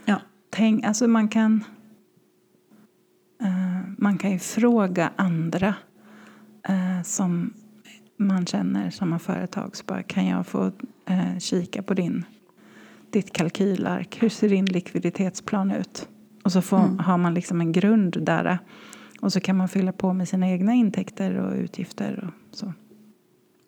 Ja. 0.04 0.20
Tänk, 0.50 0.84
alltså 0.84 1.08
man 1.08 1.28
kan... 1.28 1.64
Uh, 3.42 3.90
man 3.98 4.18
kan 4.18 4.30
ju 4.30 4.38
fråga 4.38 5.10
andra 5.16 5.74
uh, 6.68 7.02
som 7.04 7.54
man 8.16 8.46
känner 8.46 8.90
som 8.90 9.12
har 9.12 9.18
företag. 9.18 9.76
Så 9.76 9.84
bara, 9.86 10.02
kan 10.02 10.26
jag 10.26 10.46
få 10.46 10.72
uh, 11.10 11.38
kika 11.38 11.82
på 11.82 11.94
din 11.94 12.24
ditt 13.10 13.32
kalkylark. 13.32 14.22
Hur 14.22 14.28
ser 14.28 14.48
din 14.48 14.64
likviditetsplan 14.64 15.70
ut? 15.70 16.08
Och 16.42 16.52
så 16.52 16.62
får, 16.62 16.78
mm. 16.78 16.98
har 16.98 17.18
man 17.18 17.34
liksom 17.34 17.60
en 17.60 17.72
grund 17.72 18.16
där. 18.22 18.58
Och 19.20 19.32
så 19.32 19.40
kan 19.40 19.56
man 19.56 19.68
fylla 19.68 19.92
på 19.92 20.12
med 20.12 20.28
sina 20.28 20.50
egna 20.50 20.74
intäkter 20.74 21.36
och 21.36 21.54
utgifter. 21.54 22.24
Och 22.24 22.56
så. 22.56 22.72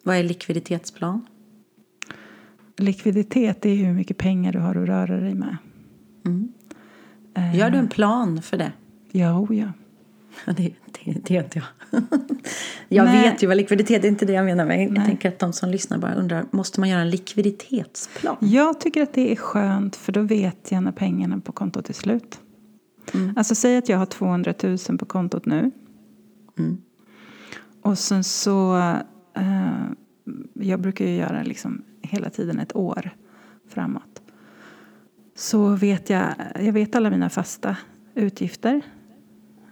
Vad 0.03 0.17
är 0.17 0.23
likviditetsplan? 0.23 1.27
Likviditet 2.77 3.67
är 3.67 3.75
hur 3.75 3.93
mycket 3.93 4.19
pengar 4.19 4.53
du 4.53 4.59
har 4.59 4.75
att 4.75 4.89
röra 4.89 5.21
dig 5.21 5.35
med. 5.35 5.57
Mm. 6.25 6.53
Gör 7.55 7.71
du 7.71 7.79
en 7.79 7.89
plan 7.89 8.43
för 8.43 8.59
det? 8.59 8.73
Ja, 9.11 9.39
oh 9.39 9.73
ja. 10.45 10.53
Det, 10.53 10.63
det, 10.87 11.13
det 11.13 11.35
gör 11.35 11.43
inte 11.43 11.59
jag. 11.59 12.03
jag 12.89 13.05
Nej. 13.05 13.31
vet 13.31 13.43
ju 13.43 13.47
vad 13.47 13.57
likviditet 13.57 14.05
är, 14.05 14.05
är 14.05 14.09
inte 14.09 14.27
det 14.27 14.33
jag 14.33 14.45
menar. 14.45 14.65
Men 14.65 14.95
jag 14.95 15.05
tänker 15.07 15.29
att 15.29 15.39
de 15.39 15.53
som 15.53 15.71
lyssnar 15.71 15.99
bara 15.99 16.15
undrar, 16.15 16.47
måste 16.51 16.81
man 16.81 16.89
göra 16.89 17.01
en 17.01 17.11
likviditetsplan? 17.11 18.37
Jag 18.41 18.81
tycker 18.81 19.03
att 19.03 19.13
det 19.13 19.33
är 19.33 19.37
skönt 19.37 19.97
för 19.97 20.13
då 20.13 20.23
vet 20.23 20.73
jag 20.73 20.83
när 20.83 20.93
pengarna 20.93 21.41
på 21.41 21.53
kontot 21.53 21.89
är 21.89 21.95
slut. 21.95 22.41
Mm. 23.15 23.35
Alltså 23.37 23.55
säg 23.55 23.77
att 23.77 23.89
jag 23.89 23.99
har 23.99 24.07
200 24.07 24.55
000 24.63 24.79
på 24.99 25.07
kontot 25.07 25.47
nu. 25.47 25.71
Mm. 26.59 26.79
Och 27.83 27.99
sen 27.99 28.25
så, 28.25 28.77
uh, 29.39 29.93
jag 30.55 30.81
brukar 30.81 31.05
ju 31.05 31.17
göra 31.17 31.43
liksom 31.43 31.85
hela 32.03 32.31
tiden 32.31 32.59
ett 32.59 32.77
år 32.77 33.11
framåt. 33.69 34.23
Så 35.37 35.69
vet 35.69 36.11
jag, 36.11 36.25
jag 36.61 36.73
vet 36.73 36.95
alla 36.95 37.11
mina 37.11 37.31
fasta 37.31 37.77
utgifter. 38.15 38.83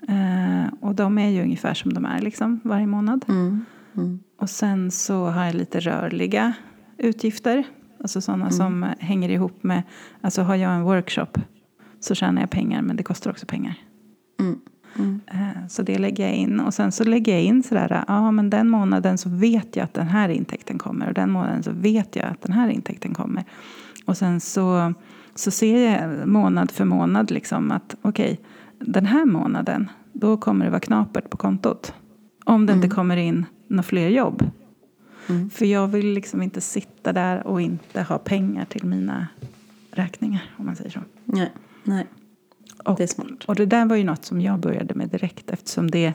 Eh, 0.08 0.72
och 0.80 0.94
de 0.94 1.18
är 1.18 1.28
ju 1.28 1.42
ungefär 1.42 1.74
som 1.74 1.92
de 1.92 2.04
är 2.04 2.20
liksom, 2.20 2.60
varje 2.64 2.86
månad. 2.86 3.24
Mm. 3.28 3.64
Mm. 3.96 4.20
Och 4.38 4.50
sen 4.50 4.90
så 4.90 5.26
har 5.26 5.44
jag 5.44 5.54
lite 5.54 5.80
rörliga 5.80 6.52
utgifter. 6.98 7.64
Alltså 8.00 8.20
sådana 8.20 8.44
mm. 8.44 8.52
som 8.52 8.86
hänger 8.98 9.28
ihop 9.28 9.62
med, 9.62 9.82
alltså 10.20 10.42
har 10.42 10.56
jag 10.56 10.74
en 10.74 10.82
workshop 10.82 11.38
så 12.00 12.14
tjänar 12.14 12.42
jag 12.42 12.50
pengar 12.50 12.82
men 12.82 12.96
det 12.96 13.02
kostar 13.02 13.30
också 13.30 13.46
pengar. 13.46 13.74
Mm. 14.40 14.60
Mm. 14.98 15.20
Eh, 15.26 15.66
så 15.68 15.82
det 15.82 15.98
lägger 15.98 16.26
jag 16.26 16.34
in. 16.34 16.60
Och 16.60 16.74
sen 16.74 16.92
så 16.92 17.04
lägger 17.04 17.32
jag 17.32 17.42
in 17.42 17.62
sådär, 17.62 18.04
ja 18.08 18.30
men 18.30 18.50
den 18.50 18.68
månaden 18.68 19.18
så 19.18 19.28
vet 19.28 19.76
jag 19.76 19.84
att 19.84 19.94
den 19.94 20.08
här 20.08 20.28
intäkten 20.28 20.78
kommer. 20.78 21.08
Och 21.08 21.14
den 21.14 21.30
månaden 21.30 21.62
så 21.62 21.72
vet 21.72 22.16
jag 22.16 22.26
att 22.26 22.42
den 22.42 22.52
här 22.52 22.68
intäkten 22.68 23.14
kommer. 23.14 23.44
Och 24.04 24.16
sen 24.16 24.40
så, 24.40 24.94
så 25.34 25.50
ser 25.50 25.90
jag 25.90 26.28
månad 26.28 26.70
för 26.70 26.84
månad 26.84 27.30
liksom 27.30 27.70
att 27.70 27.96
okej, 28.02 28.32
okay, 28.32 28.44
den 28.80 29.06
här 29.06 29.24
månaden, 29.24 29.90
då 30.12 30.36
kommer 30.36 30.64
det 30.64 30.70
vara 30.70 30.80
knapert 30.80 31.30
på 31.30 31.36
kontot. 31.36 31.94
Om 32.44 32.66
det 32.66 32.72
mm. 32.72 32.84
inte 32.84 32.94
kommer 32.94 33.16
in 33.16 33.46
några 33.68 33.82
fler 33.82 34.08
jobb. 34.08 34.50
Mm. 35.28 35.50
För 35.50 35.64
jag 35.64 35.88
vill 35.88 36.12
liksom 36.12 36.42
inte 36.42 36.60
sitta 36.60 37.12
där 37.12 37.46
och 37.46 37.60
inte 37.60 38.02
ha 38.02 38.18
pengar 38.18 38.64
till 38.64 38.84
mina 38.84 39.26
räkningar, 39.90 40.42
om 40.56 40.66
man 40.66 40.76
säger 40.76 40.90
så. 40.90 41.00
Nej, 41.24 41.52
nej. 41.84 42.06
Och, 42.84 42.96
det 42.96 43.02
är 43.02 43.06
smart. 43.06 43.44
Och 43.46 43.54
det 43.54 43.66
där 43.66 43.86
var 43.86 43.96
ju 43.96 44.04
något 44.04 44.24
som 44.24 44.40
jag 44.40 44.58
började 44.58 44.94
med 44.94 45.08
direkt 45.08 45.50
eftersom 45.50 45.90
det 45.90 46.14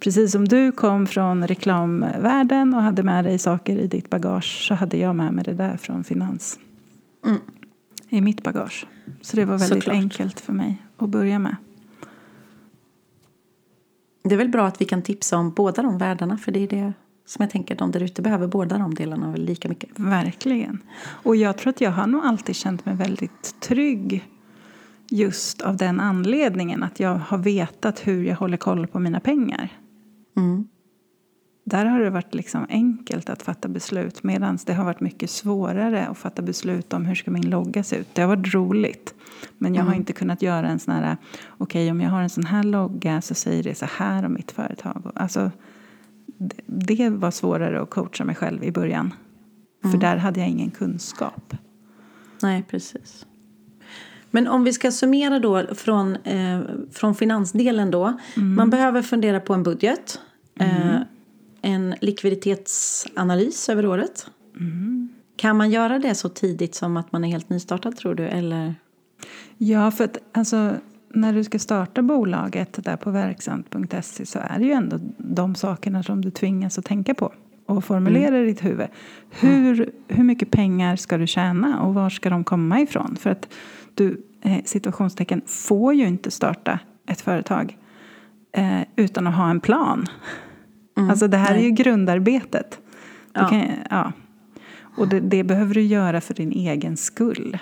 Precis 0.00 0.32
som 0.32 0.48
du 0.48 0.72
kom 0.72 1.06
från 1.06 1.46
reklamvärlden 1.46 2.74
och 2.74 2.82
hade 2.82 3.02
med 3.02 3.24
dig 3.24 3.38
saker 3.38 3.76
i 3.78 3.86
ditt 3.86 4.10
bagage 4.10 4.66
så 4.68 4.74
hade 4.74 4.96
jag 4.96 5.16
med 5.16 5.32
mig 5.32 5.44
det 5.44 5.54
där 5.54 5.76
från 5.76 6.04
finans. 6.04 6.58
Mm. 7.26 7.40
I 8.08 8.20
mitt 8.20 8.42
bagage. 8.42 8.86
Så 9.20 9.36
det 9.36 9.44
var 9.44 9.58
väldigt 9.58 9.68
Såklart. 9.68 9.96
enkelt 9.96 10.40
för 10.40 10.52
mig 10.52 10.82
att 10.96 11.08
börja 11.08 11.38
med. 11.38 11.56
Det 14.22 14.34
är 14.34 14.38
väl 14.38 14.48
bra 14.48 14.66
att 14.66 14.80
vi 14.80 14.84
kan 14.84 15.02
tipsa 15.02 15.36
om 15.36 15.50
båda 15.50 15.82
de 15.82 15.98
världarna 15.98 16.38
för 16.38 16.52
det 16.52 16.60
är 16.60 16.68
det 16.68 16.92
som 17.26 17.42
jag 17.42 17.50
tänker 17.50 17.74
de 17.74 17.90
där 17.90 18.02
ute 18.02 18.22
behöver 18.22 18.46
båda 18.46 18.78
de 18.78 18.94
delarna 18.94 19.30
väl 19.30 19.44
lika 19.44 19.68
mycket. 19.68 19.90
Verkligen. 19.96 20.82
Och 21.02 21.36
jag 21.36 21.58
tror 21.58 21.70
att 21.70 21.80
jag 21.80 21.90
har 21.90 22.06
nog 22.06 22.24
alltid 22.24 22.56
känt 22.56 22.86
mig 22.86 22.94
väldigt 22.94 23.60
trygg 23.60 24.28
just 25.10 25.62
av 25.62 25.76
den 25.76 26.00
anledningen 26.00 26.82
att 26.82 27.00
jag 27.00 27.14
har 27.14 27.38
vetat 27.38 28.06
hur 28.06 28.24
jag 28.24 28.36
håller 28.36 28.56
koll 28.56 28.86
på 28.86 28.98
mina 28.98 29.20
pengar. 29.20 29.68
Mm. 30.36 30.68
Där 31.64 31.84
har 31.86 32.00
det 32.00 32.10
varit 32.10 32.34
liksom 32.34 32.66
enkelt 32.68 33.30
att 33.30 33.42
fatta 33.42 33.68
beslut 33.68 34.22
medan 34.22 34.58
det 34.66 34.72
har 34.72 34.84
varit 34.84 35.00
mycket 35.00 35.30
svårare 35.30 36.06
att 36.06 36.18
fatta 36.18 36.42
beslut 36.42 36.92
om 36.92 37.04
hur 37.04 37.14
ska 37.14 37.30
min 37.30 37.50
logga 37.50 37.82
se 37.82 37.96
ut. 37.96 38.08
Det 38.14 38.22
har 38.22 38.36
varit 38.36 38.54
roligt. 38.54 39.14
Men 39.58 39.74
jag 39.74 39.80
mm. 39.80 39.88
har 39.88 39.94
inte 39.94 40.12
kunnat 40.12 40.42
göra 40.42 40.68
en 40.68 40.78
sån 40.78 40.94
här, 40.94 41.16
okej 41.48 41.64
okay, 41.84 41.90
om 41.90 42.00
jag 42.00 42.10
har 42.10 42.22
en 42.22 42.30
sån 42.30 42.46
här 42.46 42.62
logga 42.62 43.20
så 43.20 43.34
säger 43.34 43.62
det 43.62 43.74
så 43.74 43.86
här 43.86 44.24
om 44.24 44.34
mitt 44.34 44.52
företag. 44.52 45.12
Alltså, 45.14 45.50
det 46.66 47.10
var 47.10 47.30
svårare 47.30 47.82
att 47.82 47.90
coacha 47.90 48.24
mig 48.24 48.34
själv 48.34 48.64
i 48.64 48.72
början. 48.72 49.14
Mm. 49.84 49.92
För 49.92 49.98
där 49.98 50.16
hade 50.16 50.40
jag 50.40 50.48
ingen 50.48 50.70
kunskap. 50.70 51.54
Nej, 52.42 52.64
precis. 52.70 53.26
Men 54.30 54.48
om 54.48 54.64
vi 54.64 54.72
ska 54.72 54.92
summera 54.92 55.38
då 55.38 55.74
från, 55.74 56.16
eh, 56.16 56.60
från 56.92 57.14
finansdelen 57.14 57.90
då. 57.90 58.18
Mm. 58.36 58.54
Man 58.54 58.70
behöver 58.70 59.02
fundera 59.02 59.40
på 59.40 59.54
en 59.54 59.62
budget. 59.62 60.20
Eh, 60.60 60.86
mm 60.86 61.02
en 61.62 61.94
likviditetsanalys 62.00 63.68
över 63.68 63.86
året. 63.86 64.26
Mm. 64.60 65.08
Kan 65.36 65.56
man 65.56 65.70
göra 65.70 65.98
det 65.98 66.14
så 66.14 66.28
tidigt 66.28 66.74
som 66.74 66.96
att 66.96 67.12
man 67.12 67.24
är 67.24 67.28
helt 67.28 67.48
nystartad 67.48 67.96
tror 67.96 68.14
du? 68.14 68.24
Eller? 68.24 68.74
Ja, 69.58 69.90
för 69.90 70.04
att 70.04 70.18
alltså, 70.32 70.74
när 71.08 71.32
du 71.32 71.44
ska 71.44 71.58
starta 71.58 72.02
bolaget 72.02 72.84
där 72.84 72.96
på 72.96 73.10
verksamt.se 73.10 74.26
så 74.26 74.38
är 74.38 74.58
det 74.58 74.64
ju 74.64 74.72
ändå 74.72 74.98
de 75.18 75.54
sakerna 75.54 76.02
som 76.02 76.20
du 76.20 76.30
tvingas 76.30 76.78
att 76.78 76.84
tänka 76.84 77.14
på 77.14 77.32
och 77.66 77.84
formulera 77.84 78.28
mm. 78.28 78.42
i 78.42 78.46
ditt 78.46 78.64
huvud. 78.64 78.86
Hur, 79.30 79.92
hur 80.08 80.24
mycket 80.24 80.50
pengar 80.50 80.96
ska 80.96 81.18
du 81.18 81.26
tjäna 81.26 81.82
och 81.82 81.94
var 81.94 82.10
ska 82.10 82.30
de 82.30 82.44
komma 82.44 82.80
ifrån? 82.80 83.16
För 83.16 83.30
att 83.30 83.48
du, 83.94 84.22
eh, 84.42 84.58
situationstecken, 84.64 85.42
får 85.46 85.94
ju 85.94 86.06
inte 86.06 86.30
starta 86.30 86.78
ett 87.06 87.20
företag 87.20 87.78
eh, 88.52 88.80
utan 88.96 89.26
att 89.26 89.34
ha 89.34 89.50
en 89.50 89.60
plan. 89.60 90.06
Mm, 90.96 91.10
alltså 91.10 91.28
det 91.28 91.36
här 91.36 91.54
nej. 91.54 91.60
är 91.60 91.64
ju 91.64 91.70
grundarbetet. 91.70 92.80
Ja. 93.32 93.48
Kan, 93.48 93.66
ja. 93.90 94.12
Och 94.96 95.08
det, 95.08 95.20
det, 95.20 95.44
behöver 95.44 95.74
du 95.74 95.82
göra 95.82 96.20
för 96.20 96.34
din 96.34 96.52
egen 96.52 96.96
skull. 96.96 97.58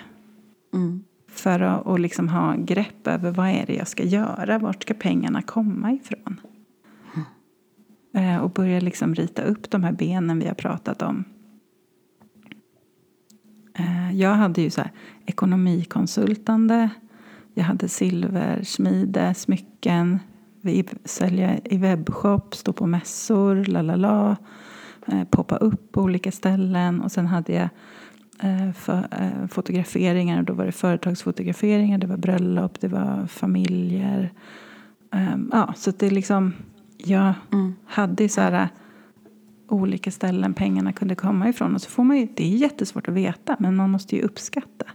Mm. 0.73 1.03
För 1.27 1.59
att 1.59 1.85
och 1.85 1.99
liksom 1.99 2.29
ha 2.29 2.55
grepp 2.55 3.07
över 3.07 3.31
vad 3.31 3.49
är 3.49 3.65
det 3.65 3.73
jag 3.73 3.87
ska 3.87 4.03
göra, 4.03 4.59
vart 4.59 4.83
ska 4.83 4.93
pengarna 4.93 5.41
komma 5.41 5.91
ifrån? 5.91 6.41
Mm. 8.13 8.35
Eh, 8.35 8.43
och 8.43 8.49
börja 8.49 8.79
liksom 8.79 9.15
rita 9.15 9.41
upp 9.41 9.69
de 9.69 9.83
här 9.83 9.91
benen 9.91 10.39
vi 10.39 10.47
har 10.47 10.53
pratat 10.53 11.01
om. 11.01 11.23
Eh, 13.73 14.17
jag 14.17 14.33
hade 14.33 14.61
ju 14.61 14.69
så 14.69 14.81
här, 14.81 14.91
ekonomikonsultande, 15.25 16.89
jag 17.53 17.63
hade 17.63 17.87
silversmide, 17.87 19.33
smycken, 19.33 20.19
vi 20.61 20.85
sälja 21.05 21.59
i 21.63 21.77
webbshop, 21.77 22.55
stå 22.55 22.73
på 22.73 22.87
mässor, 22.87 23.55
la 23.55 23.81
la 23.81 23.95
la. 23.95 24.35
Eh, 25.07 25.23
poppa 25.23 25.55
upp 25.55 25.91
på 25.91 26.01
olika 26.01 26.31
ställen. 26.31 27.01
Och 27.01 27.11
sen 27.11 27.27
hade 27.27 27.53
jag 27.53 27.69
eh, 28.39 28.71
för, 28.71 29.07
eh, 29.11 29.47
fotograferingar. 29.47 30.43
Då 30.43 30.53
var 30.53 30.65
det 30.65 30.71
företagsfotograferingar, 30.71 31.97
det 31.97 32.07
var 32.07 32.17
bröllop, 32.17 32.79
det 32.79 32.87
var 32.87 33.27
familjer. 33.27 34.33
Um, 35.11 35.49
ja, 35.53 35.73
så 35.77 35.91
det 35.91 36.07
är 36.07 36.11
liksom, 36.11 36.53
jag 36.97 37.33
mm. 37.51 37.75
hade 37.85 38.29
så 38.29 38.41
här 38.41 38.69
olika 39.67 40.11
ställen 40.11 40.53
pengarna 40.53 40.93
kunde 40.93 41.15
komma 41.15 41.49
ifrån. 41.49 41.75
Och 41.75 41.81
så 41.81 41.89
får 41.89 42.03
man 42.03 42.17
ju, 42.17 42.27
det 42.35 42.43
är 42.43 42.57
jättesvårt 42.57 43.07
att 43.07 43.13
veta, 43.13 43.55
men 43.59 43.75
man 43.75 43.89
måste 43.89 44.15
ju 44.15 44.21
uppskatta 44.21 44.85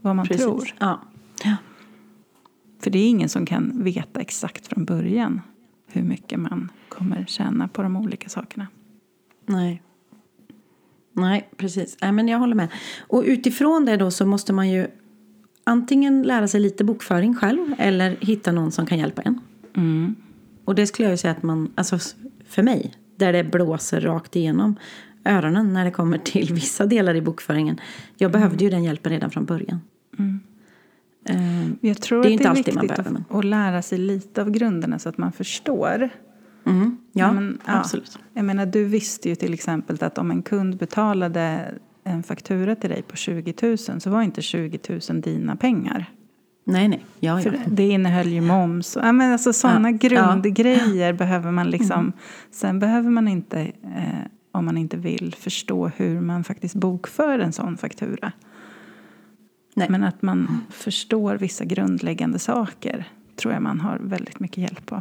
vad 0.00 0.16
man 0.16 0.26
Precis. 0.26 0.44
tror. 0.44 0.74
Ja. 0.78 1.00
För 2.80 2.90
det 2.90 2.98
är 2.98 3.08
ingen 3.08 3.28
som 3.28 3.46
kan 3.46 3.84
veta 3.84 4.20
exakt 4.20 4.66
från 4.66 4.84
början 4.84 5.40
hur 5.86 6.02
mycket 6.02 6.38
man 6.38 6.70
kommer 6.88 7.24
tjäna 7.28 7.68
på 7.68 7.82
de 7.82 7.96
olika 7.96 8.28
sakerna. 8.28 8.66
Nej. 9.46 9.82
Nej, 11.12 11.48
precis. 11.56 11.96
Nej, 12.02 12.12
men 12.12 12.28
jag 12.28 12.38
håller 12.38 12.54
med. 12.54 12.68
Och 12.98 13.22
utifrån 13.26 13.84
det 13.84 13.96
då 13.96 14.10
så 14.10 14.26
måste 14.26 14.52
man 14.52 14.70
ju 14.70 14.86
antingen 15.64 16.22
lära 16.22 16.48
sig 16.48 16.60
lite 16.60 16.84
bokföring 16.84 17.34
själv 17.34 17.74
eller 17.78 18.16
hitta 18.20 18.52
någon 18.52 18.72
som 18.72 18.86
kan 18.86 18.98
hjälpa 18.98 19.22
en. 19.22 19.40
Mm. 19.76 20.14
Och 20.64 20.74
det 20.74 20.86
skulle 20.86 21.06
jag 21.06 21.12
ju 21.12 21.16
säga 21.16 21.32
att 21.32 21.42
man, 21.42 21.72
alltså 21.74 21.98
för 22.48 22.62
mig, 22.62 22.94
där 23.16 23.32
det 23.32 23.44
blåser 23.44 24.00
rakt 24.00 24.36
igenom 24.36 24.76
öronen 25.24 25.72
när 25.72 25.84
det 25.84 25.90
kommer 25.90 26.18
till 26.18 26.54
vissa 26.54 26.86
delar 26.86 27.14
i 27.14 27.20
bokföringen. 27.20 27.80
Jag 28.16 28.32
behövde 28.32 28.64
ju 28.64 28.70
den 28.70 28.84
hjälpen 28.84 29.12
redan 29.12 29.30
från 29.30 29.44
början. 29.44 29.80
Mm. 31.28 31.76
Eh, 31.82 31.88
Jag 31.88 32.00
tror 32.00 32.22
Det 32.22 32.28
är 32.28 32.28
att 32.28 32.32
inte 32.32 32.44
det 32.44 32.46
är 32.46 32.50
alltid 32.50 32.74
man 32.74 32.82
viktigt 32.82 33.04
behöver, 33.04 33.20
att, 33.30 33.36
att 33.36 33.44
lära 33.44 33.82
sig 33.82 33.98
lite 33.98 34.42
av 34.42 34.50
grunderna 34.50 34.98
så 34.98 35.08
att 35.08 35.18
man 35.18 35.32
förstår. 35.32 36.08
mm, 36.66 36.96
ja, 37.12 37.32
Men, 37.32 37.58
ja. 37.66 37.72
absolut. 37.78 38.18
Jag 38.34 38.44
menar, 38.44 38.66
du 38.66 38.84
visste 38.84 39.28
ju 39.28 39.34
till 39.34 39.54
exempel 39.54 39.98
att 40.00 40.18
om 40.18 40.30
en 40.30 40.42
kund 40.42 40.76
betalade 40.76 41.74
en 42.04 42.22
faktura 42.22 42.74
till 42.76 42.90
dig 42.90 43.02
på 43.02 43.16
20 43.16 43.54
000 43.62 43.78
så 43.78 44.10
var 44.10 44.22
inte 44.22 44.42
20 44.42 44.78
000 45.10 45.20
dina 45.20 45.56
pengar. 45.56 46.06
Nej, 46.68 46.88
nej. 46.88 47.04
Ja, 47.20 47.40
ja. 47.40 47.50
Det 47.66 47.88
innehöll 47.88 48.28
ju 48.28 48.40
moms. 48.40 48.98
Ja, 49.02 49.12
men 49.12 49.32
alltså, 49.32 49.52
sådana 49.52 49.90
Ja. 49.90 49.96
grundgrejer 50.08 51.12
behöver 51.12 51.50
man 51.50 51.70
liksom. 51.70 52.00
Mm. 52.00 52.12
Sen 52.50 52.78
behöver 52.78 53.10
man 53.10 53.28
inte, 53.28 53.60
eh, 53.60 54.26
om 54.52 54.64
man 54.64 54.76
inte 54.76 54.96
vill, 54.96 55.34
förstå 55.38 55.90
hur 55.96 56.20
man 56.20 56.44
faktiskt 56.44 56.74
bokför 56.74 57.38
en 57.38 57.52
sån 57.52 57.76
faktura. 57.76 58.32
Nej. 59.76 59.90
Men 59.90 60.04
att 60.04 60.22
man 60.22 60.60
förstår 60.70 61.34
vissa 61.34 61.64
grundläggande 61.64 62.38
saker 62.38 63.08
tror 63.36 63.54
jag 63.54 63.62
man 63.62 63.80
har 63.80 63.98
väldigt 64.02 64.40
mycket 64.40 64.58
hjälp 64.58 64.92
av. 64.92 65.00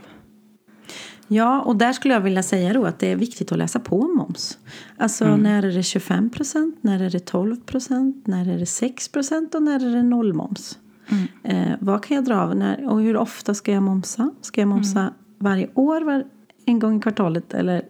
Ja, 1.28 1.62
och 1.62 1.76
där 1.76 1.94
skulle 1.94 2.14
jag 2.14 2.22
vilja 2.22 2.44
säga 2.44 2.74
då 2.74 2.86
att 2.86 3.00
det 3.00 3.12
är 3.12 3.16
viktigt 3.16 3.52
att 3.52 3.58
läsa 3.58 3.80
på 3.80 4.02
om 4.02 4.16
moms. 4.18 4.58
Alltså 4.98 5.26
Mm. 5.26 5.40
när 5.40 5.64
är 5.64 5.72
det 5.72 5.84
25 5.84 6.30
procent, 6.30 6.78
när 6.82 7.02
är 7.02 7.10
det 7.10 7.20
12 7.26 7.56
procent, 7.56 8.28
när 8.28 8.50
är 8.50 8.58
det 8.60 8.66
6 8.66 9.10
procent 9.10 9.56
och 9.56 9.64
när 9.64 9.86
är 9.86 9.96
det 9.96 10.04
nollmoms? 10.04 10.80
Mm. 11.10 11.28
Eh, 11.44 11.76
vad 11.80 12.04
kan 12.04 12.16
jag 12.16 12.26
dra 12.26 12.36
av 12.42 12.56
när, 12.56 12.90
och 12.90 13.02
hur 13.02 13.18
ofta 13.18 13.54
ska 13.54 13.72
jag 13.72 13.84
momsa? 13.84 14.32
Ska 14.42 14.62
jag 14.62 14.68
momsa 14.68 15.00
Mm. 15.00 15.14
varje 15.38 15.70
år, 15.74 16.02
var, 16.02 16.24
en 16.66 16.80
gång 16.80 16.98
i 16.98 17.02
kvartalet 17.02 17.54
eller 17.54 17.82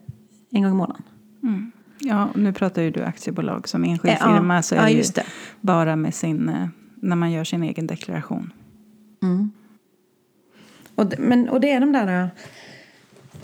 en 0.51 0.61
gång 0.61 0.71
i 0.71 0.75
månaden? 0.75 1.03
Mm. 1.43 1.71
Ja, 1.99 2.29
nu 2.36 2.53
pratar 2.53 2.81
ju 2.81 2.91
du 2.91 3.03
aktiebolag 3.03 3.67
som 3.67 3.84
enskild 3.84 4.13
Eh, 4.13 4.17
ja, 4.21 4.36
firma 4.36 4.62
så 4.62 4.75
är 4.75 4.79
ja, 4.79 4.86
det 4.86 4.91
ju 4.91 4.97
just 4.97 5.15
det. 5.15 5.23
bara 5.62 5.95
med 5.95 6.13
sin, 6.13 6.49
eh, 6.49 6.67
när 6.95 7.15
man 7.15 7.31
gör 7.31 7.43
sin 7.43 7.63
egen 7.63 7.88
deklaration. 7.88 8.53
Mm. 9.23 9.51
Och, 10.95 11.05
det- 11.05 11.17
men, 11.19 11.49
och 11.49 11.60
det 11.62 11.71
är 11.71 11.79
de 11.79 11.91
där... 11.91 12.23
äh, 12.23 12.27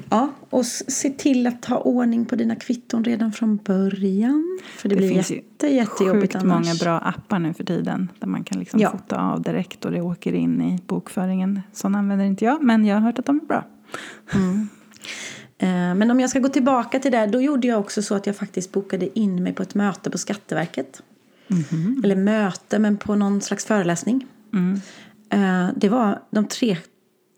Ja, 0.10 0.30
och 0.50 0.66
se 0.66 1.10
till 1.10 1.48
att 1.48 1.62
ta 1.62 1.78
ordning 1.78 2.26
på 2.26 2.36
dina 2.36 2.56
kvitton 2.56 3.04
redan 3.04 3.32
från 3.32 3.58
början. 3.58 4.60
För 4.78 4.90
det, 4.90 4.96
Det 4.96 5.00
blir 5.00 5.10
finns 5.10 5.32
ju 5.32 5.36
jätte, 5.36 5.68
jättejobbigt 5.68 6.34
Sjukt 6.34 6.44
annars. 6.46 6.66
många 6.66 6.76
bra 6.76 7.00
appar 7.00 7.40
nu 7.40 7.54
för 7.54 7.64
tiden 7.64 8.12
där 8.20 8.28
man 8.28 8.44
kan 8.44 8.60
liksom 8.60 8.80
Ja. 8.80 8.92
fota 8.92 9.22
av 9.22 9.42
direkt 9.42 9.86
och 9.86 9.92
det 9.92 10.02
åker 10.02 10.34
in 10.34 10.62
i 10.62 10.80
bokföringen. 10.88 11.62
Sån 11.74 11.96
använder 11.96 12.26
inte 12.26 12.46
jag, 12.46 12.64
men 12.64 12.86
jag 12.86 12.96
har 12.96 13.02
hört 13.02 13.20
att 13.20 13.26
de 13.26 13.40
är 13.44 13.46
bra. 13.46 13.64
Eh, 14.34 14.40
Men 15.95 16.12
om 16.12 16.19
jag 16.19 16.30
ska 16.30 16.39
gå 16.39 16.50
tillbaka 16.50 17.00
till 17.00 17.12
det, 17.12 17.26
då 17.26 17.41
gjorde 17.41 17.67
jag 17.67 17.80
också 17.80 18.02
så 18.02 18.15
att 18.15 18.28
jag 18.28 18.36
faktiskt 18.36 18.71
bokade 18.71 19.19
in 19.19 19.43
mig 19.43 19.54
på 19.54 19.63
ett 19.63 19.76
möte 19.76 20.10
på 20.10 20.17
Skatteverket. 20.17 21.02
Eller 22.04 22.15
möte, 22.15 22.80
men 22.80 22.97
på 22.97 23.15
någon 23.15 23.41
slags 23.41 23.65
föreläsning. 23.65 24.28
Mm. 24.54 24.82
Eh, 25.30 25.69
Det 25.76 25.89
var 25.89 26.19
de 26.30 26.47
tre 26.47 26.78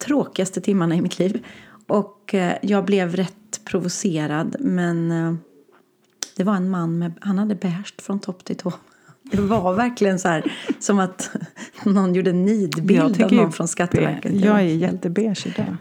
tråkigaste 0.06 0.62
timmarna 0.62 0.96
i 0.96 1.02
mitt 1.02 1.20
liv. 1.20 1.46
Och 1.88 2.34
eh, 2.34 2.54
jag 2.62 2.86
blev 2.86 3.16
rätt 3.16 3.62
provocerad, 3.66 4.56
men 4.60 5.12
eh, 5.12 5.34
det 6.36 6.44
var 6.44 6.56
en 6.56 6.70
man 6.70 6.98
med, 7.00 7.14
han 7.22 7.38
hade 7.40 7.56
bärst 7.56 8.02
från 8.02 8.20
topp 8.20 8.46
till 8.46 8.56
tå. 8.56 8.74
Det 9.32 9.42
var 9.42 9.74
verkligen 9.74 10.20
så 10.20 10.28
här 10.28 10.52
som 10.80 11.00
att 11.00 11.30
någon 11.84 12.16
gjorde 12.16 12.30
en 12.30 12.46
nidbild 12.46 13.24
av 13.24 13.34
någon 13.34 13.52
från 13.52 13.68
Skatteverket. 13.68 14.34
Jag 14.34 14.60
är 14.60 14.64
jättebeige 14.64 15.48
idag. 15.48 15.78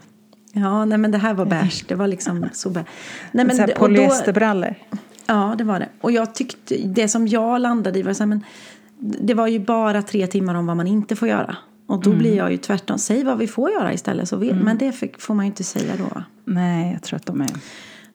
Ja, 0.55 0.85
nej 0.85 0.97
men 0.97 1.11
det 1.11 1.17
här 1.17 1.33
var 1.33 1.45
bärs. 1.45 1.83
Det 1.87 1.95
var 1.95 2.07
liksom 2.07 2.45
så 2.53 2.69
bärs. 2.69 2.85
Nej, 3.31 3.45
men 3.45 3.55
så 3.55 3.61
här 3.61 3.67
det- 3.67 3.73
och 3.73 3.79
då- 3.79 3.85
polyesterbrallor. 3.95 4.75
Ja, 5.25 5.55
det 5.57 5.63
var 5.63 5.79
det. 5.79 5.89
Och 6.01 6.11
jag 6.11 6.35
tyckte, 6.35 6.75
det 6.77 7.07
som 7.07 7.27
jag 7.27 7.61
landade 7.61 7.99
i 7.99 8.01
var 8.01 8.13
så 8.13 8.23
här, 8.23 8.27
men 8.27 8.43
det 8.99 9.33
var 9.33 9.47
ju 9.47 9.59
bara 9.59 10.01
tre 10.01 10.27
timmar 10.27 10.55
om 10.55 10.65
vad 10.65 10.77
man 10.77 10.87
inte 10.87 11.15
får 11.15 11.27
göra. 11.27 11.55
Och 11.87 12.03
då 12.03 12.13
blir 12.13 12.35
jag 12.37 12.51
ju 12.51 12.57
tvärtom, 12.57 12.97
säg 12.97 13.23
vad 13.23 13.37
vi 13.37 13.47
får 13.47 13.71
göra 13.71 13.93
istället. 13.93 14.29
Så 14.29 14.37
vi, 14.37 14.53
Men 14.53 14.77
det 14.77 14.91
får 15.19 15.33
man 15.33 15.45
ju 15.45 15.47
inte 15.47 15.63
säga 15.63 15.93
då. 15.97 16.23
Nej, 16.45 16.93
jag 16.93 17.01
tror 17.03 17.17
att 17.17 17.25
de 17.25 17.41
är, 17.41 17.49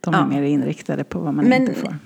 de 0.01 0.15
är 0.15 0.19
Ja. 0.19 0.27
mer 0.27 0.43
inriktade 0.43 1.05
på 1.05 1.19
vad 1.19 1.35
man 1.35 1.45
Men 1.45 1.63
inte 1.63 1.75
får. 1.75 1.97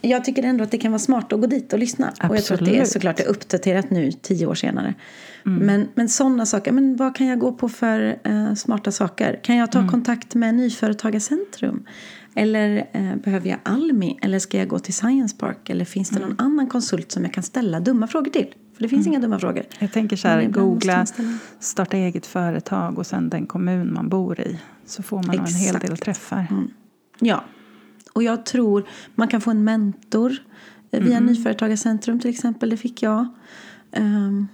Jag 0.00 0.24
tycker 0.24 0.42
ändå 0.42 0.64
att 0.64 0.70
det 0.70 0.78
kan 0.78 0.92
vara 0.92 0.98
smart 0.98 1.32
att 1.32 1.40
gå 1.40 1.46
dit 1.46 1.72
och 1.72 1.78
lyssna. 1.78 2.12
Och 2.28 2.36
jag 2.36 2.44
tror 2.44 2.54
att 2.54 2.64
det 2.64 2.70
är 2.70 2.80
Absolut. 2.80 2.88
såklart 2.88 3.20
är 3.20 3.26
uppdaterat 3.26 3.90
nu, 3.90 4.12
tio 4.12 4.46
år 4.46 4.54
senare. 4.54 4.94
Men, 5.42 5.88
men 5.94 6.08
sådana 6.08 6.46
saker, 6.46 6.72
men 6.72 6.96
vad 6.96 7.16
kan 7.16 7.26
jag 7.26 7.38
gå 7.38 7.52
på 7.52 7.68
för 7.68 8.18
eh, 8.24 8.54
smarta 8.54 8.92
saker? 8.92 9.40
Kan 9.42 9.56
jag 9.56 9.72
ta 9.72 9.88
kontakt 9.88 10.34
med 10.34 10.54
Nyföretagarcentrum? 10.54 11.84
Eller 12.34 12.86
eh, 12.92 13.16
behöver 13.16 13.48
jag 13.48 13.58
Almi? 13.62 14.18
Eller 14.22 14.38
ska 14.38 14.58
jag 14.58 14.68
gå 14.68 14.78
till 14.78 14.94
Science 14.94 15.36
Park? 15.36 15.70
Eller 15.70 15.84
finns 15.84 16.10
det 16.10 16.20
någon 16.20 16.34
annan 16.38 16.66
konsult 16.66 17.12
som 17.12 17.24
jag 17.24 17.34
kan 17.34 17.42
ställa 17.42 17.80
dumma 17.80 18.06
frågor 18.06 18.30
till? 18.30 18.54
För 18.74 18.82
det 18.82 18.88
finns 18.88 19.06
inga 19.06 19.18
dumma 19.18 19.38
frågor. 19.38 19.64
Jag 19.78 19.92
tänker 19.92 20.16
så 20.16 20.28
här, 20.28 20.44
googla, 20.44 21.06
starta 21.60 21.96
eget 21.96 22.26
företag 22.26 22.98
och 22.98 23.06
sen 23.06 23.28
den 23.28 23.46
kommun 23.46 23.92
man 23.92 24.08
bor 24.08 24.40
i. 24.40 24.58
Så 24.86 25.02
får 25.02 25.22
man 25.22 25.38
en 25.38 25.46
hel 25.46 25.78
del 25.78 25.96
träffar. 25.96 26.46
Ja, 27.18 27.44
och 28.12 28.22
jag 28.22 28.46
tror 28.46 28.88
man 29.14 29.28
kan 29.28 29.40
få 29.40 29.50
en 29.50 29.64
mentor 29.64 30.32
eh, 30.90 31.02
via 31.02 31.20
Nyföretagarcentrum 31.20 32.20
till 32.20 32.30
exempel. 32.30 32.70
Det 32.70 32.76
fick 32.76 33.02
jag. 33.02 33.26
Ehm, 33.92 34.48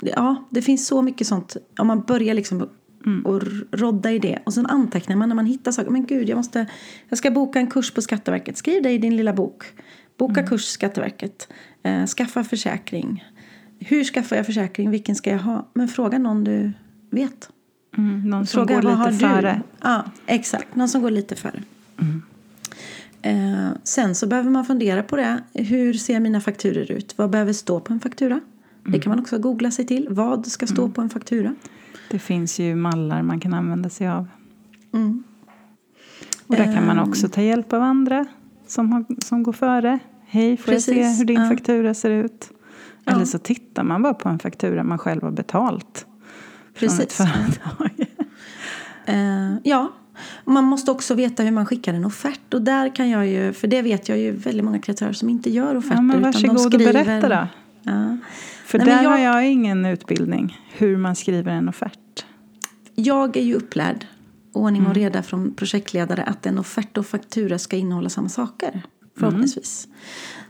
ja, 0.00 0.44
det 0.50 0.62
finns 0.62 0.86
så 0.86 1.02
mycket 1.02 1.26
sånt. 1.26 1.56
Om 1.78 1.86
man 1.86 2.00
börjar 2.02 2.34
liksom 2.34 2.68
och 3.24 3.36
r- 3.42 3.64
rodda 3.72 4.12
i 4.12 4.18
det 4.18 4.38
och 4.46 4.54
sen 4.54 4.66
antecknar 4.66 5.16
man 5.16 5.28
när 5.28 5.36
man 5.36 5.46
hittar 5.46 5.72
saker. 5.72 5.90
Men 5.90 6.06
gud, 6.06 6.28
jag 6.28 6.36
måste, 6.36 6.66
jag 7.08 7.18
ska 7.18 7.30
boka 7.30 7.58
en 7.58 7.66
kurs 7.66 7.90
på 7.90 8.02
Skatteverket. 8.02 8.56
Skriv 8.56 8.82
det 8.82 8.90
i 8.90 8.98
din 8.98 9.16
lilla 9.16 9.32
bok. 9.32 9.64
Boka 10.18 10.42
kurs 10.46 10.64
Skatteverket. 10.64 11.48
Eh, 11.82 12.06
skaffa 12.06 12.44
försäkring. 12.44 13.24
Hur 13.78 14.04
skaffar 14.04 14.36
jag 14.36 14.46
försäkring? 14.46 14.90
Vilken 14.90 15.14
ska 15.14 15.30
jag 15.30 15.38
ha? 15.38 15.68
Men 15.74 15.88
fråga 15.88 16.18
någon 16.18 16.44
du 16.44 16.72
vet. 17.10 17.48
Mm, 17.96 18.30
någon 18.30 18.46
som 18.46 18.58
Fråga 18.66 18.80
går 18.80 18.90
lite 18.90 19.10
du? 19.10 19.18
före. 19.18 19.62
Ja, 19.82 20.04
exakt. 20.26 20.76
Någon 20.76 20.88
som 20.88 21.02
går 21.02 21.10
lite 21.10 21.36
före. 21.36 21.62
Eh, 23.24 23.68
sen 23.84 24.14
så 24.14 24.26
behöver 24.26 24.50
man 24.50 24.64
fundera 24.64 25.02
på 25.02 25.16
det. 25.16 25.42
Hur 25.54 25.92
ser 25.94 26.20
mina 26.20 26.40
fakturer 26.40 26.92
ut? 26.92 27.18
Vad 27.18 27.30
behöver 27.30 27.52
stå 27.52 27.80
på 27.80 27.92
en 27.92 28.00
faktura? 28.00 28.40
Det 28.86 28.98
kan 28.98 29.10
man 29.10 29.20
också 29.20 29.38
googla 29.38 29.70
sig 29.70 29.86
till. 29.86 30.06
Vad 30.10 30.46
ska 30.46 30.66
stå 30.66 30.88
på 30.88 31.00
en 31.00 31.10
faktura? 31.10 31.54
Det 32.10 32.18
finns 32.18 32.58
ju 32.58 32.74
mallar 32.74 33.22
man 33.22 33.40
kan 33.40 33.54
använda 33.54 33.88
sig 33.90 34.08
av. 34.08 34.28
Mm. 34.92 35.24
Och 36.46 36.56
där 36.56 36.64
kan 36.64 36.86
man 36.86 36.98
Ehm. 36.98 37.08
också 37.08 37.28
ta 37.28 37.40
hjälp 37.42 37.72
av 37.72 37.82
andra 37.82 38.26
som, 38.66 38.92
har, 38.92 39.04
som 39.24 39.42
går 39.42 39.52
före. 39.52 39.98
Hej, 40.26 40.56
får 40.56 40.74
jag 40.74 40.82
se 40.82 40.94
Precis, 40.94 41.20
hur 41.20 41.24
din 41.24 41.40
ja. 41.42 41.48
faktura 41.48 41.94
ser 41.94 42.10
ut? 42.10 42.50
Eller 43.06 43.18
Ja. 43.18 43.26
så 43.26 43.38
tittar 43.38 43.82
man 43.84 44.02
bara 44.02 44.14
på 44.14 44.28
en 44.28 44.38
faktura 44.38 44.82
man 44.84 44.98
själv 44.98 45.22
har 45.22 45.30
betalt. 45.30 46.06
Från 46.74 46.88
ett 46.88 46.96
Precis. 46.98 47.16
företag. 47.16 47.90
Eh, 49.06 49.54
ja, 49.62 49.92
och 50.44 50.52
man 50.52 50.64
måste 50.64 50.90
också 50.90 51.14
veta 51.14 51.42
hur 51.42 51.50
man 51.50 51.66
skickar 51.66 51.94
en 51.94 52.04
offert. 52.04 52.54
Och 52.54 52.62
där 52.62 52.94
kan 52.96 53.10
jag 53.10 53.26
ju, 53.26 53.52
för 53.52 53.68
det 53.68 53.82
vet 53.82 54.08
jag 54.08 54.18
ju 54.18 54.30
väldigt 54.32 54.64
många 54.64 54.78
kreatörer 54.78 55.12
som 55.12 55.28
inte 55.28 55.50
gör 55.50 55.76
offerter. 55.76 55.94
Ja, 55.96 56.00
men 56.02 56.18
utan 56.18 56.32
de 56.32 56.48
varsågod 56.48 56.66
och 56.66 56.72
skriver- 56.72 56.92
berätta 57.04 57.28
då. 57.28 57.46
Ja. 57.82 58.16
För 58.66 58.78
Nej, 58.78 58.86
där 58.86 59.02
jag- 59.02 59.10
har 59.10 59.18
jag 59.18 59.46
ingen 59.46 59.86
utbildning 59.86 60.58
hur 60.76 60.96
man 60.96 61.16
skriver 61.16 61.52
en 61.52 61.68
offert. 61.68 62.24
Jag 62.94 63.36
är 63.36 63.42
ju 63.42 63.54
upplärd, 63.54 64.06
ordning 64.52 64.86
och 64.86 64.94
reda 64.94 65.22
från 65.22 65.54
projektledare, 65.54 66.22
att 66.22 66.46
en 66.46 66.58
offert 66.58 66.98
och 66.98 67.06
faktura 67.06 67.58
ska 67.58 67.76
innehålla 67.76 68.08
samma 68.08 68.28
saker. 68.28 68.82
Förhoppningsvis. 69.18 69.88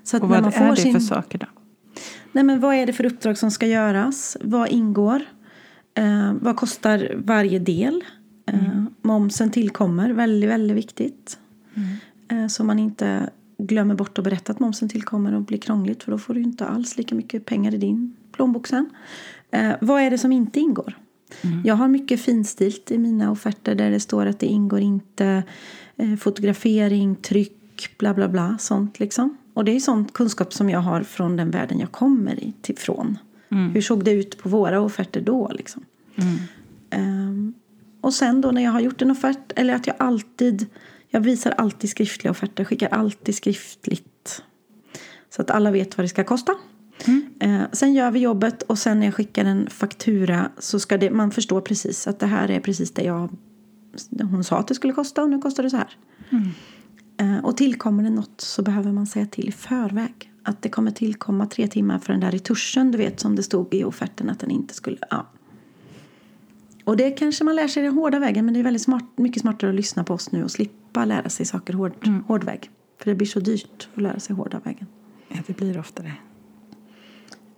Så 0.04 0.16
att 0.16 0.22
Och 0.22 0.28
vad 0.28 0.38
är 0.54 0.70
det 0.70 0.76
sin... 0.76 0.92
för 0.92 1.00
saker 1.00 1.38
då? 1.38 1.46
Nej, 2.32 2.44
men 2.44 2.60
vad 2.60 2.74
är 2.74 2.86
det 2.86 2.92
för 2.92 3.06
uppdrag 3.06 3.38
som 3.38 3.50
ska 3.50 3.66
göras? 3.66 4.36
Vad 4.40 4.68
ingår? 4.68 5.22
Eh, 5.94 6.32
vad 6.40 6.56
kostar 6.56 7.12
varje 7.16 7.58
del? 7.58 8.04
Eh, 8.46 8.84
Momsen 9.02 9.50
tillkommer, 9.50 10.10
väldigt, 10.10 10.50
väldigt 10.50 10.76
viktigt. 10.76 11.38
Eh, 12.28 12.46
så 12.46 12.64
man 12.64 12.78
inte 12.78 13.30
glömmer 13.58 13.94
bort 13.94 14.18
att 14.18 14.24
berätta 14.24 14.52
att 14.52 14.60
momsen 14.60 14.88
tillkommer 14.88 15.34
och 15.34 15.42
blir 15.42 15.58
krångligt 15.58 16.02
för 16.02 16.10
då 16.12 16.18
får 16.18 16.34
du 16.34 16.42
inte 16.42 16.66
alls 16.66 16.96
lika 16.96 17.14
mycket 17.14 17.44
pengar 17.44 17.74
i 17.74 17.76
din 17.76 18.16
plånbok 18.32 18.66
sen. 18.66 18.90
Eh, 19.50 19.72
vad 19.80 20.02
är 20.02 20.10
det 20.10 20.18
som 20.18 20.32
inte 20.32 20.60
ingår? 20.60 20.98
Jag 21.64 21.74
har 21.74 21.88
mycket 21.88 22.20
finstilt 22.20 22.90
i 22.90 22.98
mina 22.98 23.30
offerter 23.30 23.74
där 23.74 23.90
det 23.90 24.00
står 24.00 24.26
att 24.26 24.38
det 24.38 24.46
ingår 24.46 24.80
inte 24.80 25.42
fotografering, 26.20 27.16
tryck, 27.16 27.98
bla 27.98 28.14
bla 28.14 28.28
bla, 28.28 28.58
sånt 28.58 29.00
liksom. 29.00 29.36
Och 29.54 29.64
det 29.64 29.76
är 29.76 29.80
sånt 29.80 30.12
kunskap 30.12 30.52
som 30.52 30.70
jag 30.70 30.80
har 30.80 31.02
från 31.02 31.36
den 31.36 31.50
världen 31.50 31.78
jag 31.78 31.92
kommer 31.92 32.44
i, 32.44 32.52
till, 32.60 32.78
från. 32.78 33.18
Hur 33.74 33.80
såg 33.80 34.04
det 34.04 34.10
ut 34.10 34.38
på 34.38 34.48
våra 34.48 34.80
offerter 34.80 35.20
då 35.20 35.50
liksom? 35.54 35.84
Ehm, 36.90 37.54
och 38.04 38.14
sen 38.14 38.40
då 38.40 38.50
när 38.50 38.62
jag 38.62 38.70
har 38.70 38.80
gjort 38.80 39.02
en 39.02 39.10
offert, 39.10 39.52
eller 39.56 39.74
att 39.74 39.86
jag 39.86 39.96
alltid, 39.98 40.66
jag 41.08 41.20
visar 41.20 41.50
alltid 41.50 41.90
skriftliga 41.90 42.30
offerter, 42.30 42.64
skickar 42.64 42.88
alltid 42.88 43.34
skriftligt. 43.34 44.42
Så 45.30 45.42
att 45.42 45.50
alla 45.50 45.70
vet 45.70 45.98
vad 45.98 46.04
det 46.04 46.08
ska 46.08 46.24
kosta. 46.24 46.54
Mm. 47.06 47.24
Eh, 47.40 47.70
sen 47.72 47.94
gör 47.94 48.10
vi 48.10 48.18
jobbet 48.18 48.62
och 48.62 48.78
sen 48.78 48.98
när 48.98 49.06
jag 49.06 49.14
skickar 49.14 49.44
en 49.44 49.70
faktura 49.70 50.50
så 50.58 50.80
ska 50.80 50.98
det, 50.98 51.10
man 51.10 51.30
förstå 51.30 51.60
precis 51.60 52.06
att 52.06 52.18
det 52.18 52.26
här 52.26 52.50
är 52.50 52.60
precis 52.60 52.90
det 52.90 53.02
jag, 53.02 53.28
hon 54.20 54.44
sa 54.44 54.58
att 54.58 54.68
det 54.68 54.74
skulle 54.74 54.92
kosta 54.92 55.22
och 55.22 55.30
nu 55.30 55.38
kostar 55.38 55.62
det 55.62 55.70
så 55.70 55.76
här. 55.76 55.96
Mm. 56.30 56.48
Eh, 57.16 57.44
och 57.44 57.56
tillkommer 57.56 58.02
det 58.02 58.10
något 58.10 58.40
så 58.40 58.62
behöver 58.62 58.92
man 58.92 59.06
säga 59.06 59.26
till 59.26 59.48
i 59.48 59.52
förväg. 59.52 60.30
Att 60.42 60.62
det 60.62 60.68
kommer 60.68 60.90
tillkomma 60.90 61.46
tre 61.46 61.68
timmar 61.68 61.98
för 61.98 62.12
den 62.12 62.20
där 62.20 62.30
retuschen, 62.30 62.92
du 62.92 62.98
vet 62.98 63.20
som 63.20 63.36
det 63.36 63.42
stod 63.42 63.74
i 63.74 63.84
offerten 63.84 64.30
att 64.30 64.40
den 64.40 64.50
inte 64.50 64.74
skulle, 64.74 64.98
ja. 65.10 65.26
Och 66.84 66.96
det 66.96 67.10
kanske 67.10 67.44
man 67.44 67.56
lär 67.56 67.68
sig 67.68 67.82
den 67.82 67.92
hårda 67.92 68.18
vägen 68.18 68.44
men 68.44 68.54
det 68.54 68.60
är 68.60 68.64
väldigt 68.64 68.82
smart, 68.82 69.04
mycket 69.16 69.42
smartare 69.42 69.70
att 69.70 69.76
lyssna 69.76 70.04
på 70.04 70.14
oss 70.14 70.32
nu 70.32 70.44
och 70.44 70.50
slippa 70.50 71.04
lära 71.04 71.28
sig 71.28 71.46
saker 71.46 71.72
hård, 71.72 71.92
mm. 72.06 72.22
hård 72.22 72.44
väg. 72.44 72.70
För 72.98 73.10
det 73.10 73.14
blir 73.14 73.26
så 73.26 73.40
dyrt 73.40 73.88
att 73.94 74.02
lära 74.02 74.20
sig 74.20 74.36
hårda 74.36 74.60
vägen. 74.64 74.86
Ja, 75.28 75.36
det 75.46 75.56
blir 75.56 75.78
ofta 75.78 76.02
det. 76.02 76.12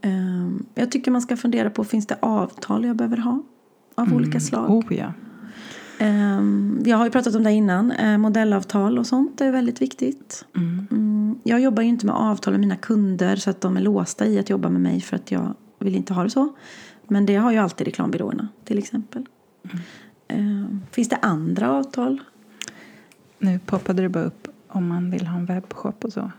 Um, 0.09 0.67
jag 0.75 0.91
tycker 0.91 1.11
man 1.11 1.23
ska 1.23 1.37
fundera 1.37 1.71
på, 1.71 1.85
finns 1.85 2.07
det 2.07 2.19
avtal 2.21 2.85
jag 2.85 2.97
behöver 2.97 3.17
ha? 3.17 3.43
Av 3.95 4.07
mm. 4.07 4.17
olika 4.17 4.41
slag. 4.41 4.71
Oh, 4.71 4.95
ja. 4.95 5.13
Um, 6.01 6.83
jag 6.85 6.97
har 6.97 7.05
ju 7.05 7.11
pratat 7.11 7.35
om 7.35 7.43
det 7.43 7.53
innan. 7.53 7.93
Uh, 7.93 8.19
modellavtal 8.19 8.99
och 8.99 9.07
sånt 9.07 9.41
är 9.41 9.53
väldigt 9.53 9.83
viktigt. 9.83 10.45
Mm. 10.57 10.87
Um, 10.91 11.41
jag 11.45 11.61
jobbar 11.61 11.83
ju 11.83 11.89
inte 11.89 12.07
med 12.07 12.15
avtal 12.15 12.53
med 12.53 12.61
mina 12.61 12.77
kunder 12.77 13.37
så 13.37 13.51
att 13.51 13.61
de 13.61 13.77
är 13.77 13.81
låsta 13.81 14.27
i 14.27 14.39
att 14.39 14.51
jobba 14.51 14.69
med 14.69 14.81
mig 14.81 15.01
för 15.01 15.17
att 15.17 15.31
jag 15.31 15.55
vill 15.79 15.95
inte 15.95 16.15
ha 16.15 16.23
det 16.23 16.31
så. 16.31 16.55
Men 17.09 17.27
det 17.27 17.37
har 17.37 17.53
ju 17.53 17.59
alltid 17.59 17.87
reklambyråerna 17.87 18.49
till 18.65 18.79
exempel. 18.79 19.27
Mm. 20.29 20.81
finns 20.91 21.09
det 21.09 21.17
andra 21.17 21.73
avtal? 21.73 22.21
Nu 23.39 23.59
poppade 23.59 24.03
det 24.03 24.09
bara 24.09 24.25
upp 24.25 24.49
om 24.69 24.89
man 24.89 25.11
vill 25.11 25.27
ha 25.27 25.39
en 25.39 25.47
webbshop 25.47 26.05
och 26.05 26.13
så. 26.13 26.31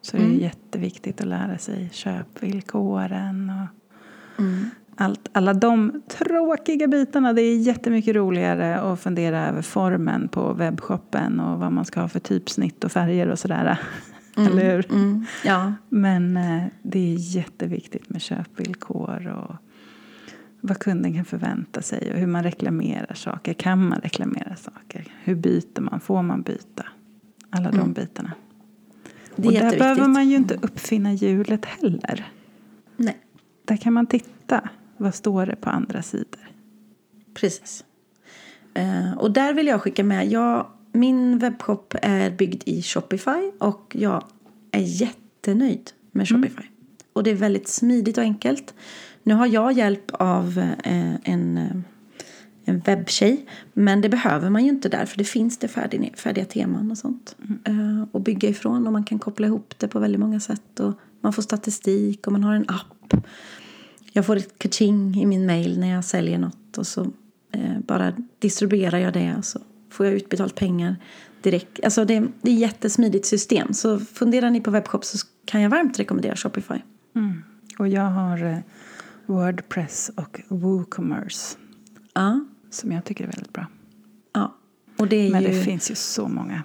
Så 0.00 0.16
mm. 0.16 0.28
det 0.28 0.36
är 0.36 0.38
jätteviktigt 0.40 1.20
att 1.20 1.26
lära 1.26 1.58
sig 1.58 1.90
köpvillkoren 1.92 3.50
och 3.50 4.40
mm. 4.42 4.70
allt, 4.96 5.28
alla 5.32 5.54
de 5.54 6.02
tråkiga 6.08 6.88
bitarna. 6.88 7.32
Det 7.32 7.42
är 7.42 7.56
jättemycket 7.56 8.16
roligare 8.16 8.80
att 8.80 9.00
fundera 9.00 9.46
över 9.46 9.62
formen 9.62 10.28
på 10.28 10.52
webbshoppen 10.52 11.40
och 11.40 11.58
vad 11.58 11.72
man 11.72 11.84
ska 11.84 12.00
ha 12.00 12.08
för 12.08 12.20
typsnitt 12.20 12.84
och 12.84 12.92
färger 12.92 13.28
och 13.28 13.38
sådär. 13.38 13.78
Mm. 14.36 14.52
Eller 14.52 14.74
hur? 14.74 14.92
Mm. 14.92 15.26
Ja. 15.44 15.72
Men 15.88 16.36
eh, 16.36 16.62
det 16.82 16.98
är 16.98 17.36
jätteviktigt 17.36 18.10
med 18.10 18.22
köpvillkor 18.22 19.26
och 19.26 19.54
vad 20.66 20.78
kunden 20.78 21.14
kan 21.14 21.24
förvänta 21.24 21.82
sig 21.82 22.12
och 22.12 22.18
hur 22.18 22.26
man 22.26 22.42
reklamerar 22.42 23.14
saker. 23.14 23.54
Kan 23.54 23.88
man 23.88 23.98
reklamera 23.98 24.56
saker? 24.56 25.04
Hur 25.24 25.34
byter 25.34 25.80
man? 25.80 26.00
Får 26.00 26.22
man 26.22 26.42
byta? 26.42 26.86
Alla 27.50 27.68
mm. 27.68 27.80
de 27.80 27.92
bitarna. 27.92 28.32
Det 29.36 29.48
och 29.48 29.52
där 29.52 29.78
behöver 29.78 30.08
man 30.08 30.28
ju 30.28 30.36
inte 30.36 30.54
uppfinna 30.54 31.12
hjulet 31.12 31.64
heller. 31.64 32.32
Nej. 32.96 33.18
Där 33.64 33.76
kan 33.76 33.92
man 33.92 34.06
titta. 34.06 34.68
Vad 34.96 35.14
står 35.14 35.46
det 35.46 35.56
på 35.56 35.70
andra 35.70 36.02
sidor? 36.02 36.50
Precis. 37.34 37.84
Uh, 38.78 39.18
och 39.18 39.30
där 39.30 39.54
vill 39.54 39.66
jag 39.66 39.80
skicka 39.80 40.04
med. 40.04 40.26
Jag, 40.26 40.66
min 40.92 41.38
webbshop 41.38 41.94
är 42.02 42.30
byggd 42.30 42.62
i 42.66 42.82
Shopify 42.82 43.50
och 43.58 43.96
jag 43.98 44.24
är 44.70 44.80
jättenöjd 44.80 45.90
med 46.12 46.30
mm. 46.30 46.42
Shopify. 46.42 46.62
Mm. 46.62 46.74
Och 47.12 47.22
det 47.22 47.30
är 47.30 47.34
väldigt 47.34 47.68
smidigt 47.68 48.18
och 48.18 48.24
enkelt. 48.24 48.74
Nu 49.26 49.34
har 49.34 49.46
jag 49.46 49.72
hjälp 49.72 50.10
av 50.12 50.58
uh, 50.58 51.16
en 51.24 51.58
uh, 51.58 51.80
en 52.66 52.80
webbtjej. 52.80 53.46
Men 53.72 54.00
det 54.00 54.08
behöver 54.08 54.50
man 54.50 54.64
ju 54.64 54.70
inte 54.70 54.88
där 54.88 55.06
för 55.06 55.18
det 55.18 55.24
finns 55.24 55.58
det 55.58 55.68
färdiga, 55.68 56.10
färdiga 56.16 56.44
teman 56.44 56.90
och 56.90 56.98
sånt. 56.98 57.36
Mm. 57.66 57.80
Uh, 57.80 58.06
och 58.12 58.20
bygga 58.20 58.48
ifrån 58.48 58.86
och 58.86 58.92
man 58.92 59.04
kan 59.04 59.18
koppla 59.18 59.46
ihop 59.46 59.74
det 59.78 59.88
på 59.88 59.98
väldigt 59.98 60.20
många 60.20 60.40
sätt. 60.40 60.80
Och 60.80 60.92
man 61.20 61.32
får 61.32 61.42
statistik 61.42 62.26
och 62.26 62.32
man 62.32 62.44
har 62.44 62.54
en 62.54 62.68
app. 62.68 63.24
Jag 64.12 64.26
får 64.26 64.36
ett 64.36 64.58
kaching 64.58 65.22
i 65.22 65.26
min 65.26 65.46
mail 65.46 65.80
när 65.80 65.90
jag 65.90 66.04
säljer 66.04 66.38
något 66.38 66.78
och 66.78 66.86
så 66.86 67.10
bara 67.78 68.12
distribuerar 68.38 68.98
jag 68.98 69.12
det 69.12 69.34
och 69.38 69.44
så 69.44 69.60
får 69.90 70.06
jag 70.06 70.14
utbetalt 70.14 70.54
pengar 70.54 70.96
direkt. 71.42 71.84
Alltså 71.84 72.04
det, 72.04 72.20
det 72.42 72.50
är 72.50 72.54
ett 72.54 72.60
jättesmidigt 72.60 73.26
system. 73.26 73.74
Så 73.74 73.98
funderar 73.98 74.50
ni 74.50 74.60
på 74.60 74.70
webbshop 74.70 75.04
så 75.04 75.26
kan 75.44 75.60
jag 75.60 75.70
varmt 75.70 75.98
rekommendera 75.98 76.36
Shopify. 76.36 76.78
Mm. 77.16 77.42
Och 77.78 77.88
jag 77.88 78.10
har 78.10 78.62
Wordpress 79.26 80.10
och 80.16 80.40
WooCommerce. 80.48 81.56
Ja 82.12 82.40
som 82.74 82.92
jag 82.92 83.04
tycker 83.04 83.24
är 83.24 83.28
väldigt 83.28 83.52
bra. 83.52 83.66
Ja, 84.32 84.56
och 84.98 85.08
det 85.08 85.30
Men 85.30 85.42
ju... 85.42 85.48
det 85.48 85.64
finns 85.64 85.90
ju 85.90 85.94
så 85.94 86.28
många. 86.28 86.62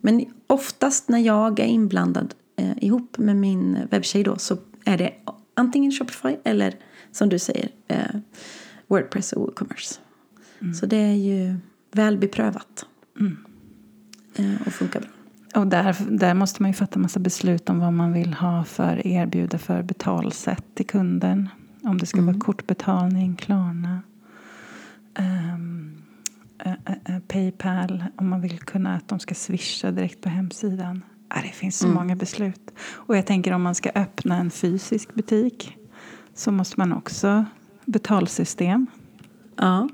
Men 0.00 0.24
oftast 0.46 1.08
när 1.08 1.18
jag 1.18 1.60
är 1.60 1.64
inblandad 1.66 2.34
eh, 2.56 2.84
ihop 2.84 3.18
med 3.18 3.36
min 3.36 3.78
webbtjej 3.90 4.24
då 4.24 4.38
så 4.38 4.56
är 4.84 4.98
det 4.98 5.12
antingen 5.54 5.92
Shopify 5.92 6.36
eller 6.44 6.74
som 7.12 7.28
du 7.28 7.38
säger 7.38 7.68
eh, 7.88 8.16
Wordpress 8.86 9.32
och 9.32 9.42
WooCommerce. 9.42 10.00
Mm. 10.60 10.74
Så 10.74 10.86
det 10.86 10.96
är 10.96 11.14
ju 11.14 11.56
väl 11.92 12.18
beprövat 12.18 12.86
mm. 13.20 13.36
eh, 14.34 14.66
och 14.66 14.72
funkar 14.72 15.00
bra. 15.00 15.10
Och 15.60 15.66
där, 15.66 15.96
där 16.10 16.34
måste 16.34 16.62
man 16.62 16.70
ju 16.70 16.74
fatta 16.74 16.98
massa 16.98 17.20
beslut 17.20 17.68
om 17.68 17.78
vad 17.78 17.92
man 17.92 18.12
vill 18.12 18.34
ha 18.34 18.64
för 18.64 19.06
erbjuda 19.06 19.58
för 19.58 19.82
betalsätt 19.82 20.64
till 20.74 20.86
kunden. 20.86 21.48
Om 21.86 21.98
det 21.98 22.06
ska 22.06 22.18
mm. 22.18 22.26
vara 22.26 22.44
kortbetalning, 22.44 23.36
Klarna, 23.36 24.02
um, 25.18 26.02
uh, 26.66 26.72
uh, 27.10 27.18
Paypal 27.28 28.04
om 28.16 28.28
man 28.28 28.40
vill 28.40 28.58
kunna 28.58 28.96
att 28.96 29.08
de 29.08 29.18
ska 29.18 29.34
swisha 29.34 29.90
direkt 29.90 30.20
på 30.20 30.28
hemsidan. 30.28 31.04
Uh, 31.36 31.42
det 31.42 31.48
finns 31.48 31.78
så 31.78 31.86
mm. 31.86 31.94
många 31.94 32.16
beslut. 32.16 32.70
Och 32.78 33.16
jag 33.16 33.26
tänker 33.26 33.52
om 33.52 33.62
man 33.62 33.74
ska 33.74 33.90
öppna 33.94 34.36
en 34.36 34.50
fysisk 34.50 35.14
butik 35.14 35.76
så 36.34 36.52
måste 36.52 36.80
man 36.80 36.92
också 36.92 37.44
betalsystem. 37.84 38.86
Ja, 39.56 39.88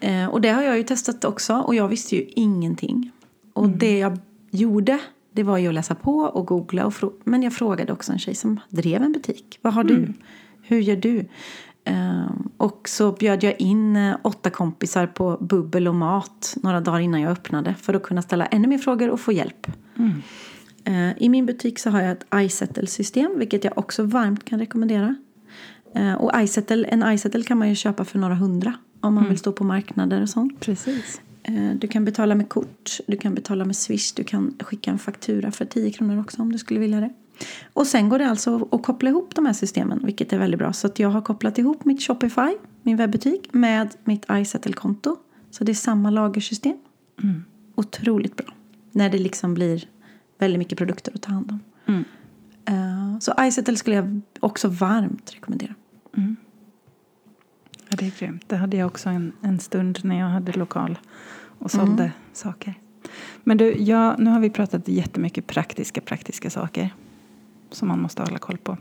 eh, 0.00 0.26
och 0.26 0.40
det 0.40 0.48
har 0.48 0.62
jag 0.62 0.76
ju 0.76 0.82
testat 0.82 1.24
också 1.24 1.54
och 1.54 1.74
jag 1.74 1.88
visste 1.88 2.16
ju 2.16 2.22
ingenting. 2.36 3.10
Och 3.52 3.64
mm. 3.64 3.78
det 3.78 3.98
jag 3.98 4.18
gjorde 4.50 5.00
det 5.32 5.42
var 5.42 5.58
ju 5.58 5.68
att 5.68 5.74
läsa 5.74 5.94
på 5.94 6.18
och 6.18 6.46
googla. 6.46 6.86
Och 6.86 6.94
men 7.24 7.42
jag 7.42 7.52
frågade 7.52 7.92
också 7.92 8.12
en 8.12 8.18
tjej 8.18 8.34
som 8.34 8.60
drev 8.68 9.02
en 9.02 9.12
butik. 9.12 9.58
Vad 9.62 9.74
har 9.74 9.84
mm. 9.84 9.94
du? 9.94 10.12
Hur 10.68 10.80
gör 10.80 10.96
du? 10.96 11.24
Ehm, 11.84 12.48
och 12.56 12.88
så 12.88 13.12
bjöd 13.12 13.44
jag 13.44 13.60
in 13.60 13.96
eh, 13.96 14.16
åtta 14.22 14.50
kompisar 14.50 15.06
på 15.06 15.36
bubbel 15.40 15.88
och 15.88 15.94
mat 15.94 16.56
några 16.62 16.80
dagar 16.80 17.00
innan 17.00 17.20
jag 17.20 17.32
öppnade 17.32 17.74
för 17.74 17.94
att 17.94 18.02
kunna 18.02 18.22
ställa 18.22 18.46
ännu 18.46 18.68
mer 18.68 18.78
frågor 18.78 19.10
och 19.10 19.20
få 19.20 19.32
hjälp. 19.32 19.66
Mm. 19.98 20.22
Ehm, 20.84 21.14
I 21.18 21.28
min 21.28 21.46
butik 21.46 21.78
så 21.78 21.90
har 21.90 22.00
jag 22.00 22.12
ett 22.12 22.26
iSettle-system 22.34 23.38
vilket 23.38 23.64
jag 23.64 23.78
också 23.78 24.02
varmt 24.02 24.44
kan 24.44 24.58
rekommendera. 24.58 25.14
Ehm, 25.94 26.16
och 26.16 26.42
iSettle, 26.42 26.84
en 26.88 27.12
iSettle 27.12 27.42
kan 27.42 27.58
man 27.58 27.68
ju 27.68 27.74
köpa 27.74 28.04
för 28.04 28.18
några 28.18 28.34
hundra 28.34 28.74
om 29.00 29.14
man 29.14 29.22
mm. 29.22 29.30
vill 29.30 29.38
stå 29.38 29.52
på 29.52 29.64
marknader 29.64 30.22
och 30.22 30.28
sånt. 30.28 30.60
Precis. 30.60 31.20
Du 31.74 31.88
kan 31.88 32.04
betala 32.04 32.34
med 32.34 32.48
kort, 32.48 32.98
du 33.06 33.16
kan 33.16 33.34
betala 33.34 33.64
med 33.64 33.76
Swish, 33.76 34.12
du 34.14 34.24
kan 34.24 34.54
skicka 34.60 34.90
en 34.90 34.98
faktura 34.98 35.52
för 35.52 35.64
10 35.64 35.90
kronor 35.90 36.20
också 36.20 36.42
om 36.42 36.52
du 36.52 36.58
skulle 36.58 36.80
vilja 36.80 37.00
det. 37.00 37.10
Och 37.72 37.86
sen 37.86 38.08
går 38.08 38.18
det 38.18 38.30
alltså 38.30 38.68
att 38.72 38.82
koppla 38.82 39.10
ihop 39.10 39.34
de 39.34 39.46
här 39.46 39.52
systemen, 39.52 40.00
vilket 40.04 40.32
är 40.32 40.38
väldigt 40.38 40.58
bra. 40.58 40.72
Så 40.72 40.90
jag 40.96 41.08
har 41.08 41.20
kopplat 41.20 41.58
ihop 41.58 41.84
mitt 41.84 42.02
Shopify, 42.02 42.56
min 42.82 42.96
webbutik, 42.96 43.48
med 43.52 43.94
mitt 44.04 44.26
iSettle-konto. 44.30 45.16
Så 45.50 45.64
det 45.64 45.72
är 45.72 45.74
samma 45.74 46.10
lagersystem. 46.10 46.78
Mm. 47.22 47.44
Otroligt 47.74 48.36
bra. 48.36 48.46
När 48.92 49.10
det 49.10 49.18
liksom 49.18 49.54
blir 49.54 49.84
väldigt 50.38 50.58
mycket 50.58 50.78
produkter 50.78 51.12
att 51.14 51.22
ta 51.22 51.32
hand 51.32 51.50
om. 51.50 51.60
Mm. 51.86 52.04
Uh, 52.70 53.18
så 53.18 53.34
iSettle 53.40 53.76
skulle 53.76 53.96
jag 53.96 54.20
också 54.40 54.68
varmt 54.68 55.34
rekommendera. 55.34 55.74
Mm. 56.16 56.36
Ja, 57.88 57.96
det 57.98 58.06
är 58.06 58.12
grymt. 58.18 58.44
Det 58.46 58.56
hade 58.56 58.76
jag 58.76 58.86
också 58.86 59.08
en, 59.08 59.32
en 59.42 59.58
stund 59.58 59.98
när 60.02 60.18
jag 60.18 60.26
hade 60.26 60.52
lokal 60.52 60.98
och 61.58 61.70
sålde 61.70 62.02
mm. 62.02 62.10
saker. 62.32 62.74
Men 63.44 63.56
du, 63.56 63.76
ja, 63.78 64.16
nu 64.18 64.30
har 64.30 64.40
vi 64.40 64.50
pratat 64.50 64.88
jättemycket 64.88 65.46
praktiska, 65.46 66.00
praktiska 66.00 66.50
saker 66.50 66.90
som 67.70 67.88
man 67.88 68.02
måste 68.02 68.22
hålla 68.22 68.38
koll 68.38 68.58
på. 68.58 68.76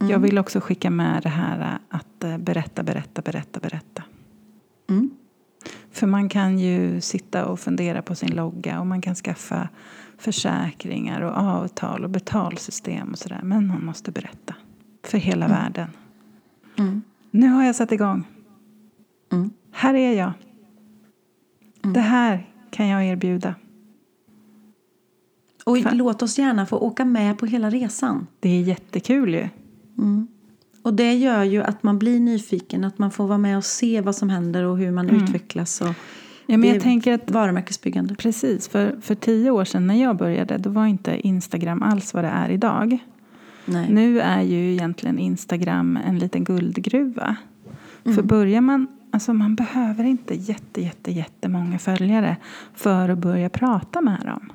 Mm. 0.00 0.12
Jag 0.12 0.18
vill 0.18 0.38
också 0.38 0.60
skicka 0.60 0.90
med 0.90 1.22
det 1.22 1.28
här 1.28 1.78
att 1.88 2.24
eh, 2.24 2.38
berätta, 2.38 2.82
berätta, 2.82 3.22
berätta, 3.22 3.60
berätta. 3.60 4.02
Mm. 4.90 5.10
För 5.90 6.06
man 6.06 6.28
kan 6.28 6.58
ju 6.58 7.00
sitta 7.00 7.46
och 7.46 7.60
fundera 7.60 8.02
på 8.02 8.14
sin 8.14 8.34
logga 8.34 8.80
och 8.80 8.86
man 8.86 9.00
kan 9.00 9.14
skaffa 9.14 9.68
försäkringar 10.18 11.20
och 11.20 11.36
avtal 11.36 12.04
och 12.04 12.10
betalsystem 12.10 13.10
och 13.10 13.18
sådär. 13.18 13.40
Men 13.42 13.66
man 13.66 13.84
måste 13.84 14.10
berätta 14.10 14.54
för 15.02 15.18
hela 15.18 15.46
mm. 15.46 15.58
världen. 15.58 15.88
Mm. 16.78 17.02
Nu 17.30 17.48
har 17.48 17.64
jag 17.64 17.76
satt 17.76 17.92
igång. 17.92 18.24
Mm. 19.32 19.50
Här 19.72 19.94
är 19.94 20.12
jag. 20.12 20.32
Mm. 21.84 21.94
Det 21.94 22.00
här 22.00 22.46
kan 22.70 22.88
jag 22.88 23.04
erbjuda. 23.04 23.54
Och 25.64 25.78
Fan. 25.78 25.96
låt 25.96 26.22
oss 26.22 26.38
gärna 26.38 26.66
få 26.66 26.76
åka 26.76 27.04
med 27.04 27.38
på 27.38 27.46
hela 27.46 27.70
resan. 27.70 28.26
Det 28.40 28.48
är 28.48 28.62
jättekul 28.62 29.34
ju. 29.34 29.48
Mm. 29.98 30.26
Och 30.82 30.94
det 30.94 31.14
gör 31.14 31.44
ju 31.44 31.62
att 31.62 31.82
man 31.82 31.98
blir 31.98 32.20
nyfiken, 32.20 32.84
att 32.84 32.98
man 32.98 33.10
får 33.10 33.26
vara 33.26 33.38
med 33.38 33.56
och 33.56 33.64
se 33.64 34.00
vad 34.00 34.14
som 34.14 34.30
händer 34.30 34.64
och 34.64 34.78
hur 34.78 34.90
man 34.90 35.08
mm. 35.08 35.22
utvecklas. 35.22 35.80
Och 35.80 35.94
ja, 36.46 36.56
men 36.56 36.68
jag 36.68 36.82
tänker 36.82 37.14
att, 37.14 37.30
varumärkesbyggande. 37.30 38.14
Precis, 38.14 38.68
för, 38.68 38.96
för 39.00 39.14
tio 39.14 39.50
år 39.50 39.64
sedan 39.64 39.86
när 39.86 40.02
jag 40.02 40.16
började 40.16 40.58
då 40.58 40.70
var 40.70 40.86
inte 40.86 41.28
Instagram 41.28 41.82
alls 41.82 42.14
vad 42.14 42.24
det 42.24 42.30
är 42.30 42.48
idag. 42.50 42.98
Nej. 43.64 43.86
Nu 43.90 44.20
är 44.20 44.42
ju 44.42 44.72
egentligen 44.72 45.18
Instagram 45.18 45.98
en 46.06 46.18
liten 46.18 46.44
guldgruva. 46.44 47.36
Mm. 48.04 48.16
För 48.16 48.22
börjar 48.22 48.60
man, 48.60 48.86
alltså 49.10 49.32
man 49.32 49.54
behöver 49.54 50.04
inte 50.04 50.34
jätte, 50.34 50.82
jätte, 50.82 51.12
jättemånga 51.12 51.78
följare 51.78 52.36
för 52.74 53.08
att 53.08 53.18
börja 53.18 53.48
prata 53.48 54.00
med 54.00 54.20
dem. 54.24 54.52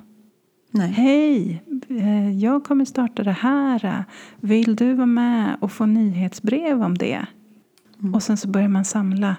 Nej. 0.70 0.90
Hej, 0.90 1.62
eh, 1.88 2.30
jag 2.38 2.64
kommer 2.64 2.84
starta 2.84 3.22
det 3.22 3.32
här. 3.32 4.04
Vill 4.40 4.76
du 4.76 4.94
vara 4.94 5.06
med 5.06 5.56
och 5.60 5.72
få 5.72 5.86
nyhetsbrev 5.86 6.82
om 6.82 6.98
det? 6.98 7.26
Mm. 8.00 8.14
Och 8.14 8.22
sen 8.22 8.36
så 8.36 8.48
börjar 8.48 8.68
man 8.68 8.84
samla. 8.84 9.36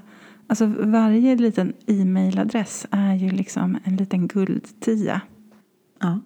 Alltså 0.47 0.65
varje 0.65 1.35
liten 1.35 1.73
e-mailadress 1.87 2.87
är 2.91 3.13
ju 3.15 3.29
liksom 3.29 3.77
en 3.83 3.95
liten 3.95 4.27
guldtia. 4.27 5.21
Ja. 5.99 6.19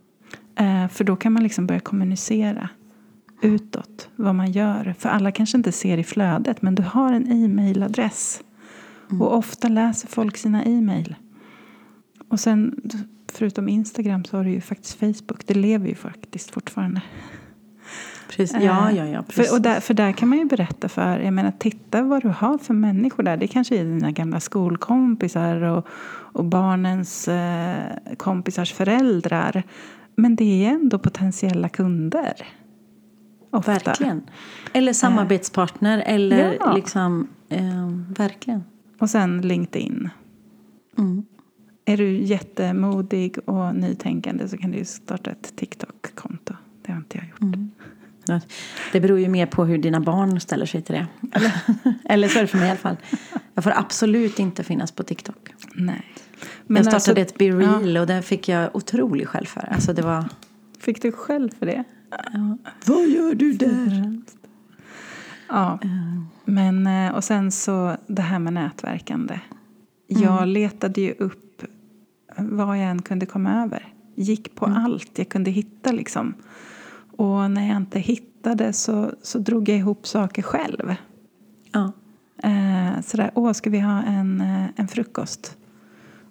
Eh, 0.56 0.88
För 0.88 1.04
då 1.04 1.16
kan 1.16 1.34
man 1.34 1.43
liksom 1.43 1.68
börja 1.68 1.80
kommunicera 1.80 2.70
utåt 3.41 4.10
vad 4.16 4.36
man 4.36 4.51
gör. 4.51 4.95
För 4.99 5.10
alla 5.10 5.32
kanske 5.32 5.58
inte 5.58 5.72
ser 5.72 5.97
i 5.97 6.04
flödet 6.04 6.62
men 6.62 6.76
du 6.76 6.84
har 6.84 7.14
en 7.14 7.32
e-mailadress. 7.32 8.43
Och 9.20 9.38
ofta 9.38 9.68
läser 9.68 10.08
folk 10.08 10.38
sina 10.38 10.64
e-mail. 10.64 11.16
Och 12.28 12.39
sen 12.39 12.82
förutom 13.34 13.70
Instagram 13.70 14.26
så 14.26 14.38
har 14.38 14.44
du 14.44 14.50
ju 14.50 14.62
faktiskt 14.62 15.00
Facebook. 15.00 15.48
Det 15.48 15.54
lever 15.54 15.88
ju 15.88 15.96
faktiskt 15.96 16.52
fortfarande. 16.52 17.02
Precis. 18.30 18.64
Ja, 18.64 18.92
ja, 18.92 19.06
ja. 19.06 19.24
Precis. 19.24 19.50
För, 19.50 19.56
och 19.56 19.62
där, 19.62 19.80
för 19.80 19.94
där 19.94 20.12
kan 20.12 20.30
man 20.30 20.38
ju 20.38 20.46
berätta 20.46 20.90
för, 20.90 21.20
jag 21.20 21.34
menar 21.34 21.52
titta 21.60 22.02
vad 22.02 22.22
du 22.22 22.28
har 22.28 22.58
för 22.58 22.74
människor 22.74 23.24
där. 23.24 23.38
Det 23.38 23.48
kanske 23.48 23.76
är 23.78 23.84
dina 23.84 24.12
gamla 24.12 24.40
skolkompisar 24.40 25.62
och, 25.62 25.88
och 26.34 26.46
barnens 26.46 27.28
eh, 27.28 27.84
kompisars 28.18 28.74
föräldrar. 28.74 29.64
Men 30.16 30.36
det 30.36 30.66
är 30.66 30.70
ändå 30.70 31.00
potentiella 31.00 31.70
kunder. 31.70 32.34
Ofta. 33.52 33.72
Verkligen. 33.72 34.22
Eller 34.74 34.94
samarbetspartner 34.94 36.04
eller 36.06 36.58
Ja. 36.60 36.74
liksom, 36.74 37.28
eh, 37.50 37.88
verkligen. 38.18 38.64
Och 39.00 39.10
sen 39.10 39.42
LinkedIn. 39.42 40.10
Mm. 40.98 41.26
Är 41.86 41.98
du 41.98 42.12
jättemodig 42.12 43.38
och 43.46 43.76
nytänkande 43.76 44.48
så 44.48 44.58
kan 44.58 44.72
du 44.72 44.86
starta 44.86 45.32
ett 45.32 45.56
TikTok-konto. 45.56 46.54
Det 46.82 46.92
har 46.92 47.00
inte 47.00 47.18
jag 47.18 47.28
gjort. 47.28 47.42
Mm. 47.42 47.72
Ja, 48.26 48.42
Det 48.92 49.00
beror 49.00 49.20
ju 49.20 49.28
mer 49.28 49.46
på 49.46 49.66
hur 49.66 49.78
dina 49.78 50.00
barn 50.00 50.40
ställer 50.40 50.66
sig 50.66 50.82
till 50.82 50.96
det. 50.96 51.08
Eller, 51.32 51.52
eller 52.06 52.28
så 52.28 52.38
är 52.40 52.42
det 52.42 52.48
för 52.48 52.58
mig 52.58 52.68
i 52.68 52.70
alla 52.70 52.80
fall. 52.80 52.98
Jag 53.54 53.64
får 53.64 53.74
absolut 53.76 54.40
inte 54.40 54.64
finnas 54.64 54.92
på 54.92 55.04
TikTok. 55.04 55.54
Nej. 55.76 56.06
jag 56.68 56.78
startade 56.78 56.96
alltså- 56.96 57.12
ett 57.12 57.38
Be 57.38 57.46
Real 57.50 57.98
och 57.98 58.08
där 58.08 58.22
fick 58.22 58.50
jag 58.50 58.76
otrolig 58.76 59.28
själv 59.28 59.46
för. 59.46 59.70
Alltså 59.74 59.94
det 59.94 60.02
var... 60.02 60.26
Fick 60.80 61.02
du 61.02 61.12
själv 61.12 61.50
för 61.60 61.66
det? 61.66 61.84
Ja. 62.10 62.58
Vad 62.86 63.08
gör 63.08 63.36
du 63.36 63.54
där? 63.54 64.22
Ja. 65.48 65.80
Men, 66.46 66.88
eh, 66.88 67.16
och 67.16 67.24
sen 67.24 67.52
så 67.52 67.98
det 68.08 68.22
här 68.22 68.40
med 68.40 68.54
nätverkande. 68.54 69.40
Jag 70.08 70.48
letade 70.48 71.02
ju 71.02 71.12
upp 71.12 71.53
vad 72.38 72.78
jag 72.78 72.90
än 72.90 73.02
kunde 73.02 73.26
komma 73.26 73.64
över. 73.64 73.94
Gick 74.16 74.56
på 74.56 74.66
allt 74.66 75.12
jag 75.18 75.30
kunde 75.30 75.52
hitta 75.52 75.92
liksom. 75.92 76.34
Och 77.18 77.52
när 77.52 77.68
jag 77.68 77.78
inte 77.78 78.00
hittade 78.00 78.74
så, 78.74 79.12
så 79.22 79.40
drog 79.40 79.70
jag 79.70 79.78
ihop 79.78 80.08
saker 80.08 80.42
själv. 80.42 80.96
Ja. 81.72 81.92
Eh, 82.44 83.02
sådär, 83.02 83.32
åh 83.36 83.52
ska 83.52 83.70
vi 83.70 83.80
ha 83.80 84.04
en, 84.04 84.42
eh, 84.42 84.66
en 84.76 84.88
frukost? 84.88 85.58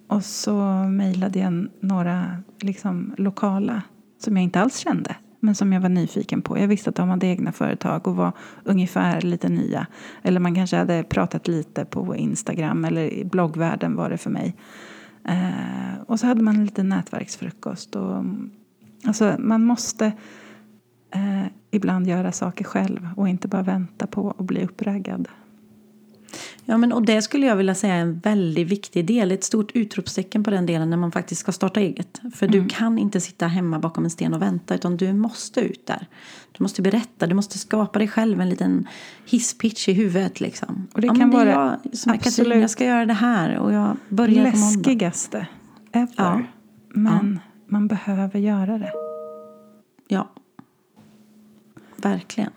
Och 0.07 0.25
så 0.25 0.63
mejlade 0.83 1.39
jag 1.39 1.67
några 1.79 2.37
liksom, 2.61 3.13
lokala 3.17 3.81
som 4.19 4.37
jag 4.37 4.43
inte 4.43 4.61
alls 4.61 4.77
kände. 4.77 5.15
Men 5.39 5.55
som 5.55 5.73
jag 5.73 5.81
var 5.81 5.89
nyfiken 5.89 6.41
på. 6.41 6.59
Jag 6.59 6.67
visste 6.67 6.89
att 6.89 6.95
de 6.95 7.09
hade 7.09 7.27
egna 7.27 7.51
företag 7.51 8.07
och 8.07 8.15
var 8.15 8.31
ungefär 8.63 9.21
lite 9.21 9.49
nya. 9.49 9.87
Eller 10.21 10.39
man 10.39 10.55
kanske 10.55 10.77
hade 10.77 11.03
pratat 11.03 11.47
lite 11.47 11.85
på 11.85 12.15
Instagram 12.15 12.85
eller 12.85 13.13
i 13.13 13.25
bloggvärlden 13.25 13.95
var 13.95 14.09
det 14.09 14.17
för 14.17 14.29
mig. 14.29 14.55
Eh, 15.27 16.01
och 16.07 16.19
så 16.19 16.27
hade 16.27 16.43
man 16.43 16.55
en 16.55 16.65
liten 16.65 16.89
nätverksfrukost. 16.89 17.95
Och, 17.95 18.23
alltså, 19.05 19.35
man 19.39 19.65
måste 19.65 20.05
eh, 21.11 21.45
ibland 21.71 22.07
göra 22.07 22.31
saker 22.31 22.65
själv 22.65 23.09
och 23.17 23.29
inte 23.29 23.47
bara 23.47 23.63
vänta 23.63 24.07
på 24.07 24.35
att 24.37 24.45
bli 24.45 24.65
uppraggad. 24.65 25.27
Ja, 26.65 26.77
men, 26.77 26.93
och 26.93 27.05
det 27.05 27.21
skulle 27.21 27.45
jag 27.45 27.55
vilja 27.55 27.75
säga 27.75 27.93
är 27.95 28.01
en 28.01 28.19
väldigt 28.19 28.67
viktig 28.67 29.05
del. 29.05 29.31
Ett 29.31 29.43
stort 29.43 29.71
utropstecken 29.73 30.43
på 30.43 30.49
den 30.49 30.65
delen 30.65 30.89
när 30.89 30.97
man 30.97 31.11
faktiskt 31.11 31.41
ska 31.41 31.51
starta 31.51 31.79
eget. 31.79 32.21
För 32.35 32.47
du 32.47 32.67
kan 32.67 32.97
inte 32.97 33.21
sitta 33.21 33.47
hemma 33.47 33.79
bakom 33.79 34.03
en 34.03 34.09
sten 34.09 34.33
och 34.33 34.41
vänta 34.41 34.75
utan 34.75 34.97
du 34.97 35.13
måste 35.13 35.61
ut 35.61 35.87
där. 35.87 36.07
Du 36.51 36.63
måste 36.63 36.81
berätta, 36.81 37.27
du 37.27 37.35
måste 37.35 37.59
skapa 37.59 37.99
dig 37.99 38.07
själv 38.07 38.41
en 38.41 38.49
liten 38.49 38.87
hisspitch 39.25 39.89
i 39.89 39.93
huvudet. 39.93 40.39
Liksom. 40.41 40.87
Och 40.93 41.01
det 41.01 41.07
ja, 41.07 41.15
kan 41.15 41.29
vara 41.29 41.49
jag 41.49 41.97
som 41.97 42.11
absolut 42.11 42.61
jag 42.61 42.69
ska 42.69 42.85
göra 42.85 43.05
det 43.05 43.13
här 43.13 43.57
och 43.57 43.73
jag 43.73 43.97
börjar 44.09 44.51
på 44.51 44.57
läskigaste 44.57 45.47
ever. 45.91 46.09
Ja. 46.15 46.41
Men 46.89 47.39
man 47.67 47.87
behöver 47.87 48.39
göra 48.39 48.77
det. 48.77 48.91
Ja. 50.07 50.29
Verkligen. 51.95 52.51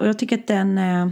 Och 0.00 0.08
jag 0.08 0.18
tycker 0.18 0.38
att 0.38 0.46
den, 0.46 0.78
eh, 0.78 1.08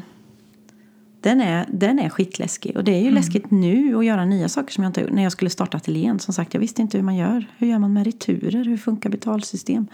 den, 1.21 1.41
är, 1.41 1.67
den 1.73 1.99
är 1.99 2.09
skitläskig. 2.09 2.77
Och 2.77 2.85
det 2.85 2.93
är 2.93 3.03
ju 3.03 3.11
läskigt 3.11 3.51
nu 3.51 3.97
att 3.97 4.05
göra 4.05 4.25
nya 4.25 4.49
saker 4.49 4.73
som 4.73 4.85
jag 4.85 4.91
inte 4.91 5.01
gjort. 5.01 5.13
När 5.13 5.23
jag 5.23 5.33
skulle 5.33 5.51
starta 5.51 5.77
ateljén, 5.77 6.19
som 6.19 6.35
sagt, 6.35 6.55
jag 6.55 6.61
visste 6.61 6.83
inte 6.83 6.99
hur 6.99 7.05
man 7.05 7.17
gör. 7.17 7.47
Hur 7.59 7.67
gör 7.67 7.79
man 7.79 7.93
med 7.93 8.05
returer? 8.05 8.65
Hur 8.65 8.77
funkar 8.77 9.11
betalsystem? 9.11 9.87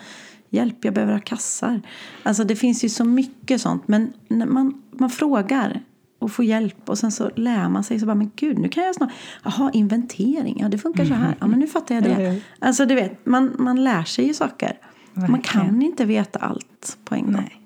Hjälp, 0.50 0.84
jag 0.84 0.94
behöver 0.94 1.12
ha 1.12 1.20
kassar. 1.20 1.80
Alltså 2.22 2.44
det 2.44 2.56
finns 2.56 2.84
ju 2.84 2.88
så 2.88 3.04
mycket 3.04 3.60
sånt. 3.60 3.88
Men 3.88 4.12
när 4.28 4.46
man, 4.46 4.82
man 4.90 5.10
frågar 5.10 5.80
och 6.18 6.32
får 6.32 6.44
hjälp 6.44 6.88
och 6.88 6.98
sen 6.98 7.12
så 7.12 7.30
lär 7.36 7.68
man 7.68 7.84
sig 7.84 8.00
så 8.00 8.06
bara, 8.06 8.14
men 8.14 8.30
gud, 8.36 8.58
nu 8.58 8.68
kan 8.68 8.84
jag 8.84 8.94
snart, 8.94 9.12
jaha, 9.44 9.70
inventering, 9.72 10.56
ja 10.60 10.68
det 10.68 10.78
funkar 10.78 11.04
så 11.04 11.14
här, 11.14 11.36
ja 11.40 11.46
men 11.46 11.58
nu 11.58 11.66
fattar 11.66 11.94
jag 11.94 12.04
det. 12.04 12.14
hur? 12.14 12.42
Alltså 12.58 12.86
du 12.86 12.94
vet, 12.94 13.26
man, 13.26 13.56
man 13.58 13.84
lär 13.84 14.04
sig 14.04 14.26
ju 14.26 14.34
saker. 14.34 14.78
Man 15.12 15.32
Verkligen. 15.32 15.66
kan 15.66 15.82
inte 15.82 16.04
veta 16.04 16.38
allt 16.38 16.98
på 17.04 17.14
en 17.14 17.22
gång. 17.22 17.32
Nej. 17.32 17.63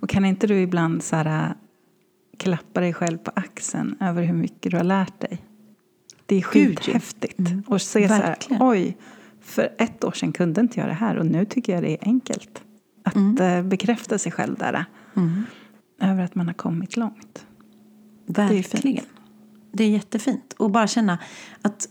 Och 0.00 0.08
kan 0.08 0.24
inte 0.24 0.46
du 0.46 0.60
ibland 0.60 1.02
så 1.02 1.16
här, 1.16 1.48
äh, 1.48 1.52
klappa 2.36 2.80
dig 2.80 2.94
själv 2.94 3.18
på 3.18 3.30
axeln 3.34 3.96
över 4.00 4.22
hur 4.22 4.34
mycket 4.34 4.70
du 4.70 4.76
har 4.76 4.84
lärt 4.84 5.20
dig? 5.20 5.42
Det 6.26 6.36
är 6.36 6.42
skithäftigt. 6.42 7.40
Och 7.66 7.82
se 7.82 8.08
så 8.08 8.14
här, 8.14 8.22
Verkligen. 8.22 8.62
oj, 8.62 8.96
för 9.40 9.74
ett 9.78 10.04
år 10.04 10.12
sedan 10.12 10.32
kunde 10.32 10.60
inte 10.60 10.80
jag 10.80 10.88
det 10.88 10.94
här 10.94 11.16
och 11.16 11.26
nu 11.26 11.44
tycker 11.44 11.74
jag 11.74 11.82
det 11.82 11.90
är 11.90 11.98
enkelt. 12.00 12.62
Att 13.04 13.40
äh, 13.40 13.62
bekräfta 13.62 14.18
sig 14.18 14.32
själv 14.32 14.56
där. 14.56 14.84
Mm. 15.16 15.44
Över 16.00 16.24
att 16.24 16.34
man 16.34 16.46
har 16.46 16.54
kommit 16.54 16.96
långt. 16.96 17.46
är 18.36 18.52
ju 18.52 18.62
fint. 18.62 18.74
Verkligen. 18.74 19.04
Det 19.72 19.84
är 19.84 19.90
jättefint. 19.90 20.52
Och 20.52 20.70
bara 20.70 20.86
känna 20.86 21.18
att, 21.62 21.88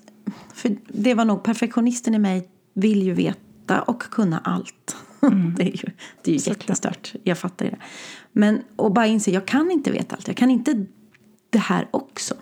för 0.53 0.77
det 0.87 1.13
var 1.13 1.25
nog 1.25 1.43
perfektionisten 1.43 2.15
i 2.15 2.19
mig 2.19 2.49
vill 2.73 3.03
ju 3.03 3.13
veta 3.13 3.81
och 3.81 4.01
kunna 4.03 4.39
allt. 4.39 4.95
det 5.57 5.63
är 5.63 5.85
ju, 5.85 5.91
det 6.21 6.31
är 6.31 6.35
ju 6.35 6.49
jättestört. 6.49 7.13
Jag 7.23 7.37
fattar 7.37 7.65
ju 7.65 7.71
det. 7.71 7.79
Men 8.31 8.61
och 8.75 8.93
bara 8.93 9.07
inse, 9.07 9.31
jag 9.31 9.45
kan 9.45 9.71
inte 9.71 9.91
veta 9.91 10.15
allt. 10.15 10.27
Jag 10.27 10.37
kan 10.37 10.51
inte 10.51 10.85
det 11.49 11.59
här 11.59 11.87
också. 11.91 12.33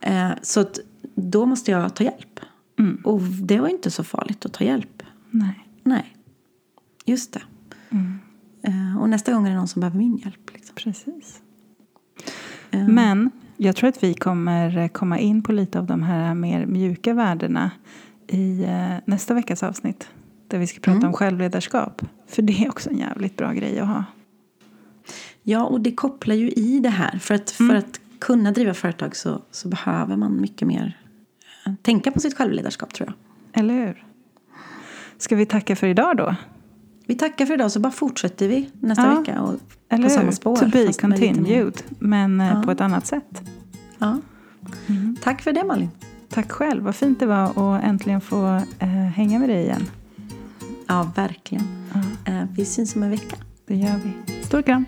Eh, 0.00 0.30
så 0.42 0.60
att 0.60 0.78
då 1.14 1.46
måste 1.46 1.70
jag 1.70 1.94
ta 1.94 2.04
hjälp. 2.04 2.40
Mm. 2.78 3.00
Och 3.04 3.20
det 3.22 3.58
var 3.58 3.68
inte 3.68 3.90
så 3.90 4.04
farligt 4.04 4.46
att 4.46 4.52
ta 4.52 4.64
hjälp. 4.64 5.02
Nej. 5.30 5.68
Nej, 5.82 6.16
just 7.04 7.32
det. 7.32 7.42
Mm. 7.90 8.18
Eh, 8.62 9.00
och 9.00 9.08
nästa 9.08 9.32
gång 9.32 9.46
är 9.46 9.50
det 9.50 9.56
någon 9.56 9.68
som 9.68 9.80
behöver 9.80 9.98
min 9.98 10.16
hjälp. 10.16 10.52
Liksom. 10.52 10.74
Precis. 10.74 11.42
Eh, 12.70 12.88
Men 12.88 13.30
jag 13.56 13.76
tror 13.76 13.88
att 13.88 14.02
vi 14.02 14.14
kommer 14.14 14.88
komma 14.88 15.18
in 15.18 15.42
på 15.42 15.52
lite 15.52 15.78
av 15.78 15.86
de 15.86 16.02
här 16.02 16.34
mer 16.34 16.66
mjuka 16.66 17.14
värdena 17.14 17.70
i 18.26 18.64
eh, 18.64 18.94
nästa 19.04 19.34
veckas 19.34 19.62
avsnitt. 19.62 20.08
Där 20.48 20.58
vi 20.58 20.66
ska 20.66 20.80
prata 20.80 20.96
Mm. 20.96 21.06
om 21.08 21.12
självledarskap. 21.12 22.02
För 22.26 22.42
det 22.42 22.64
är 22.64 22.68
också 22.68 22.90
en 22.90 22.98
jävligt 22.98 23.36
bra 23.36 23.52
grej 23.52 23.78
att 23.80 23.88
ha. 23.88 24.04
Ja, 25.42 25.62
och 25.64 25.80
det 25.80 25.92
kopplar 25.92 26.34
ju 26.34 26.50
i 26.50 26.80
det 26.80 26.88
här. 26.88 27.18
För 27.18 27.34
att, 27.34 27.60
Mm. 27.60 27.70
för 27.70 27.76
att 27.76 28.00
kunna 28.18 28.52
driva 28.52 28.74
företag 28.74 29.16
så, 29.16 29.42
så 29.50 29.68
behöver 29.68 30.16
man 30.16 30.40
mycket 30.40 30.68
mer 30.68 30.98
eh, 31.66 31.72
tänka 31.82 32.10
på 32.12 32.20
sitt 32.20 32.34
självledarskap 32.36 32.94
tror 32.94 33.08
jag. 33.08 33.60
Eller 33.62 33.74
hur? 33.74 34.04
Ska 35.18 35.36
vi 35.36 35.46
tacka 35.46 35.76
för 35.76 35.86
idag 35.86 36.16
då? 36.16 36.34
Vi 37.06 37.14
tackar 37.14 37.46
för 37.46 37.54
idag 37.54 37.72
så 37.72 37.80
bara 37.80 37.92
fortsätter 37.92 38.48
vi 38.48 38.70
nästa 38.80 39.06
Ja, 39.06 39.18
vecka. 39.20 39.40
Och 39.42 39.54
Eller 39.88 40.02
på 40.04 40.08
hur? 40.08 40.16
samma 40.20 40.32
spår. 40.32 40.56
to 40.56 40.68
be 40.72 40.92
continued. 40.92 41.82
Men 41.98 42.40
eh, 42.40 42.48
Ja. 42.48 42.62
på 42.62 42.70
ett 42.70 42.80
annat 42.80 43.06
sätt. 43.06 43.42
Ja. 43.98 44.18
Mm. 44.86 45.16
Tack 45.22 45.42
för 45.42 45.52
det 45.52 45.64
Malin. 45.64 45.90
Tack 46.28 46.52
själv. 46.52 46.82
Vad 46.84 46.94
fint 46.96 47.20
det 47.20 47.26
var 47.26 47.44
att 47.76 47.84
äntligen 47.84 48.20
få 48.20 48.46
eh, 48.78 48.88
hänga 48.88 49.38
med 49.38 49.48
dig 49.48 49.62
igen. 49.62 49.82
Ja, 50.88 51.12
verkligen. 51.16 51.64
Eh, 52.24 52.44
vi 52.56 52.64
syns 52.64 52.96
om 52.96 53.02
en 53.02 53.10
vecka. 53.10 53.36
det 53.66 53.76
gör 53.76 54.00
vi. 54.04 54.42
Stor 54.44 54.62
kram. 54.62 54.84